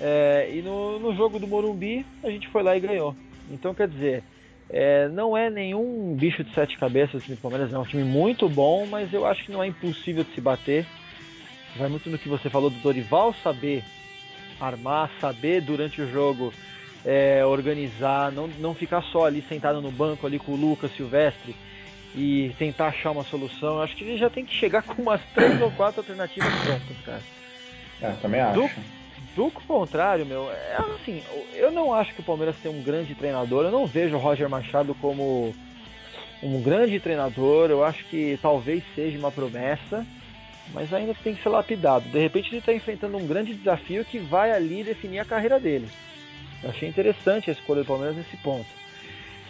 é, 0.00 0.50
E 0.52 0.62
no, 0.62 0.98
no 0.98 1.14
jogo 1.14 1.38
do 1.38 1.46
Morumbi 1.46 2.06
a 2.22 2.30
gente 2.30 2.48
foi 2.48 2.62
lá 2.62 2.76
e 2.76 2.80
ganhou. 2.80 3.14
Então 3.50 3.74
quer 3.74 3.88
dizer, 3.88 4.24
é, 4.70 5.08
não 5.08 5.36
é 5.36 5.50
nenhum 5.50 6.14
bicho 6.14 6.42
de 6.42 6.54
sete 6.54 6.78
cabeças 6.78 7.16
o 7.16 7.20
time 7.20 7.36
do 7.36 7.42
Palmeiras, 7.42 7.72
é 7.72 7.78
um 7.78 7.84
time 7.84 8.04
muito 8.04 8.48
bom, 8.48 8.86
mas 8.86 9.12
eu 9.12 9.26
acho 9.26 9.44
que 9.44 9.52
não 9.52 9.62
é 9.62 9.66
impossível 9.66 10.24
de 10.24 10.34
se 10.34 10.40
bater. 10.40 10.86
Vai 11.76 11.88
muito 11.88 12.10
no 12.10 12.18
que 12.18 12.28
você 12.28 12.50
falou 12.50 12.70
do 12.70 12.78
Dorival 12.78 13.34
saber 13.42 13.82
armar, 14.60 15.10
saber 15.20 15.60
durante 15.60 16.00
o 16.00 16.10
jogo 16.10 16.52
é, 17.04 17.44
organizar, 17.44 18.30
não, 18.30 18.46
não 18.46 18.74
ficar 18.74 19.02
só 19.02 19.26
ali 19.26 19.44
sentado 19.48 19.80
no 19.80 19.90
banco 19.90 20.26
ali 20.26 20.38
com 20.38 20.52
o 20.52 20.56
Lucas 20.56 20.94
Silvestre 20.94 21.54
e 22.14 22.54
tentar 22.58 22.88
achar 22.88 23.10
uma 23.10 23.24
solução. 23.24 23.76
Eu 23.76 23.82
acho 23.82 23.96
que 23.96 24.04
ele 24.04 24.18
já 24.18 24.30
tem 24.30 24.44
que 24.44 24.54
chegar 24.54 24.82
com 24.84 25.02
umas 25.02 25.20
três 25.34 25.60
ou 25.60 25.70
quatro 25.72 26.00
alternativas 26.00 26.52
prontas, 26.52 26.96
cara. 27.04 27.22
É, 28.00 28.10
também 28.20 28.40
acho. 28.40 28.60
Do, 28.60 28.70
do 29.34 29.50
contrário, 29.50 30.26
meu, 30.26 30.50
é 30.50 30.76
assim, 30.94 31.22
eu 31.54 31.70
não 31.70 31.92
acho 31.92 32.14
que 32.14 32.20
o 32.20 32.24
Palmeiras 32.24 32.56
tem 32.62 32.70
um 32.70 32.82
grande 32.82 33.14
treinador, 33.14 33.64
eu 33.64 33.70
não 33.70 33.86
vejo 33.86 34.16
o 34.16 34.18
Roger 34.18 34.48
Machado 34.48 34.94
como 34.96 35.54
um 36.42 36.60
grande 36.60 36.98
treinador, 36.98 37.70
eu 37.70 37.84
acho 37.84 38.04
que 38.06 38.38
talvez 38.42 38.82
seja 38.94 39.16
uma 39.18 39.30
promessa, 39.30 40.04
mas 40.72 40.92
ainda 40.92 41.14
tem 41.14 41.34
que 41.34 41.42
ser 41.42 41.48
lapidado. 41.48 42.08
De 42.08 42.18
repente 42.18 42.48
ele 42.48 42.58
está 42.58 42.72
enfrentando 42.72 43.16
um 43.16 43.26
grande 43.26 43.54
desafio 43.54 44.04
que 44.04 44.18
vai 44.18 44.52
ali 44.52 44.82
definir 44.82 45.18
a 45.18 45.24
carreira 45.24 45.60
dele. 45.60 45.88
Eu 46.62 46.70
achei 46.70 46.88
interessante 46.88 47.50
a 47.50 47.52
escolha 47.52 47.82
do 47.82 47.86
Palmeiras 47.86 48.16
nesse 48.16 48.36
ponto. 48.38 48.68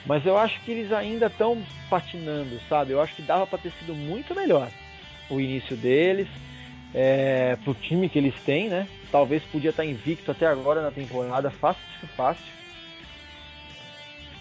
Mas 0.04 0.26
eu 0.26 0.36
acho 0.36 0.60
que 0.62 0.72
eles 0.72 0.92
ainda 0.92 1.26
estão 1.26 1.62
patinando, 1.88 2.58
sabe? 2.68 2.92
Eu 2.92 3.00
acho 3.00 3.14
que 3.14 3.22
dava 3.22 3.46
para 3.46 3.58
ter 3.58 3.72
sido 3.78 3.94
muito 3.94 4.34
melhor 4.34 4.68
o 5.30 5.40
início 5.40 5.76
deles, 5.76 6.28
é, 6.94 7.56
pro 7.62 7.74
time 7.74 8.08
que 8.08 8.18
eles 8.18 8.34
têm, 8.44 8.68
né? 8.68 8.88
Talvez 9.10 9.42
podia 9.44 9.70
estar 9.70 9.84
invicto 9.84 10.30
até 10.30 10.46
agora 10.46 10.82
na 10.82 10.90
temporada, 10.90 11.50
fácil, 11.50 11.82
fácil. 12.16 12.44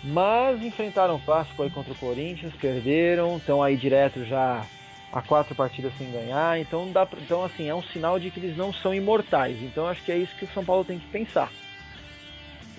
Mas 0.04 0.64
enfrentaram 0.64 1.16
o 1.16 1.20
clássico 1.20 1.62
aí 1.62 1.70
contra 1.70 1.94
o 1.94 1.98
Corinthians, 1.98 2.54
perderam, 2.56 3.38
estão 3.38 3.62
aí 3.62 3.78
direto 3.78 4.26
já 4.26 4.66
a 5.12 5.22
quatro 5.22 5.54
partidas 5.54 5.92
sem 5.98 6.10
ganhar, 6.12 6.60
então 6.60 6.90
dá, 6.92 7.08
então 7.18 7.44
assim 7.44 7.68
é 7.68 7.76
um 7.76 7.84
sinal 7.84 8.18
de 8.18 8.32
que 8.32 8.40
eles 8.40 8.56
não 8.56 8.72
são 8.72 8.94
imortais. 8.94 9.62
Então 9.62 9.88
acho 9.88 10.04
que 10.04 10.12
é 10.12 10.18
isso 10.18 10.36
que 10.36 10.46
o 10.46 10.54
São 10.54 10.64
Paulo 10.64 10.86
tem 10.86 11.00
que 11.00 11.08
pensar. 11.08 11.52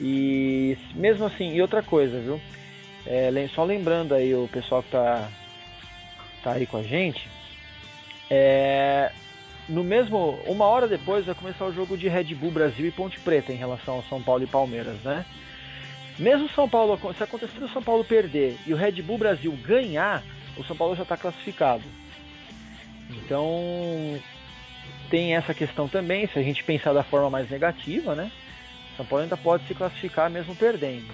E 0.00 0.76
mesmo 0.94 1.26
assim, 1.26 1.52
e 1.54 1.60
outra 1.60 1.82
coisa, 1.82 2.18
viu? 2.20 2.40
É, 3.06 3.30
só 3.54 3.64
lembrando 3.64 4.14
aí 4.14 4.34
o 4.34 4.48
pessoal 4.48 4.82
que 4.82 4.90
tá, 4.90 5.28
tá 6.42 6.52
aí 6.52 6.66
com 6.66 6.78
a 6.78 6.82
gente, 6.82 7.28
é, 8.30 9.12
no 9.68 9.84
mesmo 9.84 10.38
uma 10.46 10.64
hora 10.64 10.88
depois 10.88 11.26
vai 11.26 11.34
começar 11.34 11.66
o 11.66 11.72
jogo 11.72 11.96
de 11.96 12.08
Red 12.08 12.34
Bull 12.34 12.50
Brasil 12.50 12.86
e 12.86 12.90
Ponte 12.90 13.20
Preta 13.20 13.52
em 13.52 13.56
relação 13.56 13.96
ao 13.96 14.02
São 14.04 14.22
Paulo 14.22 14.42
e 14.42 14.46
Palmeiras, 14.46 14.96
né? 15.02 15.24
Mesmo 16.18 16.48
São 16.50 16.68
Paulo, 16.68 16.98
se 17.16 17.22
acontecer 17.22 17.62
o 17.62 17.68
São 17.68 17.82
Paulo 17.82 18.04
perder 18.04 18.56
e 18.66 18.72
o 18.72 18.76
Red 18.76 19.02
Bull 19.02 19.18
Brasil 19.18 19.52
ganhar, 19.62 20.22
o 20.56 20.64
São 20.64 20.76
Paulo 20.76 20.94
já 20.94 21.02
está 21.02 21.16
classificado. 21.16 21.82
Então 23.16 24.18
tem 25.10 25.34
essa 25.34 25.52
questão 25.52 25.88
também, 25.88 26.26
se 26.26 26.38
a 26.38 26.42
gente 26.42 26.64
pensar 26.64 26.92
da 26.92 27.02
forma 27.02 27.28
mais 27.28 27.50
negativa, 27.50 28.14
né? 28.14 28.30
São 28.96 29.04
Paulo 29.04 29.24
ainda 29.24 29.36
pode 29.36 29.66
se 29.66 29.74
classificar 29.74 30.30
mesmo 30.30 30.54
perdendo. 30.54 31.08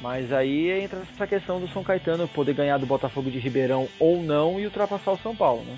Mas 0.00 0.32
aí 0.32 0.70
entra 0.70 1.00
essa 1.14 1.26
questão 1.26 1.58
do 1.58 1.68
São 1.68 1.82
Caetano 1.82 2.28
poder 2.28 2.54
ganhar 2.54 2.78
do 2.78 2.86
Botafogo 2.86 3.30
de 3.30 3.38
Ribeirão 3.38 3.88
ou 3.98 4.22
não 4.22 4.60
e 4.60 4.66
ultrapassar 4.66 5.12
o 5.12 5.18
São 5.18 5.34
Paulo, 5.34 5.64
né? 5.64 5.76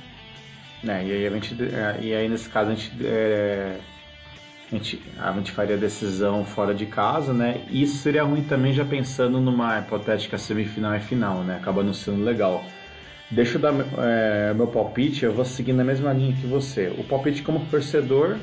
É, 0.87 1.05
e, 1.05 1.13
aí 1.13 1.31
gente, 1.31 1.57
é, 1.63 1.99
e 2.01 2.15
aí 2.15 2.29
nesse 2.29 2.49
caso 2.49 2.71
a 2.71 2.75
gente, 2.75 2.93
é, 3.05 3.79
a 4.71 4.75
gente, 4.75 5.03
a 5.19 5.33
gente 5.33 5.53
faria 5.53 5.77
a 5.77 5.79
decisão 5.79 6.45
fora 6.45 6.75
de 6.75 6.87
casa, 6.87 7.33
né? 7.33 7.63
Isso 7.71 7.99
seria 7.99 8.23
ruim 8.23 8.43
também 8.43 8.73
já 8.73 8.85
pensando 8.85 9.41
numa 9.41 9.79
hipotética 9.79 10.39
semifinal 10.39 10.95
e 10.95 11.01
final, 11.01 11.43
né? 11.43 11.57
Acaba 11.57 11.83
não 11.83 11.95
sendo 11.95 12.23
legal. 12.23 12.65
Deixa 13.31 13.59
eu 13.59 13.61
dar 13.61 13.75
é, 13.99 14.55
meu 14.55 14.67
palpite, 14.67 15.25
eu 15.25 15.33
vou 15.33 15.45
seguir 15.45 15.75
na 15.75 15.85
mesma 15.85 16.13
linha 16.13 16.35
que 16.35 16.47
você. 16.47 16.89
O 16.97 17.05
palpite 17.05 17.43
como 17.43 17.67
torcedor, 17.67 18.39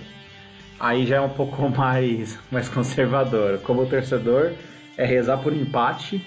aí 0.80 1.08
já 1.08 1.18
é 1.18 1.22
um 1.22 1.30
pouco 1.30 1.68
mais, 1.76 2.40
mais 2.52 2.70
conservador. 2.70 3.60
Como 3.60 3.88
torcedor, 3.88 4.54
é 4.96 5.06
rezar 5.06 5.38
por 5.40 5.54
empate. 5.54 6.18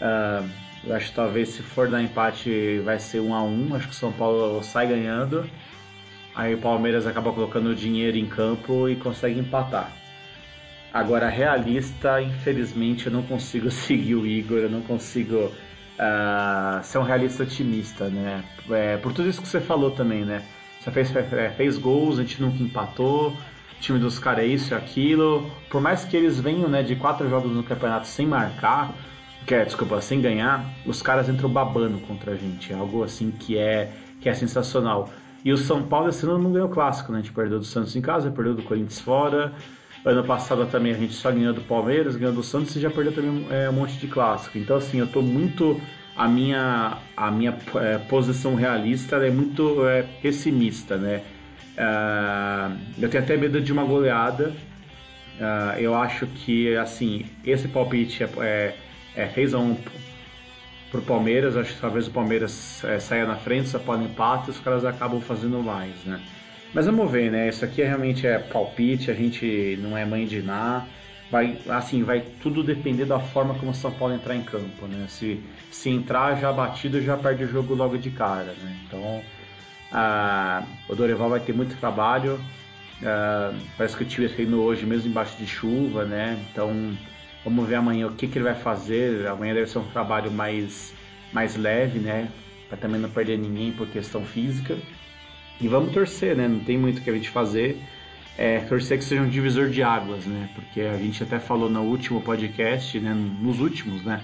Uh, 0.00 0.48
eu 0.84 0.94
acho 0.94 1.08
que 1.08 1.14
talvez 1.16 1.48
se 1.48 1.62
for 1.62 1.90
dar 1.90 2.00
empate 2.00 2.78
vai 2.84 3.00
ser 3.00 3.18
um 3.18 3.34
a 3.34 3.42
um. 3.42 3.74
Acho 3.74 3.88
que 3.88 3.94
o 3.94 3.96
São 3.96 4.12
Paulo 4.12 4.62
sai 4.62 4.86
ganhando. 4.86 5.44
Aí 6.36 6.54
o 6.54 6.58
Palmeiras 6.58 7.04
acaba 7.04 7.32
colocando 7.32 7.70
o 7.70 7.74
dinheiro 7.74 8.16
em 8.16 8.26
campo 8.26 8.88
e 8.88 8.94
consegue 8.94 9.40
empatar. 9.40 9.92
Agora, 10.94 11.28
realista, 11.28 12.22
infelizmente, 12.22 13.06
eu 13.06 13.12
não 13.12 13.22
consigo 13.22 13.68
seguir 13.72 14.14
o 14.14 14.24
Igor, 14.24 14.58
eu 14.58 14.70
não 14.70 14.82
consigo 14.82 15.52
uh, 15.98 16.82
ser 16.82 16.98
um 16.98 17.02
realista 17.02 17.42
otimista, 17.42 18.08
né? 18.08 18.44
É, 18.70 18.96
por 18.96 19.12
tudo 19.12 19.28
isso 19.28 19.42
que 19.42 19.48
você 19.48 19.60
falou 19.60 19.90
também, 19.90 20.24
né? 20.24 20.44
Você 20.80 20.90
fez, 20.90 21.14
é, 21.14 21.50
fez 21.50 21.76
gols, 21.76 22.18
a 22.18 22.22
gente 22.22 22.40
nunca 22.40 22.62
empatou, 22.62 23.30
o 23.30 23.80
time 23.80 23.98
dos 23.98 24.18
caras 24.18 24.44
é 24.44 24.46
isso 24.46 24.72
e 24.72 24.76
aquilo. 24.76 25.50
Por 25.68 25.80
mais 25.80 26.04
que 26.04 26.16
eles 26.16 26.40
venham 26.40 26.68
né, 26.68 26.82
de 26.82 26.96
quatro 26.96 27.28
jogos 27.28 27.52
no 27.52 27.62
campeonato 27.62 28.06
sem 28.06 28.26
marcar, 28.26 28.94
que 29.46 29.54
é, 29.54 29.64
desculpa, 29.64 30.00
sem 30.00 30.20
ganhar, 30.20 30.64
os 30.86 31.02
caras 31.02 31.28
entram 31.28 31.48
babando 31.48 31.98
contra 32.00 32.32
a 32.32 32.36
gente. 32.36 32.72
É 32.72 32.76
algo 32.76 33.02
assim 33.02 33.30
que 33.30 33.58
é 33.58 33.92
que 34.20 34.28
é 34.28 34.34
sensacional. 34.34 35.08
E 35.44 35.52
o 35.52 35.56
São 35.56 35.82
Paulo 35.82 36.08
esse 36.08 36.26
ano 36.26 36.38
não 36.38 36.52
ganhou 36.52 36.68
o 36.68 36.70
clássico, 36.70 37.12
né? 37.12 37.18
A 37.18 37.22
gente 37.22 37.32
perdeu 37.32 37.58
do 37.58 37.64
Santos 37.64 37.94
em 37.94 38.00
casa, 38.00 38.30
perdeu 38.30 38.54
do 38.54 38.62
Corinthians 38.62 39.00
fora. 39.00 39.52
Ano 40.04 40.24
passado 40.24 40.66
também 40.66 40.92
a 40.92 40.96
gente 40.96 41.12
só 41.12 41.30
ganhou 41.30 41.52
do 41.52 41.60
Palmeiras, 41.62 42.16
ganhou 42.16 42.32
do 42.32 42.42
Santos 42.42 42.74
e 42.76 42.80
já 42.80 42.90
perdeu 42.90 43.12
também 43.12 43.46
é, 43.50 43.68
um 43.68 43.72
monte 43.72 43.94
de 43.94 44.06
clássico. 44.06 44.56
Então 44.56 44.76
assim, 44.76 44.98
eu 44.98 45.06
tô 45.06 45.20
muito 45.20 45.80
a 46.16 46.26
minha 46.26 46.98
a 47.16 47.30
minha 47.30 47.56
é, 47.76 47.98
posição 47.98 48.54
realista 48.54 49.16
é 49.16 49.30
muito 49.30 49.86
é, 49.86 50.02
pessimista, 50.22 50.96
né? 50.96 51.22
Uh, 51.78 52.76
eu 53.00 53.08
tenho 53.08 53.22
até 53.22 53.36
medo 53.36 53.60
de 53.60 53.72
uma 53.72 53.84
goleada. 53.84 54.52
Uh, 55.38 55.78
eu 55.78 55.94
acho 55.94 56.26
que 56.26 56.76
assim 56.76 57.24
esse 57.44 57.68
palpite 57.68 58.24
é, 58.24 58.28
é, 58.40 58.74
é 59.14 59.26
3 59.26 59.54
a 59.54 59.58
1 59.58 59.76
pro 60.90 61.02
Palmeiras. 61.02 61.56
Acho 61.56 61.74
que 61.74 61.80
talvez 61.80 62.08
o 62.08 62.10
Palmeiras 62.10 62.82
é, 62.84 62.98
saia 62.98 63.26
na 63.26 63.36
frente, 63.36 63.68
só 63.68 63.78
pode 63.78 64.04
empate 64.04 64.48
e 64.48 64.50
os 64.50 64.58
caras 64.58 64.84
acabam 64.84 65.20
fazendo 65.20 65.62
mais, 65.62 66.04
né? 66.04 66.20
Mas 66.74 66.86
vamos 66.86 67.10
ver, 67.10 67.30
né? 67.30 67.48
Isso 67.48 67.64
aqui 67.64 67.82
realmente 67.82 68.26
é 68.26 68.38
palpite, 68.38 69.10
a 69.10 69.14
gente 69.14 69.78
não 69.80 69.96
é 69.96 70.04
mãe 70.04 70.26
de 70.26 70.42
nada. 70.42 70.86
Vai, 71.30 71.58
assim, 71.68 72.02
vai 72.02 72.22
tudo 72.42 72.62
depender 72.62 73.04
da 73.04 73.20
forma 73.20 73.54
como 73.54 73.70
o 73.70 73.74
São 73.74 73.90
Paulo 73.90 74.14
entrar 74.14 74.34
em 74.34 74.42
campo, 74.42 74.86
né? 74.86 75.06
Se, 75.08 75.42
se 75.70 75.90
entrar 75.90 76.36
já 76.36 76.52
batido, 76.52 77.02
já 77.02 77.16
perde 77.16 77.44
o 77.44 77.48
jogo 77.48 77.74
logo 77.74 77.98
de 77.98 78.10
cara, 78.10 78.54
né? 78.62 78.76
Então, 78.86 79.22
ah, 79.92 80.62
o 80.88 80.94
Dorival 80.94 81.30
vai 81.30 81.40
ter 81.40 81.52
muito 81.54 81.78
trabalho. 81.78 82.40
Ah, 83.02 83.52
parece 83.76 83.96
que 83.96 84.04
o 84.04 84.06
time 84.06 84.28
treinou 84.28 84.64
hoje 84.64 84.86
mesmo 84.86 85.10
embaixo 85.10 85.36
de 85.36 85.46
chuva, 85.46 86.04
né? 86.04 86.38
Então, 86.50 86.96
vamos 87.44 87.68
ver 87.68 87.76
amanhã 87.76 88.06
o 88.06 88.14
que, 88.14 88.26
que 88.26 88.38
ele 88.38 88.44
vai 88.44 88.54
fazer. 88.54 89.26
Amanhã 89.26 89.54
deve 89.54 89.66
ser 89.66 89.78
um 89.78 89.90
trabalho 89.90 90.30
mais, 90.30 90.94
mais 91.32 91.56
leve, 91.56 91.98
né? 91.98 92.28
Para 92.68 92.78
também 92.78 93.00
não 93.00 93.10
perder 93.10 93.38
ninguém 93.38 93.72
por 93.72 93.86
questão 93.88 94.24
física. 94.24 94.76
E 95.60 95.66
vamos 95.66 95.92
torcer, 95.92 96.36
né? 96.36 96.46
Não 96.46 96.60
tem 96.60 96.78
muito 96.78 96.98
o 96.98 97.00
que 97.02 97.10
a 97.10 97.12
gente 97.12 97.30
fazer. 97.30 97.80
É, 98.36 98.60
torcer 98.60 98.98
que 98.98 99.04
seja 99.04 99.20
um 99.20 99.28
divisor 99.28 99.68
de 99.68 99.82
águas, 99.82 100.24
né? 100.24 100.48
Porque 100.54 100.80
a 100.80 100.96
gente 100.96 101.22
até 101.22 101.40
falou 101.40 101.68
no 101.68 101.82
último 101.82 102.20
podcast, 102.20 102.98
né? 103.00 103.12
Nos 103.12 103.58
últimos, 103.58 104.04
né? 104.04 104.20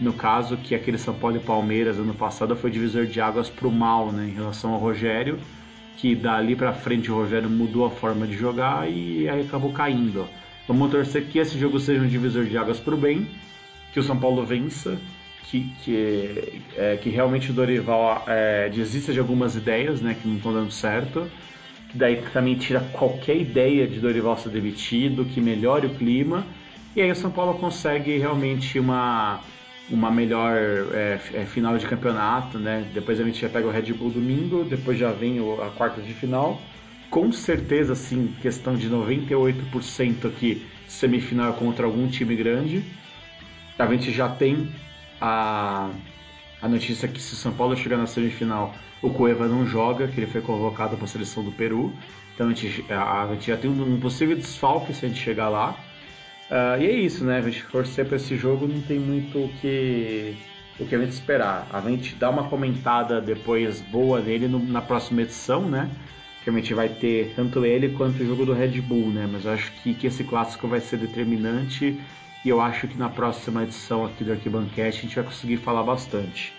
No 0.00 0.12
caso, 0.12 0.56
que 0.56 0.74
aquele 0.74 0.98
São 0.98 1.14
Paulo 1.14 1.36
e 1.36 1.40
Palmeiras 1.40 1.98
ano 1.98 2.14
passado 2.14 2.56
foi 2.56 2.70
divisor 2.70 3.06
de 3.06 3.20
águas 3.20 3.48
pro 3.48 3.70
mal, 3.70 4.10
né? 4.10 4.26
Em 4.26 4.34
relação 4.34 4.72
ao 4.72 4.80
Rogério, 4.80 5.38
que 5.96 6.16
dali 6.16 6.56
para 6.56 6.72
frente 6.72 7.12
o 7.12 7.14
Rogério 7.14 7.48
mudou 7.48 7.86
a 7.86 7.90
forma 7.90 8.26
de 8.26 8.36
jogar 8.36 8.90
e 8.90 9.28
aí 9.28 9.42
acabou 9.42 9.72
caindo. 9.72 10.26
Vamos 10.66 10.90
torcer 10.90 11.26
que 11.26 11.38
esse 11.38 11.56
jogo 11.56 11.78
seja 11.78 12.02
um 12.02 12.08
divisor 12.08 12.46
de 12.46 12.58
águas 12.58 12.80
pro 12.80 12.96
bem, 12.96 13.28
que 13.92 14.00
o 14.00 14.02
São 14.02 14.18
Paulo 14.18 14.44
vença 14.44 14.98
que, 15.44 15.72
que, 15.82 16.62
é, 16.76 16.96
que 16.96 17.10
realmente 17.10 17.50
o 17.50 17.54
Dorival 17.54 18.24
é, 18.26 18.68
desista 18.68 19.12
de 19.12 19.18
algumas 19.18 19.54
ideias 19.56 20.00
né, 20.00 20.16
que 20.20 20.26
não 20.26 20.36
estão 20.36 20.52
dando 20.52 20.70
certo, 20.70 21.30
que 21.90 21.98
daí 21.98 22.22
também 22.32 22.56
tira 22.56 22.80
qualquer 22.92 23.36
ideia 23.36 23.86
de 23.86 24.00
Dorival 24.00 24.36
ser 24.36 24.50
demitido, 24.50 25.24
que 25.24 25.40
melhore 25.40 25.86
o 25.86 25.90
clima, 25.90 26.44
e 26.96 27.02
aí 27.02 27.10
o 27.10 27.16
São 27.16 27.30
Paulo 27.30 27.58
consegue 27.58 28.16
realmente 28.18 28.78
uma, 28.78 29.40
uma 29.90 30.10
melhor 30.10 30.56
é, 30.92 31.18
é 31.34 31.44
final 31.44 31.76
de 31.76 31.86
campeonato, 31.86 32.58
né? 32.58 32.88
Depois 32.94 33.20
a 33.20 33.24
gente 33.24 33.40
já 33.40 33.48
pega 33.48 33.66
o 33.66 33.70
Red 33.70 33.92
Bull 33.92 34.10
domingo, 34.10 34.64
depois 34.64 34.98
já 34.98 35.10
vem 35.10 35.38
a 35.60 35.70
quarta 35.70 36.00
de 36.00 36.14
final. 36.14 36.60
Com 37.10 37.32
certeza, 37.32 37.94
sim, 37.94 38.32
questão 38.40 38.76
de 38.76 38.88
98% 38.88 40.26
aqui, 40.26 40.66
semifinal 40.86 41.52
contra 41.54 41.84
algum 41.84 42.08
time 42.08 42.34
grande. 42.34 42.84
A 43.76 43.86
gente 43.86 44.12
já 44.12 44.28
tem 44.28 44.68
a, 45.24 45.90
a 46.60 46.68
notícia 46.68 47.08
que 47.08 47.20
se 47.20 47.32
o 47.32 47.36
São 47.36 47.52
Paulo 47.52 47.74
chegar 47.74 47.96
na 47.96 48.06
semifinal, 48.06 48.74
o 49.00 49.08
Cueva 49.08 49.48
não 49.48 49.66
joga, 49.66 50.06
que 50.06 50.20
ele 50.20 50.30
foi 50.30 50.42
convocado 50.42 50.96
para 50.96 51.04
a 51.06 51.08
seleção 51.08 51.42
do 51.42 51.50
Peru. 51.50 51.92
Então 52.34 52.48
a 52.48 52.50
gente, 52.50 52.84
a, 52.92 53.22
a 53.22 53.28
gente 53.32 53.46
já 53.46 53.56
tem 53.56 53.70
um, 53.70 53.94
um, 53.94 53.98
possível 53.98 54.36
desfalque 54.36 54.92
se 54.92 55.06
a 55.06 55.08
gente 55.08 55.20
chegar 55.20 55.48
lá. 55.48 55.70
Uh, 56.50 56.82
e 56.82 56.86
é 56.86 56.92
isso, 56.92 57.24
né? 57.24 57.38
A 57.38 57.40
gente 57.40 57.64
torcer 57.64 58.04
para 58.04 58.16
esse 58.16 58.36
jogo 58.36 58.66
não 58.68 58.82
tem 58.82 58.98
muito 58.98 59.38
o 59.38 59.48
que, 59.60 60.36
o 60.78 60.84
que 60.84 60.94
a 60.94 60.98
gente 60.98 61.12
esperar. 61.12 61.66
A 61.72 61.80
gente 61.80 62.14
dá 62.16 62.28
uma 62.28 62.44
comentada 62.44 63.18
depois 63.18 63.80
boa 63.80 64.20
nele 64.20 64.46
no, 64.46 64.58
na 64.58 64.82
próxima 64.82 65.22
edição, 65.22 65.62
né? 65.62 65.90
Que 66.42 66.50
a 66.50 66.52
gente 66.52 66.74
vai 66.74 66.90
ter 66.90 67.32
tanto 67.34 67.64
ele 67.64 67.90
quanto 67.90 68.22
o 68.22 68.26
jogo 68.26 68.44
do 68.44 68.52
Red 68.52 68.78
Bull, 68.82 69.08
né? 69.08 69.26
Mas 69.30 69.46
eu 69.46 69.52
acho 69.52 69.72
que, 69.82 69.94
que 69.94 70.06
esse 70.06 70.22
clássico 70.22 70.68
vai 70.68 70.80
ser 70.80 70.98
determinante 70.98 71.98
e 72.44 72.48
eu 72.48 72.60
acho 72.60 72.86
que 72.86 72.98
na 72.98 73.08
próxima 73.08 73.62
edição 73.62 74.04
aqui 74.04 74.22
do 74.22 74.32
Arquibancast 74.32 74.98
a 74.98 75.02
gente 75.02 75.14
vai 75.14 75.24
conseguir 75.24 75.56
falar 75.56 75.82
bastante. 75.82 76.52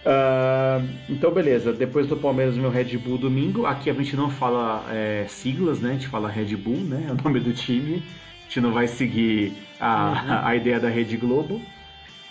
Uh, 0.00 0.88
então, 1.08 1.30
beleza. 1.30 1.72
Depois 1.72 2.06
do 2.06 2.16
Palmeiras, 2.16 2.56
meu 2.56 2.70
Red 2.70 2.96
Bull 2.96 3.18
domingo. 3.18 3.66
Aqui 3.66 3.90
a 3.90 3.94
gente 3.94 4.16
não 4.16 4.30
fala 4.30 4.86
é, 4.90 5.26
siglas, 5.28 5.80
né? 5.80 5.90
A 5.90 5.92
gente 5.94 6.08
fala 6.08 6.28
Red 6.28 6.56
Bull, 6.56 6.78
né? 6.78 7.06
É 7.08 7.12
o 7.12 7.22
nome 7.22 7.40
do 7.40 7.52
time. 7.52 8.02
A 8.40 8.42
gente 8.44 8.60
não 8.60 8.72
vai 8.72 8.86
seguir 8.86 9.52
a, 9.78 10.40
uhum. 10.42 10.46
a 10.48 10.56
ideia 10.56 10.80
da 10.80 10.88
Rede 10.88 11.16
Globo. 11.16 11.60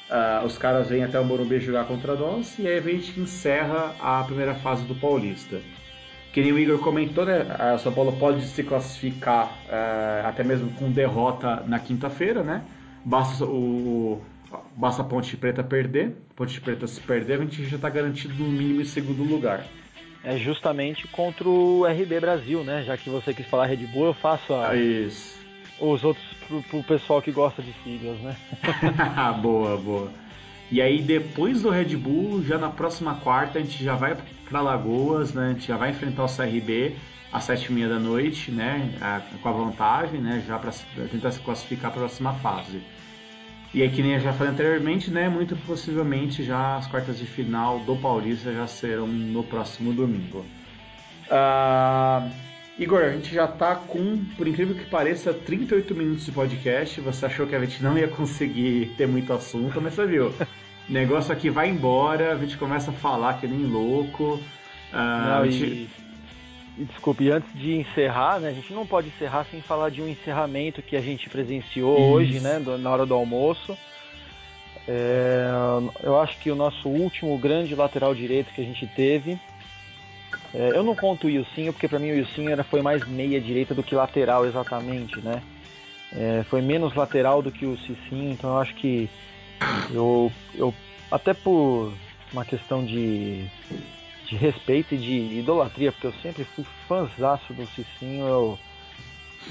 Uh, 0.09 0.45
os 0.45 0.57
caras 0.57 0.89
vêm 0.89 1.03
até 1.03 1.19
o 1.19 1.25
Morumbi 1.25 1.59
jogar 1.59 1.85
contra 1.85 2.15
nós 2.15 2.57
e 2.57 2.67
aí 2.67 2.79
a 2.79 2.81
gente 2.81 3.19
encerra 3.19 3.95
a 3.99 4.23
primeira 4.23 4.55
fase 4.55 4.83
do 4.85 4.95
Paulista. 4.95 5.61
Que 6.31 6.41
nem 6.41 6.51
o 6.51 6.59
Igor 6.59 6.79
comentou, 6.79 7.25
né? 7.25 7.45
A 7.57 7.77
São 7.77 7.91
Paulo 7.91 8.13
pode 8.13 8.43
se 8.43 8.63
classificar 8.63 9.47
uh, 9.65 10.27
até 10.27 10.43
mesmo 10.43 10.71
com 10.73 10.91
derrota 10.91 11.63
na 11.65 11.79
quinta-feira, 11.79 12.43
né? 12.43 12.63
Basta 13.03 13.45
o, 13.45 14.21
basta 14.75 15.01
a 15.01 15.05
Ponte 15.05 15.35
Preta 15.37 15.63
perder. 15.63 16.15
Ponte 16.35 16.59
Preta 16.61 16.85
se 16.87 17.01
perder, 17.01 17.39
a 17.39 17.43
gente 17.43 17.65
já 17.65 17.75
está 17.75 17.89
garantido 17.89 18.33
no 18.35 18.49
mínimo 18.49 18.81
em 18.81 18.85
segundo 18.85 19.23
lugar. 19.23 19.65
É 20.23 20.37
justamente 20.37 21.07
contra 21.07 21.47
o 21.47 21.85
RB 21.85 22.19
Brasil, 22.19 22.63
né? 22.63 22.83
Já 22.83 22.97
que 22.97 23.09
você 23.09 23.33
quis 23.33 23.47
falar 23.47 23.67
Red 23.67 23.87
Bull, 23.87 24.07
eu 24.07 24.13
faço 24.13 24.53
a, 24.53 24.75
Isso. 24.75 25.39
os 25.79 26.03
outros 26.03 26.25
pro, 26.47 26.61
pro 26.63 26.83
pessoal 26.83 27.21
que 27.21 27.31
gosta 27.31 27.61
de 27.61 27.73
siglas, 27.83 28.19
né? 28.19 28.35
boa, 29.41 29.77
boa. 29.77 30.11
E 30.71 30.81
aí 30.81 31.01
depois 31.01 31.63
do 31.63 31.69
Red 31.69 31.95
Bull, 31.97 32.43
já 32.43 32.57
na 32.57 32.69
próxima 32.69 33.15
quarta, 33.15 33.57
a 33.57 33.61
gente 33.61 33.83
já 33.83 33.95
vai 33.95 34.15
para 34.47 34.61
Lagoas, 34.61 35.33
né? 35.33 35.47
A 35.47 35.53
gente 35.53 35.67
já 35.67 35.77
vai 35.77 35.89
enfrentar 35.89 36.23
o 36.23 36.27
CRB 36.27 36.95
às 37.31 37.43
sete 37.43 37.65
e 37.65 37.71
meia 37.71 37.89
da 37.89 37.99
noite, 37.99 38.51
né? 38.51 38.91
com 39.41 39.49
a 39.49 39.51
vantagem, 39.51 40.21
né? 40.21 40.43
Já 40.47 40.59
para 40.59 40.71
tentar 41.09 41.31
se 41.31 41.39
classificar 41.39 41.91
para 41.91 42.01
a 42.01 42.03
próxima 42.05 42.33
fase. 42.35 42.81
E 43.73 43.83
aí, 43.83 43.89
que 43.89 44.01
nem 44.01 44.13
eu 44.13 44.19
já 44.19 44.33
falei 44.33 44.53
anteriormente, 44.53 45.11
né? 45.11 45.29
Muito 45.29 45.55
possivelmente 45.57 46.43
já 46.43 46.77
as 46.77 46.87
quartas 46.87 47.19
de 47.19 47.25
final 47.25 47.79
do 47.79 47.95
Paulista 47.95 48.51
já 48.51 48.65
serão 48.65 49.07
no 49.07 49.43
próximo 49.43 49.93
domingo. 49.93 50.45
Uh, 51.29 52.29
Igor, 52.79 53.03
a 53.03 53.11
gente 53.11 53.35
já 53.35 53.45
tá 53.45 53.75
com, 53.75 54.23
por 54.37 54.47
incrível 54.47 54.73
que 54.73 54.85
pareça, 54.85 55.33
38 55.33 55.93
minutos 55.93 56.25
de 56.25 56.31
podcast. 56.31 57.01
Você 57.01 57.25
achou 57.25 57.45
que 57.45 57.53
a 57.53 57.59
gente 57.59 57.83
não 57.83 57.97
ia 57.97 58.07
conseguir 58.07 58.93
ter 58.97 59.05
muito 59.05 59.33
assunto, 59.33 59.81
mas 59.81 59.93
você 59.93 60.07
viu. 60.07 60.29
O 60.29 60.33
negócio 60.87 61.33
aqui 61.33 61.49
vai 61.49 61.69
embora, 61.69 62.31
a 62.31 62.37
gente 62.37 62.57
começa 62.57 62.91
a 62.91 62.93
falar 62.93 63.33
que 63.33 63.47
nem 63.47 63.65
louco. 63.65 64.39
Uh, 64.93 65.27
não, 65.27 65.51
gente... 65.51 65.89
e, 66.77 66.85
desculpe, 66.85 67.29
antes 67.29 67.51
de 67.53 67.75
encerrar, 67.75 68.39
né, 68.39 68.47
a 68.47 68.53
gente 68.53 68.71
não 68.71 68.87
pode 68.87 69.09
encerrar 69.09 69.45
sem 69.51 69.61
falar 69.61 69.89
de 69.89 70.01
um 70.01 70.07
encerramento 70.07 70.81
que 70.81 70.95
a 70.95 71.01
gente 71.01 71.29
presenciou 71.29 71.97
Isso. 71.97 72.07
hoje, 72.13 72.39
né, 72.39 72.59
na 72.79 72.89
hora 72.89 73.05
do 73.05 73.13
almoço. 73.13 73.77
É, 74.87 75.49
eu 76.01 76.17
acho 76.17 76.39
que 76.39 76.49
o 76.49 76.55
nosso 76.55 76.87
último 76.87 77.37
grande 77.37 77.75
lateral 77.75 78.15
direito 78.15 78.53
que 78.53 78.61
a 78.61 78.65
gente 78.65 78.87
teve. 78.87 79.37
É, 80.53 80.71
eu 80.75 80.83
não 80.83 80.95
conto 80.95 81.27
o 81.27 81.29
Ilcinho, 81.29 81.71
porque 81.71 81.87
para 81.87 81.99
mim 81.99 82.11
o 82.11 82.17
Ilcinho 82.17 82.49
era, 82.49 82.63
foi 82.63 82.81
mais 82.81 83.07
meia 83.07 83.39
direita 83.39 83.75
do 83.75 83.83
que 83.83 83.95
lateral 83.95 84.45
exatamente, 84.45 85.19
né? 85.19 85.41
É, 86.11 86.43
foi 86.49 86.61
menos 86.61 86.95
lateral 86.95 87.41
do 87.41 87.51
que 87.51 87.65
o 87.65 87.77
Cicinho, 87.77 88.31
então 88.31 88.51
eu 88.51 88.57
acho 88.57 88.73
que 88.75 89.07
eu, 89.91 90.31
eu 90.55 90.73
até 91.11 91.33
por 91.33 91.93
uma 92.33 92.43
questão 92.43 92.83
de, 92.83 93.45
de 94.25 94.35
respeito 94.35 94.95
e 94.95 94.97
de 94.97 95.39
idolatria, 95.39 95.91
porque 95.91 96.07
eu 96.07 96.13
sempre 96.21 96.43
fui 96.43 96.65
fãzaço 96.87 97.53
do 97.53 97.65
Cicinho, 97.67 98.25
eu, 98.27 98.59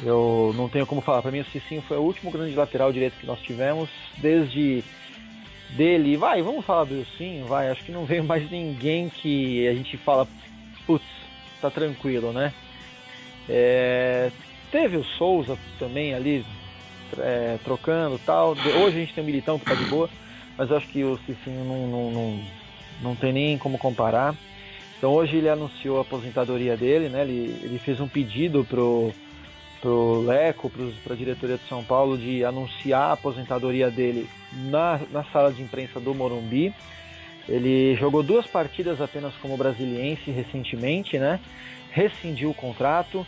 eu 0.03 0.53
não 0.57 0.68
tenho 0.68 0.86
como 0.86 1.01
falar. 1.01 1.22
Para 1.22 1.30
mim, 1.30 1.40
o 1.40 1.44
Cicinho 1.44 1.82
foi 1.82 1.96
o 1.96 2.03
último 2.03 2.30
grande 2.30 2.55
lateral 2.55 2.92
direito 2.92 3.18
que 3.18 3.26
nós 3.26 3.40
tivemos, 3.40 3.88
desde 4.16 4.82
dele. 5.76 6.16
Vai, 6.16 6.42
vamos 6.42 6.64
falar 6.64 6.84
do 6.84 7.05
Cicinho, 7.05 7.46
vai. 7.46 7.70
Acho 7.70 7.84
que 7.84 7.92
não 7.92 8.05
veio 8.07 8.24
mais 8.24 8.51
ninguém 8.51 9.09
que 9.09 9.66
a 9.68 9.74
gente 9.74 9.96
fala, 9.96 10.26
putz, 10.89 11.05
tá 11.61 11.70
tranquilo, 11.70 12.32
né? 12.32 12.55
É, 13.47 14.32
teve 14.72 14.97
o 14.97 15.05
Souza 15.05 15.59
também 15.78 16.14
ali, 16.14 16.45
é, 17.18 17.59
trocando 17.62 18.18
tal. 18.24 18.53
Hoje 18.53 18.97
a 18.97 19.01
gente 19.01 19.12
tem 19.12 19.22
o 19.22 19.26
Militão 19.26 19.59
que 19.59 19.66
tá 19.66 19.74
de 19.74 19.84
boa, 19.84 20.09
mas 20.57 20.72
acho 20.72 20.89
que 20.89 21.05
o 21.05 21.18
Cicinho 21.26 21.62
não, 21.64 21.86
não, 21.86 22.11
não, 22.11 22.41
não 23.03 23.14
tem 23.14 23.34
nem 23.34 23.59
como 23.59 23.76
comparar. 23.76 24.34
Então 24.97 25.12
hoje 25.12 25.36
ele 25.36 25.49
anunciou 25.49 25.99
a 25.99 26.03
aposentadoria 26.03 26.74
dele, 26.74 27.11
né? 27.11 27.22
Ele, 27.22 27.61
ele 27.62 27.78
fez 27.78 28.01
um 28.01 28.09
pedido 28.09 28.64
pro, 28.64 29.12
pro 29.80 30.22
Leco, 30.22 30.72
para 31.05 31.12
a 31.12 31.16
diretoria 31.16 31.59
de 31.59 31.68
São 31.68 31.84
Paulo, 31.84 32.16
de 32.16 32.45
anunciar 32.45 33.11
a 33.11 33.12
aposentadoria 33.12 33.91
dele 33.91 34.28
na, 34.53 34.99
na 35.11 35.22
sala 35.24 35.53
de 35.53 35.62
imprensa 35.62 36.01
do 36.01 36.14
Morumbi. 36.14 36.74
Ele 37.49 37.96
jogou 37.96 38.22
duas 38.22 38.46
partidas 38.46 39.01
apenas 39.01 39.34
como 39.36 39.57
brasiliense 39.57 40.30
recentemente, 40.30 41.18
né? 41.18 41.40
Rescindiu 41.90 42.51
o 42.51 42.55
contrato. 42.55 43.26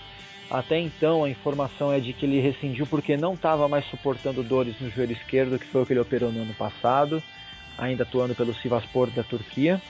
Até 0.50 0.78
então 0.78 1.24
a 1.24 1.30
informação 1.30 1.92
é 1.92 2.00
de 2.00 2.12
que 2.12 2.26
ele 2.26 2.40
rescindiu 2.40 2.86
porque 2.86 3.16
não 3.16 3.34
estava 3.34 3.68
mais 3.68 3.84
suportando 3.86 4.42
dores 4.42 4.74
no 4.80 4.90
joelho 4.90 5.12
esquerdo, 5.12 5.58
que 5.58 5.66
foi 5.66 5.82
o 5.82 5.86
que 5.86 5.92
ele 5.92 6.00
operou 6.00 6.30
no 6.30 6.42
ano 6.42 6.54
passado, 6.54 7.22
ainda 7.78 8.02
atuando 8.02 8.34
pelo 8.34 8.54
Sivaspor 8.54 9.08
da 9.10 9.22
Turquia. 9.22 9.80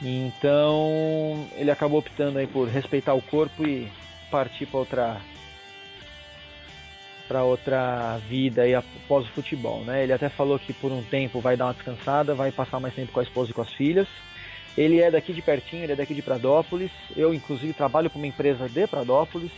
Então 0.00 1.46
ele 1.56 1.70
acabou 1.70 1.98
optando 1.98 2.38
aí 2.38 2.46
por 2.46 2.68
respeitar 2.68 3.14
o 3.14 3.22
corpo 3.22 3.66
e 3.66 3.88
partir 4.30 4.66
para 4.66 4.78
outra 4.78 5.20
para 7.28 7.42
outra 7.44 8.18
vida 8.28 8.62
aí 8.62 8.74
após 8.74 9.24
o 9.26 9.32
futebol, 9.32 9.80
né? 9.84 10.02
Ele 10.02 10.12
até 10.12 10.28
falou 10.28 10.58
que 10.58 10.72
por 10.72 10.92
um 10.92 11.02
tempo 11.02 11.40
vai 11.40 11.56
dar 11.56 11.66
uma 11.66 11.74
descansada, 11.74 12.34
vai 12.34 12.50
passar 12.52 12.80
mais 12.80 12.94
tempo 12.94 13.12
com 13.12 13.20
a 13.20 13.22
esposa 13.22 13.50
e 13.50 13.54
com 13.54 13.62
as 13.62 13.72
filhas. 13.72 14.08
Ele 14.76 15.00
é 15.00 15.10
daqui 15.10 15.32
de 15.32 15.40
pertinho, 15.40 15.84
ele 15.84 15.92
é 15.92 15.96
daqui 15.96 16.14
de 16.14 16.22
Pradópolis. 16.22 16.90
Eu 17.16 17.32
inclusive 17.32 17.72
trabalho 17.72 18.10
com 18.10 18.18
uma 18.18 18.26
empresa 18.26 18.68
de 18.68 18.86
Pradópolis. 18.86 19.50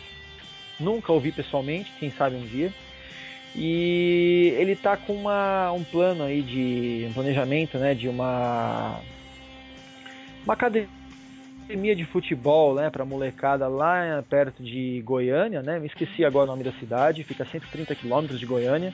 Nunca 0.79 1.13
ouvi 1.13 1.33
pessoalmente, 1.33 1.93
quem 1.99 2.11
sabe 2.11 2.37
um 2.37 2.47
dia. 2.47 2.73
E 3.57 4.55
ele 4.57 4.73
está 4.73 4.97
com 4.97 5.15
uma, 5.15 5.73
um 5.73 5.83
plano 5.83 6.23
aí 6.25 6.43
de 6.43 7.07
um 7.09 7.13
planejamento, 7.13 7.79
né, 7.79 7.95
de 7.95 8.09
uma 8.09 9.01
uma 10.45 10.55
academia 10.55 10.98
academia 11.69 11.95
de 11.95 12.07
futebol, 12.07 12.75
né, 12.75 12.89
para 12.89 13.05
molecada 13.05 13.69
lá 13.69 14.25
perto 14.29 14.63
de 14.63 15.03
Goiânia, 15.05 15.61
né? 15.61 15.79
Me 15.79 15.87
esqueci 15.87 16.25
agora 16.25 16.45
o 16.45 16.47
nome 16.47 16.65
da 16.65 16.73
cidade, 16.73 17.23
fica 17.25 17.43
a 17.43 17.47
130 17.47 17.95
quilômetros 17.95 18.41
de 18.41 18.47
Goiânia 18.47 18.91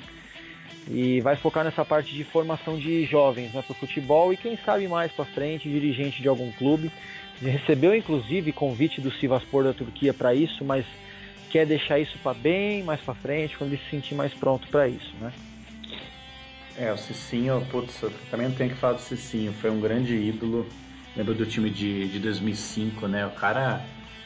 e 0.90 1.20
vai 1.20 1.36
focar 1.36 1.62
nessa 1.62 1.84
parte 1.84 2.12
de 2.12 2.24
formação 2.24 2.76
de 2.76 3.04
jovens, 3.04 3.52
né, 3.54 3.62
para 3.62 3.72
o 3.72 3.76
futebol 3.76 4.32
e 4.32 4.36
quem 4.36 4.58
sabe 4.64 4.88
mais 4.88 5.12
para 5.12 5.24
frente 5.24 5.68
dirigente 5.68 6.20
de 6.20 6.26
algum 6.26 6.50
clube. 6.52 6.90
Recebeu 7.40 7.94
inclusive 7.94 8.50
convite 8.50 9.00
do 9.00 9.12
Sivaspor 9.12 9.62
da 9.62 9.72
Turquia 9.72 10.12
para 10.12 10.34
isso, 10.34 10.64
mas 10.64 10.84
quer 11.50 11.64
deixar 11.64 12.00
isso 12.00 12.18
para 12.24 12.34
bem 12.34 12.82
mais 12.82 13.00
para 13.00 13.14
frente, 13.14 13.56
quando 13.56 13.72
ele 13.72 13.80
se 13.84 13.90
sentir 13.90 14.16
mais 14.16 14.34
pronto 14.34 14.66
para 14.66 14.88
isso, 14.88 15.14
né? 15.20 15.32
É, 16.76 16.92
o 16.92 16.96
Cicinho, 16.96 17.64
putz, 17.70 18.02
eu 18.02 18.12
também 18.32 18.50
tenho 18.50 18.70
que 18.70 18.76
falar 18.76 18.94
do 18.94 19.00
Cicinho, 19.00 19.52
foi 19.52 19.70
um 19.70 19.80
grande 19.80 20.16
ídolo 20.16 20.66
Lembro 21.16 21.34
do 21.34 21.46
time 21.46 21.70
de, 21.70 22.08
de 22.08 22.18
2005, 22.18 23.06
né? 23.06 23.26
O 23.26 23.30
cara, 23.30 23.80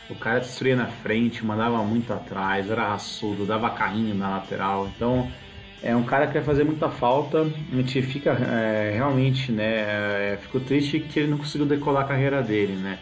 o 0.08 0.14
cara 0.14 0.40
destruía 0.40 0.76
na 0.76 0.86
frente, 0.86 1.44
mandava 1.44 1.82
muito 1.84 2.12
atrás, 2.12 2.70
era 2.70 2.88
raçudo, 2.88 3.44
dava 3.44 3.70
carrinho 3.70 4.14
na 4.14 4.30
lateral. 4.30 4.90
Então, 4.94 5.30
é 5.82 5.94
um 5.94 6.02
cara 6.02 6.26
que 6.26 6.34
vai 6.34 6.42
fazer 6.42 6.64
muita 6.64 6.88
falta. 6.88 7.42
A 7.42 7.76
gente 7.76 8.00
fica 8.02 8.30
é, 8.32 8.92
realmente, 8.94 9.52
né? 9.52 10.32
É, 10.32 10.38
ficou 10.40 10.60
triste 10.60 11.00
que 11.00 11.20
ele 11.20 11.28
não 11.28 11.38
conseguiu 11.38 11.66
decolar 11.66 12.04
a 12.04 12.08
carreira 12.08 12.42
dele, 12.42 12.74
né? 12.74 12.98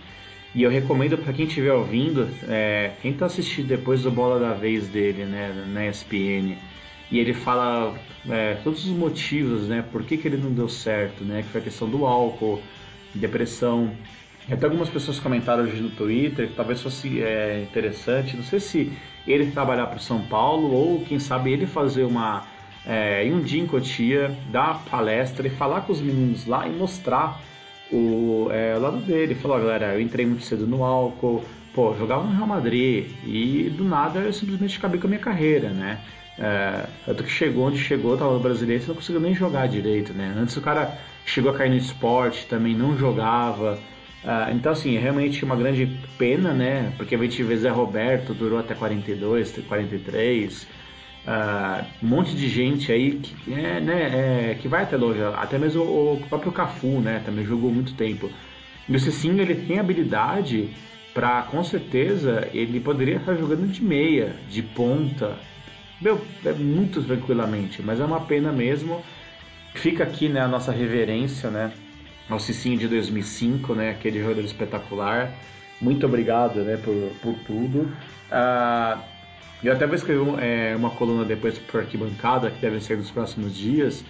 E 0.57 0.63
eu 0.63 0.71
recomendo 0.71 1.19
para 1.19 1.35
quem 1.35 1.45
estiver 1.45 1.73
ouvindo, 1.75 2.31
é, 2.49 2.93
quem 3.03 3.13
tá 3.13 3.27
assistindo 3.27 3.67
depois 3.67 4.03
do 4.03 4.11
Bola 4.11 4.41
da 4.41 4.55
Vez 4.55 4.89
dele, 4.89 5.27
né, 5.27 5.53
na 5.69 5.87
ESPN, 5.87 6.57
e 7.11 7.19
ele 7.19 7.35
fala 7.35 7.95
é, 8.27 8.55
todos 8.65 8.87
os 8.87 8.91
motivos, 8.91 9.69
né, 9.69 9.85
por 9.93 10.03
que, 10.03 10.17
que 10.17 10.27
ele 10.27 10.39
não 10.39 10.51
deu 10.51 10.67
certo, 10.67 11.25
né, 11.25 11.43
que 11.43 11.49
foi 11.51 11.61
a 11.61 11.65
questão 11.65 11.87
do 11.87 12.07
álcool, 12.07 12.63
depressão. 13.17 13.91
Até 14.51 14.67
algumas 14.67 14.89
pessoas 14.89 15.19
comentaram 15.19 15.65
hoje 15.65 15.83
no 15.83 15.91
Twitter 15.91 16.49
que 16.49 16.55
talvez 16.55 16.81
fosse 16.81 17.21
é, 17.21 17.63
interessante, 17.63 18.37
não 18.37 18.45
sei 18.45 18.61
se 18.61 18.93
ele 19.27 19.51
trabalhar 19.51 19.87
para 19.87 19.97
o 19.97 20.01
São 20.01 20.21
Paulo 20.23 20.73
ou 20.73 21.01
quem 21.05 21.19
sabe 21.19 21.53
ele 21.53 21.67
fazer 21.67 22.05
uma 22.05 22.45
é, 22.87 23.29
um 23.33 23.41
dia 23.41 23.61
em 23.61 23.67
Cotia, 23.67 24.37
dar 24.51 24.85
palestra 24.85 25.47
e 25.47 25.51
falar 25.51 25.81
com 25.81 25.93
os 25.93 26.01
meninos 26.01 26.47
lá 26.47 26.69
e 26.69 26.71
mostrar 26.71 27.41
o, 27.91 28.49
é, 28.53 28.77
lado 28.79 28.99
dele. 28.99 29.35
Falou, 29.35 29.59
galera, 29.59 29.95
eu 29.95 30.01
entrei 30.01 30.25
muito 30.25 30.45
cedo 30.45 30.67
no 30.67 30.85
álcool, 30.85 31.45
pô, 31.75 31.95
jogava 31.97 32.23
no 32.23 32.33
Real 32.33 32.47
Madrid 32.47 33.11
e 33.25 33.69
do 33.77 33.85
nada 33.85 34.21
eu 34.21 34.33
simplesmente 34.33 34.79
acabei 34.79 35.01
com 35.01 35.09
a 35.09 35.11
minha 35.11 35.21
carreira, 35.21 35.71
né? 35.71 35.99
É, 36.39 36.87
tanto 37.07 37.25
que 37.25 37.31
chegou 37.31 37.67
onde 37.67 37.79
chegou, 37.79 38.17
tava 38.17 38.35
no 38.35 38.41
brasileiro, 38.41 38.83
você 38.83 38.89
não 38.89 38.97
conseguiu 38.97 39.21
nem 39.21 39.35
jogar 39.35 39.67
direito, 39.69 40.13
né? 40.13 40.35
Antes 40.37 40.57
o 40.57 40.61
cara 40.61 40.99
chegou 41.25 41.51
a 41.51 41.55
cair 41.55 41.71
no 41.71 41.77
esporte, 41.77 42.47
também 42.47 42.75
não 42.75 42.97
jogava. 42.97 43.79
Uh, 44.25 44.55
então, 44.55 44.73
assim, 44.73 44.97
é 44.97 45.01
realmente 45.01 45.45
uma 45.45 45.57
grande 45.57 45.87
pena, 46.19 46.53
né? 46.53 46.93
Porque 46.97 47.15
a 47.15 47.19
gente 47.19 47.43
vê 47.43 47.57
Zé 47.57 47.71
Roberto, 47.71 48.35
durou 48.35 48.59
até 48.59 48.75
42, 48.75 49.53
43. 49.67 50.63
Uh, 50.63 51.85
um 52.03 52.09
monte 52.09 52.35
de 52.37 52.49
gente 52.49 52.93
aí 52.93 53.13
que, 53.13 53.53
é, 53.53 53.81
né, 53.81 54.51
é, 54.51 54.55
que 54.55 54.69
vai 54.69 54.83
até 54.83 54.97
longe. 54.97 55.21
Até 55.23 55.59
mesmo 55.59 55.83
o, 55.83 56.23
próprio 56.29 56.53
Cafu, 56.53 57.01
né? 57.01 57.23
Também 57.25 57.45
jogou 57.45 57.71
muito 57.73 57.95
tempo. 57.95 58.31
E 58.89 58.95
o 58.95 59.01
Cicinho, 59.01 59.41
ele 59.41 59.55
tem 59.55 59.79
habilidade 59.79 60.71
para, 61.15 61.43
com 61.43 61.63
certeza, 61.65 62.49
ele 62.53 62.79
poderia 62.81 63.17
estar 63.17 63.35
jogando 63.35 63.67
de 63.67 63.83
meia, 63.83 64.37
de 64.51 64.63
ponta. 64.63 65.37
Meu, 66.01 66.21
é 66.45 66.53
muito 66.53 67.03
tranquilamente, 67.03 67.83
mas 67.83 68.01
é 68.01 68.05
uma 68.05 68.21
pena 68.21 68.53
mesmo. 68.53 69.03
Fica 69.75 70.05
aqui 70.05 70.29
né, 70.29 70.41
a 70.41 70.49
nossa 70.49 70.73
reverência 70.73 71.51
né, 71.51 71.73
ao 72.29 72.39
Cicinho 72.39 72.79
de 72.79 72.89
2005, 72.89 73.75
né, 73.75 73.91
aquele 73.91 74.21
jogador 74.21 74.43
espetacular. 74.43 75.33
Muito 75.81 76.05
obrigado 76.07 76.61
né, 76.61 76.77
por, 76.77 76.95
por 77.23 77.35
tudo. 77.47 77.91
Uh, 78.31 79.01
eu 79.63 79.73
até 79.73 79.87
vou 79.87 79.95
escrever 79.95 80.23
é, 80.39 80.77
uma 80.77 80.91
coluna 80.91 81.25
depois 81.25 81.59
para 81.59 81.81
Arquibancada, 81.81 82.51
que 82.51 82.61
deve 82.61 82.81
ser 82.81 82.99
nos 82.99 83.11
próximos 83.11 83.57
dias, 83.57 84.05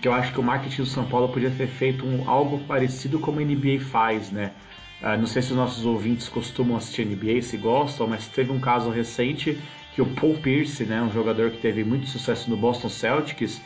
que 0.00 0.08
eu 0.08 0.12
acho 0.12 0.32
que 0.32 0.40
o 0.40 0.42
marketing 0.42 0.82
do 0.82 0.86
São 0.86 1.06
Paulo 1.06 1.28
podia 1.28 1.50
ter 1.50 1.66
feito 1.66 2.04
um, 2.04 2.28
algo 2.28 2.58
parecido 2.66 3.18
como 3.18 3.40
a 3.40 3.42
NBA 3.42 3.80
faz, 3.80 4.30
né? 4.30 4.52
Uh, 5.00 5.18
não 5.18 5.26
sei 5.26 5.40
se 5.42 5.50
os 5.50 5.56
nossos 5.56 5.84
ouvintes 5.84 6.28
costumam 6.28 6.76
assistir 6.76 7.06
NBA, 7.06 7.40
se 7.42 7.56
gostam, 7.56 8.06
mas 8.06 8.28
teve 8.28 8.52
um 8.52 8.60
caso 8.60 8.90
recente 8.90 9.58
que 9.94 10.02
o 10.02 10.06
Paul 10.06 10.34
Pierce, 10.34 10.84
né, 10.84 11.02
um 11.02 11.10
jogador 11.10 11.50
que 11.50 11.58
teve 11.58 11.84
muito 11.84 12.06
sucesso 12.06 12.48
no 12.48 12.56
Boston 12.56 12.88
Celtics, 12.88 13.60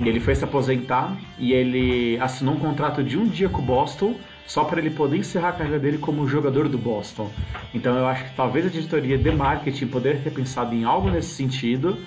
ele 0.00 0.20
foi 0.20 0.34
se 0.34 0.44
aposentar 0.44 1.16
e 1.38 1.52
ele 1.52 2.18
assinou 2.20 2.54
um 2.54 2.58
contrato 2.58 3.02
de 3.02 3.18
um 3.18 3.26
dia 3.26 3.48
com 3.48 3.60
o 3.60 3.64
Boston 3.64 4.14
só 4.46 4.64
para 4.64 4.80
ele 4.80 4.90
poder 4.90 5.16
encerrar 5.18 5.50
a 5.50 5.52
carreira 5.52 5.78
dele 5.78 5.98
como 5.98 6.26
jogador 6.26 6.68
do 6.68 6.78
Boston. 6.78 7.30
Então 7.72 7.96
eu 7.96 8.06
acho 8.06 8.24
que 8.24 8.36
talvez 8.36 8.66
a 8.66 8.68
diretoria 8.68 9.18
de 9.18 9.30
marketing 9.30 9.86
poderia 9.86 10.20
ter 10.20 10.30
pensado 10.30 10.74
em 10.74 10.84
algo 10.84 11.10
nesse 11.10 11.34
sentido. 11.34 11.98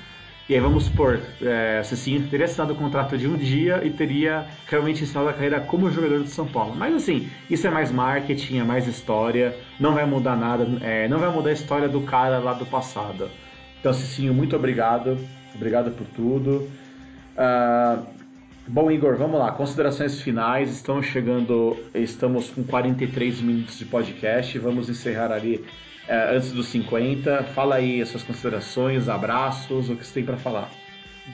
E 0.47 0.53
aí 0.53 0.59
vamos 0.59 0.83
supor, 0.83 1.19
é, 1.41 1.81
sim 1.83 2.21
teria 2.29 2.45
assinado 2.45 2.73
o 2.73 2.75
contrato 2.75 3.17
de 3.17 3.27
um 3.27 3.35
dia 3.35 3.81
e 3.83 3.89
teria 3.89 4.45
realmente 4.67 5.03
encerrado 5.03 5.29
a 5.29 5.33
carreira 5.33 5.59
como 5.59 5.89
jogador 5.89 6.19
do 6.19 6.27
São 6.27 6.45
Paulo. 6.45 6.75
Mas 6.75 6.93
assim, 6.93 7.27
isso 7.49 7.65
é 7.65 7.71
mais 7.71 7.91
marketing, 7.91 8.59
é 8.59 8.63
mais 8.63 8.87
história, 8.87 9.57
não 9.79 9.95
vai 9.95 10.05
mudar 10.05 10.35
nada, 10.35 10.67
é, 10.81 11.07
não 11.07 11.17
vai 11.17 11.31
mudar 11.31 11.49
a 11.49 11.53
história 11.53 11.89
do 11.89 12.01
cara 12.01 12.37
lá 12.37 12.53
do 12.53 12.65
passado. 12.65 13.27
Então, 13.85 13.93
Cicinho, 13.93 14.33
muito 14.33 14.55
obrigado. 14.55 15.15
Obrigado 15.53 15.91
por 15.91 16.07
tudo. 16.07 16.67
Uh, 17.37 18.03
bom, 18.67 18.89
Igor, 18.89 19.15
vamos 19.15 19.39
lá. 19.39 19.51
Considerações 19.51 20.19
finais. 20.19 20.71
Estamos 20.71 21.05
chegando, 21.05 21.77
estamos 21.93 22.49
com 22.49 22.63
43 22.63 23.41
minutos 23.41 23.77
de 23.77 23.85
podcast. 23.85 24.57
Vamos 24.57 24.89
encerrar 24.89 25.31
ali 25.31 25.57
uh, 25.57 26.35
antes 26.35 26.51
dos 26.51 26.65
50. 26.69 27.43
Fala 27.53 27.75
aí 27.75 28.01
as 28.01 28.09
suas 28.09 28.23
considerações, 28.23 29.07
abraços, 29.07 29.87
o 29.87 29.95
que 29.95 30.03
você 30.03 30.15
tem 30.15 30.25
para 30.25 30.37
falar. 30.37 30.67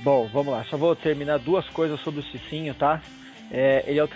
Bom, 0.03 0.27
vamos 0.27 0.51
lá. 0.51 0.65
Só 0.65 0.75
vou 0.75 0.93
terminar 0.93 1.39
duas 1.39 1.65
coisas 1.69 2.01
sobre 2.01 2.19
o 2.19 2.23
Cicinho, 2.23 2.73
tá? 2.73 3.01
É, 3.49 3.85
ele 3.87 3.99
é 3.99 4.03
o 4.03 4.09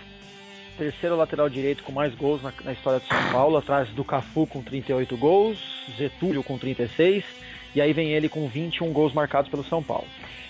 terceiro 0.78 1.16
lateral 1.16 1.48
direito 1.48 1.84
com 1.84 1.94
mais 1.94 2.14
gols 2.16 2.44
na, 2.44 2.52
na, 2.66 2.74
história 2.74 3.00
de 3.00 3.08
São 3.08 3.32
Paulo, 3.32 3.56
atrás 3.56 3.88
do 3.92 4.04
Cafu 4.04 4.46
com 4.46 4.62
38 4.62 5.16
gols, 5.16 5.58
Getúlio 5.98 6.44
com 6.44 6.58
36, 6.58 7.24
e 7.76 7.82
aí 7.82 7.92
vem 7.94 8.14
ele 8.14 8.30
com 8.30 8.48
21 8.48 8.92
gols 8.94 9.14
marcados 9.14 9.52
pelo 9.52 9.64
São 9.66 9.84
Paulo. 9.84 10.08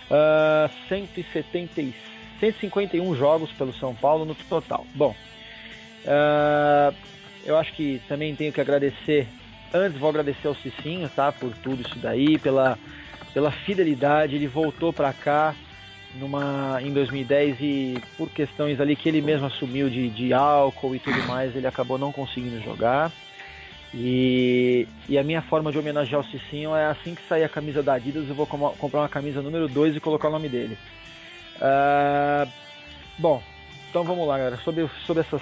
Uh, 0.09 0.69
170, 0.87 1.93
151 2.39 3.15
jogos 3.15 3.51
pelo 3.53 3.73
São 3.73 3.95
Paulo 3.95 4.25
no 4.25 4.35
total. 4.35 4.85
Bom, 4.93 5.15
uh, 6.05 6.95
eu 7.43 7.57
acho 7.57 7.73
que 7.73 7.99
também 8.07 8.35
tenho 8.35 8.53
que 8.53 8.61
agradecer. 8.61 9.27
Antes 9.73 9.99
vou 9.99 10.09
agradecer 10.09 10.47
ao 10.47 10.55
Cicinho, 10.55 11.09
tá, 11.09 11.31
por 11.31 11.51
tudo 11.57 11.81
isso 11.81 11.97
daí, 11.97 12.37
pela, 12.37 12.77
pela 13.33 13.51
fidelidade. 13.51 14.35
Ele 14.35 14.47
voltou 14.47 14.93
para 14.93 15.11
cá 15.11 15.55
numa 16.19 16.79
em 16.81 16.93
2010 16.93 17.57
e 17.59 18.01
por 18.17 18.29
questões 18.29 18.79
ali 18.79 18.95
que 18.95 19.09
ele 19.09 19.21
mesmo 19.21 19.47
assumiu 19.47 19.89
de, 19.89 20.09
de 20.09 20.33
álcool 20.33 20.95
e 20.95 20.99
tudo 20.99 21.21
mais, 21.23 21.55
ele 21.55 21.67
acabou 21.67 21.97
não 21.97 22.11
conseguindo 22.11 22.61
jogar. 22.61 23.11
E, 23.93 24.87
e, 25.07 25.17
a 25.17 25.23
minha 25.23 25.41
forma 25.41 25.71
de 25.71 25.77
homenagear 25.77 26.19
o 26.19 26.25
Cicinho 26.25 26.75
é 26.75 26.87
assim 26.87 27.15
que 27.15 27.25
sair 27.29 27.43
a 27.43 27.49
camisa 27.49 27.81
da 27.81 27.93
Adidas, 27.93 28.27
eu 28.27 28.35
vou 28.35 28.45
com 28.45 28.57
comprar 28.71 28.99
uma 28.99 29.09
camisa 29.09 29.41
número 29.41 29.67
2 29.67 29.95
e 29.95 29.99
colocar 29.99 30.27
o 30.27 30.31
nome 30.31 30.49
dele. 30.49 30.77
Uh, 31.55 32.49
bom, 33.17 33.41
então 33.89 34.03
vamos 34.03 34.27
lá, 34.27 34.37
galera. 34.37 34.57
Sobre, 34.57 34.89
sobre 35.05 35.21
essas. 35.21 35.41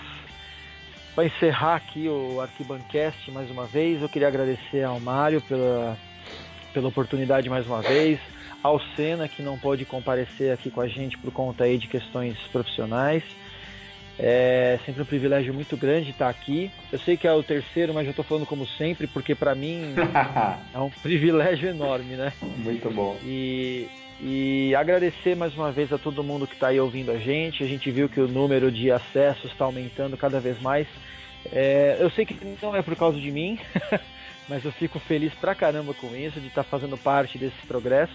Para 1.15 1.25
encerrar 1.25 1.75
aqui 1.75 2.07
o 2.07 2.41
Arquibancast 2.41 3.31
mais 3.31 3.49
uma 3.49 3.65
vez, 3.65 4.01
eu 4.01 4.09
queria 4.09 4.27
agradecer 4.27 4.83
ao 4.83 4.99
Mário 4.99 5.41
pela, 5.41 5.97
pela 6.73 6.87
oportunidade 6.87 7.49
mais 7.49 7.67
uma 7.67 7.81
vez, 7.81 8.19
ao 8.63 8.79
Senna, 8.95 9.27
que 9.27 9.43
não 9.43 9.57
pôde 9.57 9.85
comparecer 9.85 10.51
aqui 10.51 10.71
com 10.71 10.81
a 10.81 10.87
gente 10.87 11.17
por 11.17 11.31
conta 11.31 11.65
aí 11.65 11.77
de 11.77 11.87
questões 11.87 12.37
profissionais. 12.51 13.23
É 14.17 14.79
sempre 14.85 15.01
um 15.01 15.05
privilégio 15.05 15.53
muito 15.53 15.75
grande 15.75 16.11
estar 16.11 16.29
aqui. 16.29 16.69
Eu 16.91 16.99
sei 16.99 17.17
que 17.17 17.27
é 17.27 17.33
o 17.33 17.41
terceiro, 17.41 17.93
mas 17.93 18.05
eu 18.05 18.11
estou 18.11 18.23
falando 18.23 18.45
como 18.45 18.67
sempre, 18.67 19.07
porque 19.07 19.33
para 19.33 19.55
mim 19.55 19.95
é 20.73 20.79
um 20.79 20.89
privilégio 20.89 21.69
enorme, 21.69 22.15
né? 22.15 22.31
Muito 22.41 22.91
bom. 22.91 23.17
E, 23.23 23.87
e 24.21 24.75
agradecer 24.75 25.35
mais 25.35 25.55
uma 25.55 25.71
vez 25.71 25.91
a 25.91 25.97
todo 25.97 26.23
mundo 26.23 26.45
que 26.45 26.53
está 26.53 26.67
aí 26.67 26.79
ouvindo 26.79 27.11
a 27.11 27.17
gente. 27.17 27.63
A 27.63 27.67
gente 27.67 27.89
viu 27.89 28.07
que 28.07 28.19
o 28.19 28.27
número 28.27 28.71
de 28.71 28.91
acessos 28.91 29.51
está 29.51 29.65
aumentando 29.65 30.15
cada 30.15 30.39
vez 30.39 30.61
mais. 30.61 30.87
É, 31.51 31.97
eu 31.99 32.09
sei 32.11 32.25
que 32.25 32.37
não 32.61 32.75
é 32.75 32.81
por 32.81 32.95
causa 32.95 33.19
de 33.19 33.31
mim, 33.31 33.59
mas 34.47 34.63
eu 34.63 34.71
fico 34.71 34.99
feliz 34.99 35.33
pra 35.33 35.55
caramba 35.55 35.93
com 35.93 36.15
isso, 36.15 36.39
de 36.39 36.47
estar 36.47 36.63
tá 36.63 36.69
fazendo 36.69 36.97
parte 36.97 37.37
desse 37.37 37.65
progresso. 37.67 38.13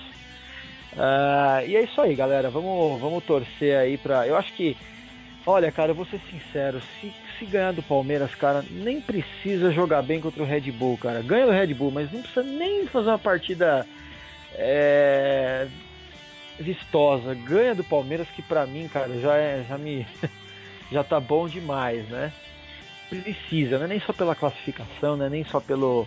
Uh, 0.94 1.66
e 1.66 1.76
é 1.76 1.82
isso 1.82 2.00
aí, 2.00 2.14
galera. 2.14 2.50
Vamos, 2.50 3.00
vamos 3.00 3.24
torcer 3.24 3.76
aí 3.76 3.98
pra. 3.98 4.26
Eu 4.26 4.36
acho 4.36 4.52
que 4.54 4.76
Olha, 5.46 5.72
cara, 5.72 5.92
eu 5.92 5.94
vou 5.94 6.04
ser 6.04 6.20
sincero, 6.30 6.80
se, 7.00 7.12
se 7.38 7.46
ganhar 7.46 7.72
do 7.72 7.82
Palmeiras, 7.82 8.34
cara, 8.34 8.62
nem 8.70 9.00
precisa 9.00 9.70
jogar 9.70 10.02
bem 10.02 10.20
contra 10.20 10.42
o 10.42 10.46
Red 10.46 10.70
Bull, 10.72 10.98
cara. 10.98 11.22
Ganha 11.22 11.46
o 11.46 11.50
Red 11.50 11.72
Bull, 11.74 11.90
mas 11.90 12.12
não 12.12 12.20
precisa 12.20 12.42
nem 12.42 12.86
fazer 12.86 13.08
uma 13.08 13.18
partida 13.18 13.86
é, 14.54 15.68
vistosa. 16.58 17.34
Ganha 17.34 17.74
do 17.74 17.84
Palmeiras, 17.84 18.28
que 18.30 18.42
pra 18.42 18.66
mim, 18.66 18.88
cara, 18.88 19.18
já 19.20 19.36
é, 19.36 19.64
já 19.66 19.78
me 19.78 20.06
já 20.92 21.02
tá 21.02 21.18
bom 21.18 21.48
demais, 21.48 22.06
né? 22.08 22.32
Precisa, 23.08 23.78
não 23.78 23.86
é 23.86 23.88
nem 23.88 24.00
só 24.00 24.12
pela 24.12 24.34
classificação, 24.34 25.16
não 25.16 25.26
é 25.26 25.30
nem 25.30 25.44
só 25.44 25.60
pelo 25.60 26.06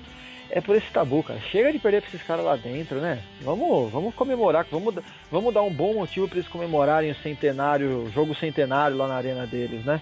é 0.52 0.60
por 0.60 0.76
esse 0.76 0.92
tabu, 0.92 1.24
cara. 1.24 1.40
Chega 1.52 1.72
de 1.72 1.80
perder 1.80 2.02
pra 2.02 2.10
esses 2.10 2.24
caras 2.24 2.44
lá 2.44 2.56
dentro, 2.56 3.00
né? 3.00 3.20
Vamos, 3.42 3.92
vamos 3.92 4.14
comemorar, 4.14 4.66
vamos, 4.70 4.96
vamos 5.32 5.54
dar 5.54 5.62
um 5.62 5.72
bom 5.72 5.94
motivo 5.94 6.28
para 6.28 6.38
eles 6.38 6.50
comemorarem 6.50 7.12
o 7.12 7.16
centenário, 7.16 8.04
o 8.04 8.12
jogo 8.12 8.36
centenário 8.36 8.98
lá 8.98 9.08
na 9.08 9.16
arena 9.16 9.48
deles, 9.48 9.86
né? 9.86 10.02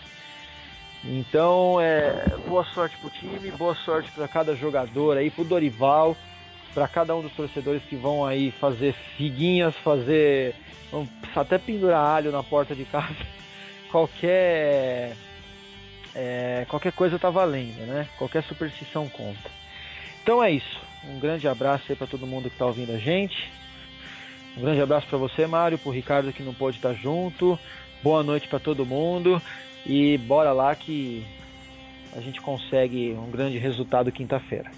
Então, 1.03 1.79
é, 1.79 2.25
boa 2.47 2.65
sorte 2.65 2.97
pro 2.97 3.09
time, 3.09 3.51
boa 3.51 3.75
sorte 3.75 4.11
para 4.11 4.27
cada 4.27 4.55
jogador 4.55 5.17
aí, 5.17 5.29
pro 5.29 5.45
Dorival, 5.45 6.17
para 6.73 6.87
cada 6.87 7.15
um 7.15 7.21
dos 7.21 7.31
torcedores 7.33 7.83
que 7.83 7.95
vão 7.95 8.25
aí 8.25 8.51
fazer 8.51 8.93
figuinhas, 9.15 9.75
fazer 9.77 10.55
até 11.35 11.57
pendurar 11.57 12.03
alho 12.03 12.31
na 12.31 12.43
porta 12.43 12.75
de 12.75 12.85
casa. 12.85 13.15
qualquer 13.91 15.15
é, 16.15 16.65
qualquer 16.67 16.91
coisa 16.91 17.19
tá 17.19 17.29
valendo, 17.29 17.85
né? 17.85 18.07
Qualquer 18.17 18.43
superstição 18.43 19.07
conta. 19.07 19.59
Então 20.29 20.43
é 20.43 20.51
isso. 20.51 20.79
Um 21.09 21.19
grande 21.19 21.47
abraço 21.47 21.85
aí 21.89 21.95
para 21.95 22.05
todo 22.05 22.27
mundo 22.27 22.49
que 22.49 22.55
está 22.55 22.67
ouvindo 22.67 22.93
a 22.93 22.99
gente. 22.99 23.51
Um 24.55 24.61
grande 24.61 24.79
abraço 24.79 25.07
para 25.07 25.17
você, 25.17 25.47
Mário, 25.47 25.75
para 25.79 25.89
o 25.89 25.91
Ricardo 25.91 26.31
que 26.31 26.43
não 26.43 26.53
pôde 26.53 26.77
estar 26.77 26.93
junto. 26.93 27.57
Boa 28.03 28.21
noite 28.21 28.47
para 28.47 28.59
todo 28.59 28.85
mundo 28.85 29.41
e 29.87 30.19
bora 30.19 30.51
lá 30.51 30.75
que 30.75 31.25
a 32.15 32.21
gente 32.21 32.39
consegue 32.41 33.17
um 33.17 33.31
grande 33.31 33.57
resultado 33.57 34.11
quinta-feira. 34.11 34.69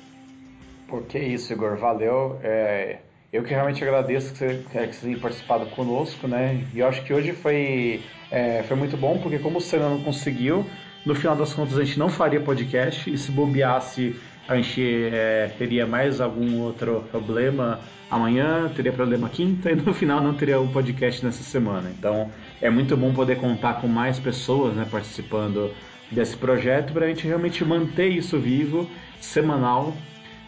Por 0.87 1.03
que 1.03 1.19
isso, 1.19 1.51
Igor? 1.51 1.75
Valeu. 1.75 2.39
É, 2.41 2.99
eu 3.33 3.43
que 3.43 3.49
realmente 3.49 3.83
agradeço 3.83 4.31
que 4.31 4.37
você 4.37 4.63
tenha 4.71 5.19
participado 5.19 5.65
conosco, 5.71 6.29
né? 6.29 6.65
E 6.73 6.79
eu 6.79 6.87
acho 6.87 7.03
que 7.03 7.13
hoje 7.13 7.33
foi, 7.33 8.01
é, 8.31 8.63
foi 8.63 8.77
muito 8.77 8.95
bom, 8.95 9.17
porque 9.17 9.37
como 9.37 9.57
o 9.57 9.61
Senna 9.61 9.89
não 9.89 10.01
conseguiu, 10.01 10.65
no 11.05 11.13
final 11.13 11.35
das 11.35 11.53
contas 11.53 11.77
a 11.77 11.83
gente 11.83 11.99
não 11.99 12.07
faria 12.07 12.39
podcast 12.39 13.11
e 13.11 13.17
se 13.17 13.33
bobeasse 13.33 14.15
a 14.51 14.55
gente 14.57 15.09
é, 15.13 15.49
teria 15.57 15.87
mais 15.87 16.19
algum 16.19 16.59
outro 16.59 17.03
problema 17.09 17.79
amanhã, 18.09 18.69
teria 18.75 18.91
problema 18.91 19.29
quinta 19.29 19.71
e 19.71 19.75
no 19.75 19.93
final 19.93 20.21
não 20.21 20.33
teria 20.33 20.59
um 20.59 20.67
podcast 20.67 21.23
nessa 21.23 21.43
semana. 21.43 21.89
Então 21.97 22.29
é 22.61 22.69
muito 22.69 22.97
bom 22.97 23.13
poder 23.13 23.37
contar 23.37 23.75
com 23.75 23.87
mais 23.87 24.19
pessoas 24.19 24.75
né, 24.75 24.85
participando 24.89 25.73
desse 26.11 26.35
projeto 26.35 26.91
para 26.91 27.05
a 27.05 27.07
gente 27.07 27.25
realmente 27.25 27.63
manter 27.63 28.09
isso 28.09 28.37
vivo, 28.37 28.89
semanal. 29.21 29.95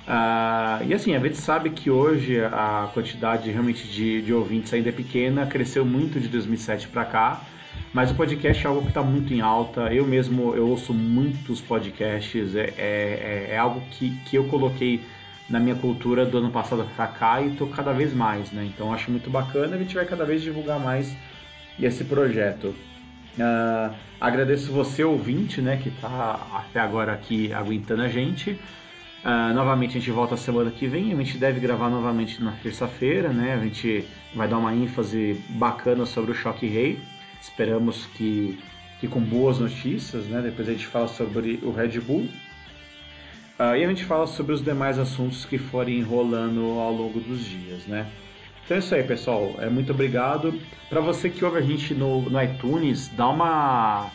Uh, 0.07 0.83
e 0.85 0.93
assim, 0.93 1.15
a 1.15 1.19
gente 1.19 1.37
sabe 1.37 1.69
que 1.69 1.89
hoje 1.89 2.43
a 2.43 2.89
quantidade 2.93 3.49
realmente 3.49 3.87
de, 3.87 4.21
de 4.21 4.33
ouvintes 4.33 4.73
ainda 4.73 4.89
é 4.89 4.91
pequena, 4.91 5.45
cresceu 5.45 5.85
muito 5.85 6.19
de 6.19 6.27
2007 6.27 6.89
para 6.89 7.05
cá. 7.05 7.41
Mas 7.93 8.11
o 8.11 8.15
podcast 8.15 8.65
é 8.65 8.67
algo 8.67 8.81
que 8.81 8.87
está 8.87 9.03
muito 9.03 9.33
em 9.33 9.41
alta. 9.41 9.93
Eu 9.93 10.05
mesmo 10.05 10.55
eu 10.55 10.67
ouço 10.67 10.93
muitos 10.93 11.61
podcasts. 11.61 12.55
É, 12.55 12.73
é, 12.77 13.47
é, 13.51 13.57
algo 13.57 13.81
que, 13.91 14.09
que 14.25 14.35
eu 14.35 14.45
coloquei 14.45 15.01
na 15.49 15.59
minha 15.59 15.75
cultura 15.75 16.25
do 16.25 16.39
ano 16.39 16.49
passado 16.49 16.87
para 16.95 17.07
cá 17.07 17.41
e 17.41 17.49
estou 17.49 17.67
cada 17.67 17.93
vez 17.93 18.13
mais, 18.13 18.51
né? 18.51 18.65
Então 18.65 18.91
acho 18.91 19.11
muito 19.11 19.29
bacana. 19.29 19.75
A 19.75 19.79
gente 19.79 19.93
vai 19.93 20.05
cada 20.05 20.25
vez 20.25 20.41
divulgar 20.41 20.79
mais 20.79 21.15
esse 21.79 22.03
projeto. 22.03 22.75
Uh, 23.37 23.93
agradeço 24.19 24.71
você 24.71 25.03
ouvinte, 25.03 25.61
né, 25.61 25.77
que 25.77 25.89
está 25.89 26.47
até 26.53 26.79
agora 26.79 27.13
aqui 27.13 27.53
aguentando 27.53 28.03
a 28.03 28.07
gente. 28.07 28.59
Uh, 29.23 29.53
novamente 29.53 29.91
a 29.91 29.99
gente 30.01 30.11
volta 30.11 30.35
semana 30.35 30.69
que 30.69 30.85
vem. 30.85 31.13
A 31.13 31.15
gente 31.15 31.37
deve 31.37 31.59
gravar 31.59 31.89
novamente 31.89 32.43
na 32.43 32.51
terça-feira, 32.51 33.29
né? 33.29 33.53
A 33.53 33.63
gente 33.63 34.05
vai 34.35 34.47
dar 34.47 34.57
uma 34.57 34.73
ênfase 34.73 35.41
bacana 35.49 36.05
sobre 36.05 36.31
o 36.31 36.35
Choque 36.35 36.67
Rei. 36.67 36.99
Esperamos 37.41 38.05
que, 38.07 38.59
que 38.99 39.07
com 39.07 39.21
boas 39.21 39.59
notícias, 39.59 40.25
né? 40.25 40.41
Depois 40.41 40.67
a 40.67 40.73
gente 40.73 40.87
fala 40.87 41.07
sobre 41.07 41.59
o 41.63 41.71
Red 41.71 41.99
Bull. 42.01 42.27
Uh, 43.57 43.75
e 43.77 43.85
a 43.85 43.87
gente 43.87 44.03
fala 44.03 44.27
sobre 44.27 44.51
os 44.53 44.61
demais 44.61 44.99
assuntos 44.99 45.45
que 45.45 45.57
forem 45.57 45.99
enrolando 45.99 46.79
ao 46.79 46.91
longo 46.91 47.21
dos 47.21 47.45
dias, 47.45 47.85
né? 47.85 48.07
Então 48.65 48.75
é 48.75 48.79
isso 48.79 48.93
aí, 48.93 49.03
pessoal. 49.03 49.55
É, 49.59 49.69
muito 49.69 49.91
obrigado. 49.93 50.59
Para 50.89 50.99
você 50.99 51.29
que 51.29 51.45
ouve 51.45 51.59
a 51.59 51.61
gente 51.61 51.93
no, 51.93 52.21
no 52.29 52.41
iTunes, 52.41 53.09
dá 53.09 53.29
uma, 53.29 54.09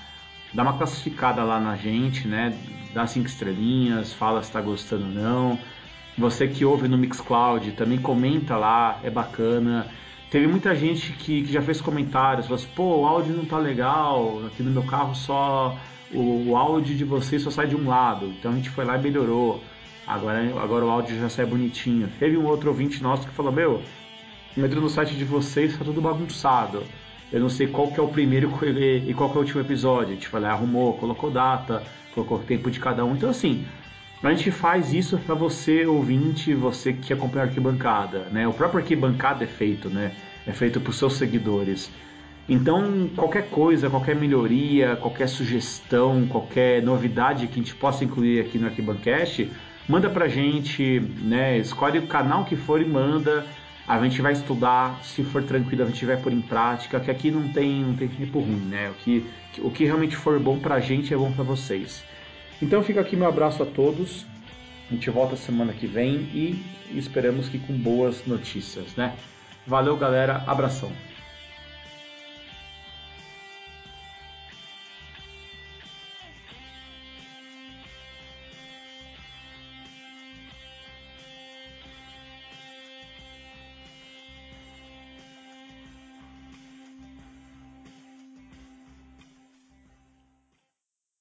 dá 0.53 0.63
uma 0.63 0.77
classificada 0.77 1.43
lá 1.43 1.61
na 1.61 1.77
gente, 1.77 2.27
né? 2.27 2.57
Dá 2.95 3.07
cinco 3.07 3.27
estrelinhas, 3.27 4.13
fala 4.13 4.43
se 4.43 4.49
está 4.49 4.61
gostando 4.61 5.07
ou 5.07 5.11
não. 5.11 5.59
Você 6.17 6.49
que 6.49 6.65
ouve 6.65 6.89
no 6.89 6.99
Mixcloud, 6.99 7.73
também 7.73 7.99
comenta 7.99 8.57
lá, 8.57 8.99
é 9.03 9.11
bacana. 9.11 9.87
Teve 10.31 10.47
muita 10.47 10.75
gente 10.75 11.13
que, 11.13 11.43
que 11.43 11.53
já 11.53 11.63
fez 11.63 11.81
comentários, 11.81 12.47
falou 12.47 12.63
assim, 12.63 12.73
pô, 12.75 13.01
o 13.01 13.07
áudio 13.07 13.35
não 13.35 13.45
tá 13.45 13.57
legal, 13.57 14.43
aqui 14.47 14.63
no 14.63 14.71
meu 14.71 14.83
carro 14.83 15.15
só 15.15 15.79
o, 16.13 16.51
o 16.51 16.57
áudio 16.57 16.97
de 16.97 17.05
vocês 17.05 17.43
só 17.43 17.51
sai 17.51 17.67
de 17.67 17.77
um 17.77 17.89
lado. 17.89 18.27
Então 18.27 18.53
a 18.53 18.55
gente 18.55 18.71
foi 18.71 18.85
lá 18.85 18.97
e 18.97 19.03
melhorou. 19.03 19.63
Agora, 20.07 20.41
agora 20.61 20.85
o 20.85 20.91
áudio 20.91 21.19
já 21.19 21.29
sai 21.29 21.45
bonitinho. 21.45 22.09
Teve 22.19 22.37
um 22.37 22.47
outro 22.47 22.71
ouvinte 22.71 23.03
nosso 23.03 23.27
que 23.27 23.35
falou, 23.35 23.53
meu, 23.53 23.83
entrou 24.57 24.83
no 24.83 24.89
site 24.89 25.15
de 25.15 25.25
vocês, 25.25 25.77
tá 25.77 25.85
tudo 25.85 26.01
bagunçado. 26.01 26.83
Eu 27.33 27.41
não 27.41 27.49
sei 27.49 27.67
qual 27.67 27.89
que 27.89 28.01
é 28.01 28.03
o 28.03 28.09
primeiro 28.09 28.51
e 29.07 29.13
qual 29.15 29.31
que 29.31 29.37
é 29.37 29.39
o 29.39 29.43
último 29.43 29.61
episódio. 29.61 30.13
A 30.13 30.15
gente 30.15 30.29
foi 30.29 30.41
lá, 30.41 30.51
arrumou, 30.51 30.95
colocou 30.95 31.31
data, 31.31 31.83
colocou 32.15 32.39
o 32.39 32.43
tempo 32.43 32.71
de 32.71 32.81
cada 32.81 33.05
um. 33.05 33.15
Então 33.15 33.29
assim, 33.29 33.65
a 34.23 34.31
gente 34.31 34.51
faz 34.51 34.93
isso 34.93 35.17
para 35.19 35.35
você, 35.35 35.87
ouvinte, 35.87 36.53
você 36.55 36.93
que 36.93 37.13
acompanha 37.13 37.45
a 37.45 37.49
arquibancada, 37.49 38.27
né? 38.33 38.49
O 38.49 38.53
próprio 38.53 38.81
arquibancada 38.81 39.45
é 39.45 39.47
feito, 39.47 39.89
né? 39.89 40.13
É 40.47 40.53
feito 40.53 40.81
por 40.81 40.93
seus 40.93 41.15
seguidores. 41.15 41.91
Então, 42.49 43.11
qualquer 43.15 43.51
coisa, 43.51 43.91
qualquer 43.91 44.17
melhoria, 44.17 44.97
qualquer 44.97 45.29
sugestão, 45.29 46.27
qualquer 46.27 46.83
novidade 46.83 47.47
que 47.47 47.61
a 47.61 47.63
gente 47.63 47.75
possa 47.75 48.05
incluir 48.05 48.41
aqui 48.41 48.59
no 48.59 48.67
Arquibancast, 48.67 49.51
manda 49.87 50.09
pra 50.09 50.29
gente, 50.29 50.99
né? 51.21 51.59
Escolhe 51.59 51.99
o 51.99 52.07
canal 52.07 52.47
que 52.47 52.57
for 52.57 52.81
e 52.81 52.87
manda. 52.87 53.45
A 53.89 53.99
gente 54.05 54.21
vai 54.21 54.35
estudar, 54.35 55.03
se 55.03 55.25
for 55.25 55.43
tranquilo, 55.43 55.83
a 55.83 55.87
gente 55.87 56.05
vai 56.05 56.19
pôr 56.19 56.31
em 56.31 56.43
prática, 56.43 57.01
que 57.01 57.11
aqui 57.11 57.31
não 57.31 57.51
tem, 57.51 57.83
não 57.83 57.95
tem 57.95 58.07
tempo 58.07 58.39
ruim, 58.39 58.67
né? 58.69 58.91
O 58.91 58.95
que, 58.95 59.27
o 59.61 59.71
que 59.71 59.87
realmente 59.87 60.15
for 60.15 60.39
bom 60.39 60.59
pra 60.59 60.79
gente 60.79 61.15
é 61.15 61.17
bom 61.17 61.33
pra 61.33 61.43
vocês. 61.43 62.05
Então 62.61 62.83
fica 62.83 63.01
aqui 63.01 63.17
meu 63.17 63.27
abraço 63.27 63.63
a 63.63 63.67
todos. 63.67 64.27
A 64.91 64.95
gente 64.95 65.09
volta 65.09 65.37
semana 65.37 65.73
que 65.73 65.87
vem 65.87 66.17
e 66.35 66.63
esperamos 66.91 67.49
que 67.49 67.59
com 67.59 67.73
boas 67.73 68.27
notícias, 68.27 68.95
né? 68.95 69.15
Valeu, 69.67 69.97
galera. 69.97 70.45
Abração. 70.47 70.93